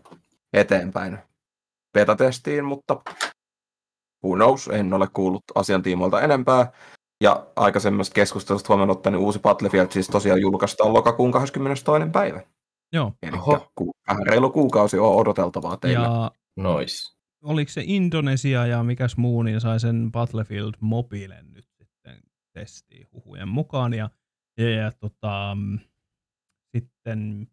eteenpäin 0.52 1.18
beta-testiin, 1.92 2.64
mutta 2.64 3.02
who 4.24 4.36
knows, 4.36 4.68
en 4.68 4.92
ole 4.92 5.08
kuullut 5.12 5.42
asiantiimoilta 5.54 6.20
enempää. 6.20 6.72
Ja 7.20 7.46
aikaisemmasta 7.56 8.14
keskustelusta 8.14 8.68
huomioon 8.68 8.90
ottaen 8.90 9.12
niin 9.12 9.24
uusi 9.24 9.38
Battlefield 9.38 9.90
siis 9.90 10.08
tosiaan 10.08 10.40
julkaistaan 10.40 10.92
lokakuun 10.92 11.32
22. 11.32 11.84
päivä. 12.12 12.42
Joo, 12.92 13.12
Eli 13.22 13.36
ku, 13.74 13.92
vähän 14.08 14.26
reilu 14.26 14.50
kuukausi 14.50 14.98
on 14.98 15.16
odoteltavaa 15.16 15.76
teille. 15.76 16.04
ja 16.04 16.30
Nois. 16.56 17.16
oliko 17.44 17.70
se 17.70 17.82
Indonesia 17.84 18.66
ja 18.66 18.82
mikäs 18.82 19.16
muu, 19.16 19.42
niin 19.42 19.60
sai 19.60 19.80
sen 19.80 20.12
Battlefield 20.12 20.74
Mobilen 20.80 21.52
nyt 21.52 21.66
sitten 21.78 22.20
testiin 22.52 23.06
huhujen 23.12 23.48
mukaan. 23.48 23.94
Ja, 23.94 24.10
ja, 24.58 24.70
ja 24.70 24.92
tota, 24.92 25.54
mm, 25.54 25.78
sitten, 26.76 27.48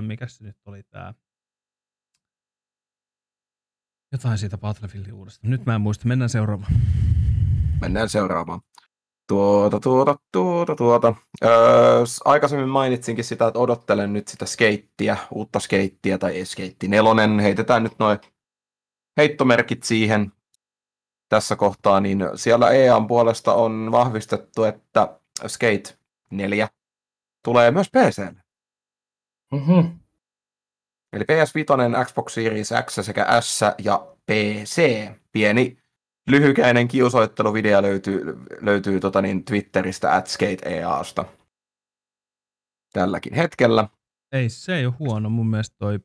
mikä 0.00 0.26
se 0.26 0.44
nyt 0.44 0.56
oli 0.66 0.82
tämä, 0.82 1.14
jotain 4.12 4.38
siitä 4.38 4.58
Battlefieldin 4.58 5.14
uudesta. 5.14 5.48
Nyt 5.48 5.66
mä 5.66 5.74
en 5.74 5.80
muista, 5.80 6.08
mennään 6.08 6.30
seuraavaan. 6.30 6.72
Mennään 7.80 8.08
seuraavaan. 8.08 8.60
Tuota, 9.28 9.80
tuota, 9.80 10.16
tuota, 10.32 10.76
tuota. 10.76 11.14
Öö, 11.44 11.50
aikaisemmin 12.24 12.68
mainitsinkin 12.68 13.24
sitä, 13.24 13.46
että 13.46 13.58
odottelen 13.58 14.12
nyt 14.12 14.28
sitä 14.28 14.46
skeittiä, 14.46 15.16
uutta 15.30 15.60
skeittiä 15.60 16.18
tai 16.18 16.36
ei 16.36 16.46
skeitti 16.46 16.88
nelonen. 16.88 17.40
Heitetään 17.40 17.82
nyt 17.82 17.98
noin 17.98 18.18
heittomerkit 19.16 19.82
siihen 19.82 20.32
tässä 21.28 21.56
kohtaa, 21.56 22.00
niin 22.00 22.24
siellä 22.34 22.70
EAN 22.70 23.06
puolesta 23.06 23.54
on 23.54 23.88
vahvistettu, 23.92 24.64
että 24.64 25.20
Skate 25.46 25.98
4 26.30 26.68
tulee 27.44 27.70
myös 27.70 27.90
PClle. 27.90 28.42
Mm-hmm. 29.52 29.98
Eli 31.12 31.24
PS5, 31.24 32.04
Xbox 32.04 32.34
Series 32.34 32.70
X 32.86 32.98
sekä 33.04 33.40
S 33.40 33.60
ja 33.78 34.06
PC. 34.26 35.08
Pieni 35.32 35.78
lyhykäinen 36.30 36.88
kiusoitteluvideo 36.88 37.82
löytyy, 37.82 38.20
löytyy 38.60 39.00
tota 39.00 39.22
niin, 39.22 39.44
Twitteristä 39.44 40.14
at 40.14 40.26
SkateEAsta 40.26 41.24
tälläkin 42.92 43.34
hetkellä. 43.34 43.88
Ei, 44.32 44.48
se 44.48 44.76
ei 44.76 44.86
ole 44.86 44.94
huono. 44.98 45.30
Mun 45.30 45.46
mielestä 45.46 45.76
toi, 45.78 46.00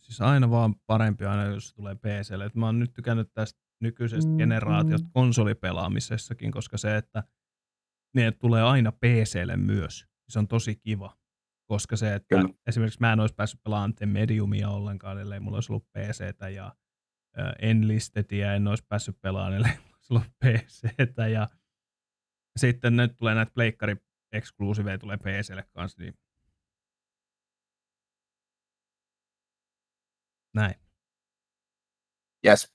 siis 0.00 0.20
aina 0.20 0.50
vaan 0.50 0.74
parempi 0.86 1.24
aina, 1.24 1.44
jos 1.44 1.68
se 1.68 1.74
tulee 1.74 1.94
PClle. 1.94 2.44
Et 2.44 2.54
mä 2.54 2.66
oon 2.66 2.78
nyt 2.78 2.92
tykännyt 2.92 3.32
tästä 3.34 3.60
nykyisestä 3.80 4.28
Mm-hmm. 4.28 4.38
generaatiosta 4.38 5.08
konsolipelaamisessakin, 5.12 6.52
koska 6.52 6.78
se, 6.78 6.96
että 6.96 7.22
ne 8.14 8.32
tulee 8.32 8.62
aina 8.62 8.92
PClle 8.92 9.56
myös, 9.56 10.06
se 10.28 10.38
on 10.38 10.48
tosi 10.48 10.76
kiva. 10.76 11.16
Koska 11.66 11.96
se, 11.96 12.14
että 12.14 12.36
Kyllä. 12.36 12.48
esimerkiksi 12.66 13.00
mä 13.00 13.12
en 13.12 13.20
olisi 13.20 13.34
päässyt 13.34 13.62
pelaamaan 13.62 13.94
The 13.94 14.06
Mediumia 14.06 14.68
ollenkaan, 14.68 15.18
ellei 15.18 15.40
mulla 15.40 15.56
olisi 15.56 15.72
ollut 15.72 15.86
PCtä 15.92 16.48
ja 16.48 16.74
Enlistedia 17.58 18.54
en 18.54 18.68
olisi 18.68 18.84
päässyt 18.88 19.20
pelaamaan, 19.20 19.78
ollut 20.10 20.24
PCtä 20.44 21.28
ja 21.28 21.48
sitten 22.56 22.96
nyt 22.96 23.16
tulee 23.16 23.34
näitä 23.34 23.52
pleikkari 23.54 23.96
eksklusiiveja 24.32 24.98
tulee 24.98 25.16
PClle 25.16 25.64
kanssa, 25.72 26.02
niin 26.02 26.14
näin. 30.54 30.74
Yes. 32.46 32.74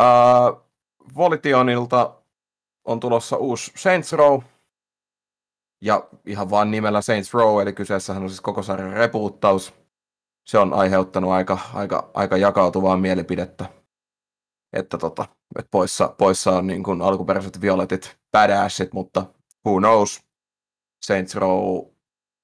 Uh, 0.00 0.68
Volitionilta 1.16 2.22
on 2.84 3.00
tulossa 3.00 3.36
uusi 3.36 3.72
Saints 3.76 4.12
Row. 4.12 4.42
Ja 5.80 6.08
ihan 6.26 6.50
vaan 6.50 6.70
nimellä 6.70 7.02
Saints 7.02 7.34
Row, 7.34 7.62
eli 7.62 7.72
kyseessähän 7.72 8.22
on 8.22 8.28
siis 8.28 8.40
koko 8.40 8.62
sarjan 8.62 8.92
repuuttaus. 8.92 9.74
Se 10.48 10.58
on 10.58 10.74
aiheuttanut 10.74 11.30
aika, 11.30 11.58
aika, 11.74 12.10
aika 12.14 12.36
jakautuvaa 12.36 12.96
mielipidettä. 12.96 13.64
Että 14.72 14.98
tota, 14.98 15.28
et 15.58 15.68
poissa, 15.70 16.14
poissa 16.18 16.50
on 16.50 16.66
niin 16.66 16.82
kuin 16.82 17.02
alkuperäiset 17.02 17.60
violetit 17.60 18.18
badassit, 18.32 18.92
mutta 18.92 19.26
who 19.66 19.78
knows. 19.78 20.20
Saints 21.06 21.34
Row 21.34 21.86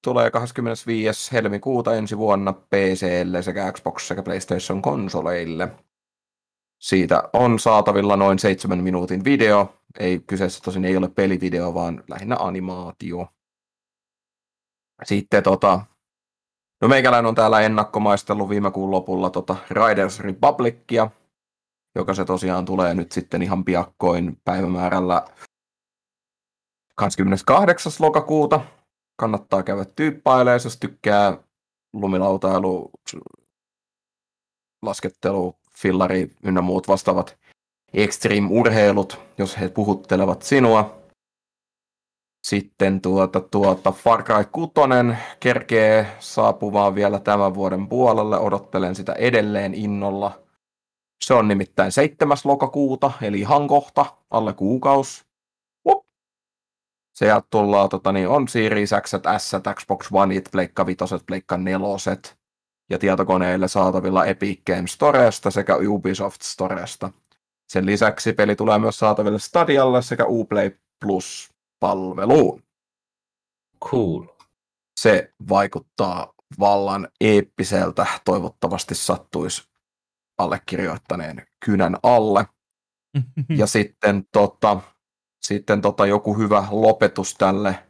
tulee 0.03 0.31
25. 0.31 1.31
helmikuuta 1.31 1.95
ensi 1.95 2.17
vuonna 2.17 2.53
PClle 2.53 3.41
sekä 3.41 3.71
Xbox 3.71 4.07
sekä 4.07 4.23
PlayStation 4.23 4.81
konsoleille. 4.81 5.71
Siitä 6.81 7.29
on 7.33 7.59
saatavilla 7.59 8.15
noin 8.15 8.39
seitsemän 8.39 8.83
minuutin 8.83 9.23
video. 9.23 9.81
Ei, 9.99 10.19
kyseessä 10.19 10.61
tosin 10.63 10.85
ei 10.85 10.97
ole 10.97 11.09
pelivideo, 11.09 11.73
vaan 11.73 12.03
lähinnä 12.09 12.35
animaatio. 12.39 13.27
Sitten 15.03 15.43
tota, 15.43 15.81
no 16.81 16.87
meikäläinen 16.87 17.29
on 17.29 17.35
täällä 17.35 17.61
ennakkomaistellut 17.61 18.49
viime 18.49 18.71
kuun 18.71 18.91
lopulla 18.91 19.29
tota 19.29 19.55
Riders 19.69 20.19
Republicia, 20.19 21.09
joka 21.95 22.13
se 22.13 22.25
tosiaan 22.25 22.65
tulee 22.65 22.93
nyt 22.93 23.11
sitten 23.11 23.41
ihan 23.41 23.65
piakkoin 23.65 24.37
päivämäärällä 24.43 25.25
28. 26.95 27.91
lokakuuta. 27.99 28.61
Kannattaa 29.17 29.63
käydä 29.63 29.85
tyyppailemaan, 29.85 30.59
jos 30.63 30.77
tykkää 30.77 31.37
lumilautailu, 31.93 32.91
laskettelu, 34.81 35.55
fillari 35.77 36.31
ynnä 36.43 36.61
muut 36.61 36.87
vastaavat 36.87 37.37
extreme-urheilut, 37.93 39.19
jos 39.37 39.59
he 39.59 39.69
puhuttelevat 39.69 40.41
sinua. 40.41 41.04
Sitten 42.45 43.01
tuota, 43.01 43.41
tuota 43.41 43.91
Far 43.91 44.23
Cry 44.23 44.45
6 44.51 44.71
kerkee 45.39 46.07
saapumaan 46.19 46.95
vielä 46.95 47.19
tämän 47.19 47.53
vuoden 47.53 47.87
puolelle. 47.87 48.39
Odottelen 48.39 48.95
sitä 48.95 49.13
edelleen 49.13 49.73
innolla. 49.73 50.43
Se 51.23 51.33
on 51.33 51.47
nimittäin 51.47 51.91
7. 51.91 52.37
lokakuuta, 52.43 53.11
eli 53.21 53.39
ihan 53.39 53.67
kohta, 53.67 54.05
alle 54.29 54.53
kuukaus. 54.53 55.25
Hup. 55.85 56.05
Sieltä 57.15 57.47
tullaan, 57.49 57.89
tota, 57.89 58.11
niin 58.11 58.27
on 58.27 58.47
Series 58.47 58.91
X, 59.01 59.11
S, 59.37 59.51
Xbox 59.75 60.07
One, 60.11 60.41
Pleikka 60.51 60.85
5, 60.85 60.99
Pleikka 61.27 61.57
4 61.57 61.87
ja 62.89 62.99
tietokoneille 62.99 63.67
saatavilla 63.67 64.25
Epic 64.25 64.61
Games 64.65 64.93
Storesta 64.93 65.51
sekä 65.51 65.77
Ubisoft 65.87 66.41
Storesta. 66.41 67.09
Sen 67.69 67.85
lisäksi 67.85 68.33
peli 68.33 68.55
tulee 68.55 68.79
myös 68.79 68.99
saataville 68.99 69.39
Stadialle 69.39 70.01
sekä 70.01 70.25
Uplay 70.27 70.71
Plus-palveluun. 71.85 72.63
Cool. 73.85 74.25
Se 74.99 75.33
vaikuttaa 75.49 76.33
vallan 76.59 77.07
eeppiseltä, 77.21 78.05
toivottavasti 78.25 78.95
sattuisi 78.95 79.63
allekirjoittaneen 80.37 81.47
kynän 81.65 81.97
alle. 82.03 82.45
Ja 83.57 83.67
sitten, 83.67 84.23
tota, 84.31 84.81
sitten 85.41 85.81
tota 85.81 86.05
joku 86.05 86.37
hyvä 86.37 86.67
lopetus 86.71 87.35
tälle 87.35 87.83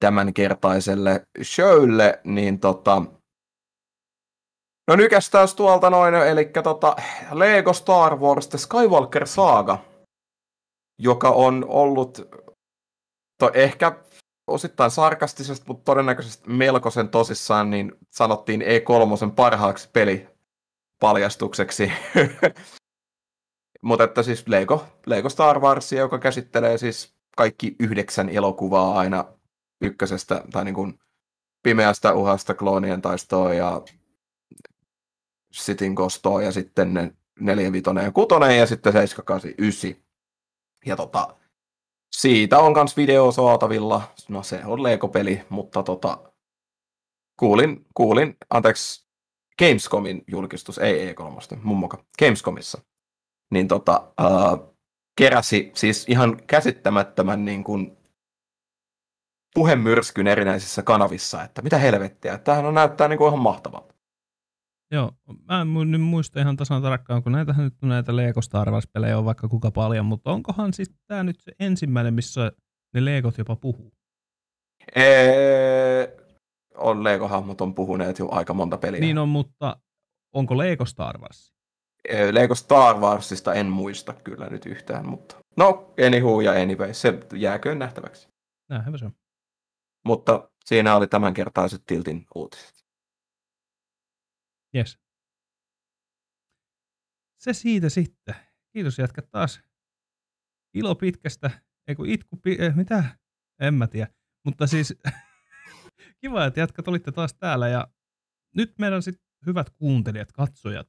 tämänkertaiselle 0.00 1.26
showlle, 1.42 2.20
niin 2.24 2.60
tota, 2.60 3.02
no 4.88 4.96
nykästään 4.96 5.48
tuolta 5.56 5.90
noin, 5.90 6.14
eli 6.14 6.44
tota, 6.44 6.96
Lego 7.32 7.72
Star 7.72 8.16
Wars 8.16 8.48
The 8.48 8.58
Skywalker 8.58 9.26
Saga, 9.26 9.78
joka 10.98 11.30
on 11.30 11.64
ollut 11.68 12.28
to, 13.38 13.50
ehkä 13.54 13.98
osittain 14.46 14.90
sarkastisesti, 14.90 15.64
mutta 15.68 15.84
todennäköisesti 15.84 16.50
melkoisen 16.50 17.08
tosissaan, 17.08 17.70
niin 17.70 17.92
sanottiin 18.10 18.62
E3 18.62 19.32
parhaaksi 19.36 19.90
pelipaljastukseksi. 19.92 21.92
mutta 23.82 24.04
että 24.04 24.22
siis 24.22 24.48
Lego, 24.48 24.86
Lego 25.06 25.28
Star 25.28 25.60
Wars, 25.60 25.92
joka 25.92 26.18
käsittelee 26.18 26.78
siis 26.78 27.14
kaikki 27.36 27.76
yhdeksän 27.80 28.28
elokuvaa 28.28 28.98
aina 28.98 29.24
ykkösestä 29.80 30.44
tai 30.52 30.64
niin 30.64 30.74
kuin 30.74 30.98
pimeästä 31.62 32.14
uhasta, 32.14 32.54
kloonien 32.54 33.02
taistoa 33.02 33.54
ja 33.54 33.82
Sitin 35.52 35.94
kostoa 35.94 36.42
ja 36.42 36.52
sitten 36.52 36.94
ne 36.94 37.14
4, 37.40 37.72
5 37.72 37.84
ja 38.04 38.12
6 38.12 38.28
ja 38.58 38.66
sitten 38.66 38.92
7, 38.92 39.24
8, 39.24 39.54
9. 39.58 39.94
Ja 40.86 40.96
tota, 40.96 41.37
siitä 42.18 42.58
on 42.58 42.72
myös 42.72 42.96
video 42.96 43.32
saatavilla. 43.32 44.02
No 44.28 44.42
se 44.42 44.64
on 44.64 44.82
Lego-peli, 44.82 45.42
mutta 45.48 45.82
tota, 45.82 46.32
kuulin, 47.38 47.86
kuulin, 47.94 48.36
anteeksi, 48.50 49.08
Gamescomin 49.58 50.24
julkistus, 50.26 50.78
ei 50.78 51.12
E3, 51.12 51.56
mummoka, 51.62 52.04
Gamescomissa. 52.18 52.82
Niin 53.50 53.68
tota, 53.68 54.12
uh, 54.20 54.74
keräsi 55.18 55.72
siis 55.74 56.06
ihan 56.08 56.36
käsittämättömän 56.46 57.44
niin 57.44 57.64
kuin 57.64 57.98
puhemyrskyn 59.54 60.26
erinäisissä 60.26 60.82
kanavissa, 60.82 61.42
että 61.42 61.62
mitä 61.62 61.78
helvettiä, 61.78 62.38
tämähän 62.38 62.66
on 62.66 62.74
näyttää 62.74 63.08
niin 63.08 63.18
kuin 63.18 63.28
ihan 63.28 63.42
mahtavalta. 63.42 63.87
Joo, 64.90 65.12
mä 65.48 65.60
en 65.60 65.90
nyt 65.90 66.00
muista 66.00 66.40
ihan 66.40 66.56
tasan 66.56 66.82
tarkkaan, 66.82 67.22
kun 67.22 67.32
näitähän 67.32 67.64
nyt 67.64 67.74
näitä 67.82 68.16
Lego 68.16 68.42
Star 68.42 68.70
Wars-pelejä 68.70 69.18
on 69.18 69.24
vaikka 69.24 69.48
kuka 69.48 69.70
paljon, 69.70 70.06
mutta 70.06 70.30
onkohan 70.30 70.72
siis 70.72 70.90
tämä 71.06 71.22
nyt 71.22 71.40
se 71.40 71.52
ensimmäinen, 71.60 72.14
missä 72.14 72.52
ne 72.94 73.04
Legot 73.04 73.38
jopa 73.38 73.56
puhuu? 73.56 73.92
Ee, 74.96 76.16
on 76.74 77.04
Lego-hahmot 77.04 77.60
on 77.60 77.74
puhuneet 77.74 78.18
jo 78.18 78.28
aika 78.30 78.54
monta 78.54 78.78
peliä. 78.78 79.00
Niin 79.00 79.18
on, 79.18 79.28
mutta 79.28 79.76
onko 80.32 80.58
Lego 80.58 80.84
Star 80.84 81.18
Wars? 81.18 81.52
Lego 82.32 82.54
Star 82.54 82.96
Warsista 82.96 83.54
en 83.54 83.66
muista 83.66 84.12
kyllä 84.12 84.46
nyt 84.46 84.66
yhtään, 84.66 85.08
mutta 85.08 85.36
no, 85.56 85.94
anywho 86.06 86.40
ja 86.40 86.52
anyway, 86.52 86.94
se 86.94 87.20
jääköön 87.34 87.78
nähtäväksi. 87.78 88.28
Näinhän 88.68 88.98
se 88.98 89.04
on. 89.04 89.12
Mutta 90.06 90.50
siinä 90.64 90.96
oli 90.96 91.06
tämänkertaiset 91.06 91.82
Tiltin 91.86 92.26
uutiset. 92.34 92.77
Yes. 94.76 94.98
Se 97.38 97.52
siitä 97.52 97.88
sitten. 97.88 98.34
Kiitos 98.72 98.98
jätkä 98.98 99.22
taas. 99.22 99.60
Ilo 100.74 100.94
pitkästä, 100.94 101.50
ei 101.86 101.94
kun 101.94 102.08
itku, 102.08 102.36
pi- 102.36 102.56
eh, 102.60 102.74
mitä? 102.74 103.18
En 103.60 103.74
mä 103.74 103.86
tiedä. 103.86 104.14
Mutta 104.44 104.66
siis 104.66 104.94
kiva, 106.20 106.44
että 106.46 106.60
jätkät 106.60 106.88
olitte 106.88 107.12
taas 107.12 107.34
täällä 107.34 107.68
ja 107.68 107.88
nyt 108.56 108.78
meidän 108.78 109.02
sit 109.02 109.22
hyvät 109.46 109.70
kuuntelijat, 109.70 110.32
katsojat, 110.32 110.88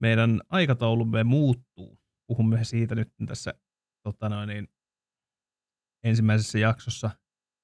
meidän 0.00 0.40
aikataulumme 0.48 1.24
muuttuu. 1.24 2.00
Puhumme 2.26 2.64
siitä 2.64 2.94
nyt 2.94 3.12
tässä 3.26 3.54
tota 4.02 4.28
noin, 4.28 4.48
niin, 4.48 4.68
ensimmäisessä 6.04 6.58
jaksossa. 6.58 7.10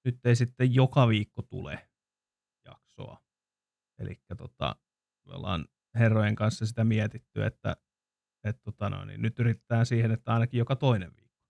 Nyt 0.04 0.26
ei 0.26 0.36
sitten 0.36 0.74
joka 0.74 1.08
viikko 1.08 1.42
tule 1.42 1.88
jaksoa. 2.64 3.22
Eli 3.98 4.20
tota, 4.36 4.76
me 5.26 5.34
ollaan 5.34 5.68
herrojen 5.94 6.34
kanssa 6.34 6.66
sitä 6.66 6.84
mietitty, 6.84 7.44
että 7.44 7.76
et, 8.44 8.62
tota 8.62 8.90
noin, 8.90 9.08
niin 9.08 9.22
nyt 9.22 9.38
yritetään 9.38 9.86
siihen, 9.86 10.10
että 10.10 10.32
ainakin 10.32 10.58
joka 10.58 10.76
toinen 10.76 11.16
viikko. 11.16 11.42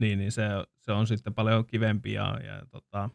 Niin, 0.00 0.18
niin 0.18 0.32
se, 0.32 0.42
se 0.78 0.92
on 0.92 1.06
sitten 1.06 1.34
paljon 1.34 1.66
kivempi 1.66 2.12
ja, 2.12 2.40
ja 2.44 2.66
tota, 2.70 3.10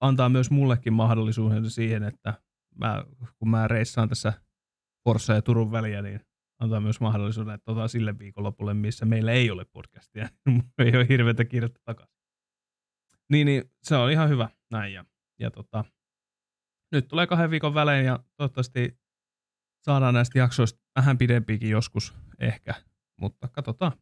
antaa 0.00 0.28
myös 0.28 0.50
mullekin 0.50 0.92
mahdollisuuden 0.92 1.70
siihen, 1.70 2.02
että 2.02 2.34
mä, 2.74 3.04
kun 3.36 3.48
mä 3.48 3.68
reissaan 3.68 4.08
tässä 4.08 4.32
Forssa 5.04 5.32
ja 5.32 5.42
Turun 5.42 5.72
väliä, 5.72 6.02
niin 6.02 6.20
antaa 6.60 6.80
myös 6.80 7.00
mahdollisuuden, 7.00 7.54
että 7.54 7.70
otetaan 7.70 7.88
sille 7.88 8.18
viikonlopulle, 8.18 8.74
missä 8.74 9.04
meillä 9.04 9.32
ei 9.32 9.50
ole 9.50 9.64
podcastia. 9.64 10.28
ei 10.84 10.96
ole 10.96 11.08
hirveätä 11.08 11.44
kiirettä 11.44 11.80
takaisin. 11.84 12.14
Niin, 13.30 13.46
niin, 13.46 13.64
se 13.82 13.96
on 13.96 14.10
ihan 14.10 14.28
hyvä 14.28 14.48
näin. 14.70 14.92
Ja, 14.92 15.04
ja 15.38 15.50
tota, 15.50 15.84
nyt 16.94 17.08
tulee 17.08 17.26
kahden 17.26 17.50
viikon 17.50 17.74
välein 17.74 18.06
ja 18.06 18.18
toivottavasti 18.36 18.98
saadaan 19.84 20.14
näistä 20.14 20.38
jaksoista 20.38 20.80
vähän 20.96 21.18
pidempiäkin 21.18 21.70
joskus 21.70 22.14
ehkä, 22.40 22.74
mutta 23.20 23.48
katsotaan. 23.48 23.92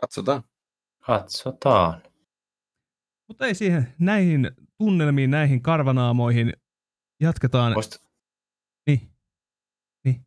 Katsotaan. 0.00 0.42
Katsotaan. 1.06 2.02
Mutta 3.28 3.46
ei 3.46 3.54
siihen, 3.54 3.94
näihin 3.98 4.50
tunnelmiin, 4.78 5.30
näihin 5.30 5.62
karvanaamoihin 5.62 6.52
jatketaan. 7.20 7.72
Muist, 7.72 7.96
Niin, 8.88 10.26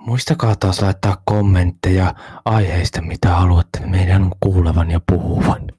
muistakaa 0.00 0.56
taas 0.56 0.82
laittaa 0.82 1.22
kommentteja 1.24 2.14
aiheista, 2.44 3.02
mitä 3.02 3.28
haluatte 3.28 3.86
meidän 3.86 4.30
kuulevan 4.40 4.90
ja 4.90 5.00
puhuvan. 5.06 5.72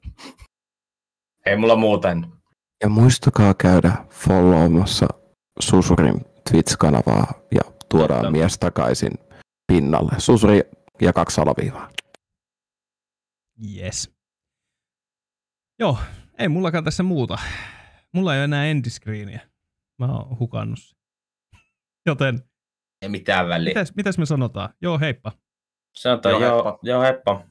Ei 1.46 1.56
mulla 1.56 1.76
muuten. 1.76 2.41
Ja 2.82 2.88
muistakaa 2.88 3.54
käydä 3.54 3.92
followmassa 4.10 5.06
Susurin 5.60 6.20
Twitch-kanavaa 6.50 7.32
ja 7.54 7.60
tuodaan 7.88 8.20
Totta. 8.20 8.30
mies 8.30 8.58
takaisin 8.58 9.12
pinnalle. 9.66 10.12
Susuri 10.18 10.60
ja 11.00 11.12
kaksi 11.12 11.40
alaviivaa. 11.40 11.90
yes. 13.76 14.10
Joo, 15.78 15.98
ei 16.38 16.48
mullakaan 16.48 16.84
tässä 16.84 17.02
muuta. 17.02 17.38
Mulla 18.12 18.34
ei 18.34 18.38
ole 18.38 18.44
enää 18.44 18.66
endiscreeniä. 18.66 19.40
Mä 19.98 20.06
oon 20.16 20.38
hukannut. 20.38 20.78
Joten, 22.06 22.42
Ei 23.02 23.08
mitään 23.08 23.48
väliä. 23.48 23.70
mitäs, 23.70 23.94
mitäs 23.96 24.18
me 24.18 24.26
sanotaan? 24.26 24.74
Joo, 24.82 24.98
heippa. 24.98 25.32
Sanotaan 25.96 26.32
Joo, 26.32 26.42
joo, 26.42 26.54
heippa. 26.64 26.78
joo, 26.82 27.02
heippa. 27.02 27.44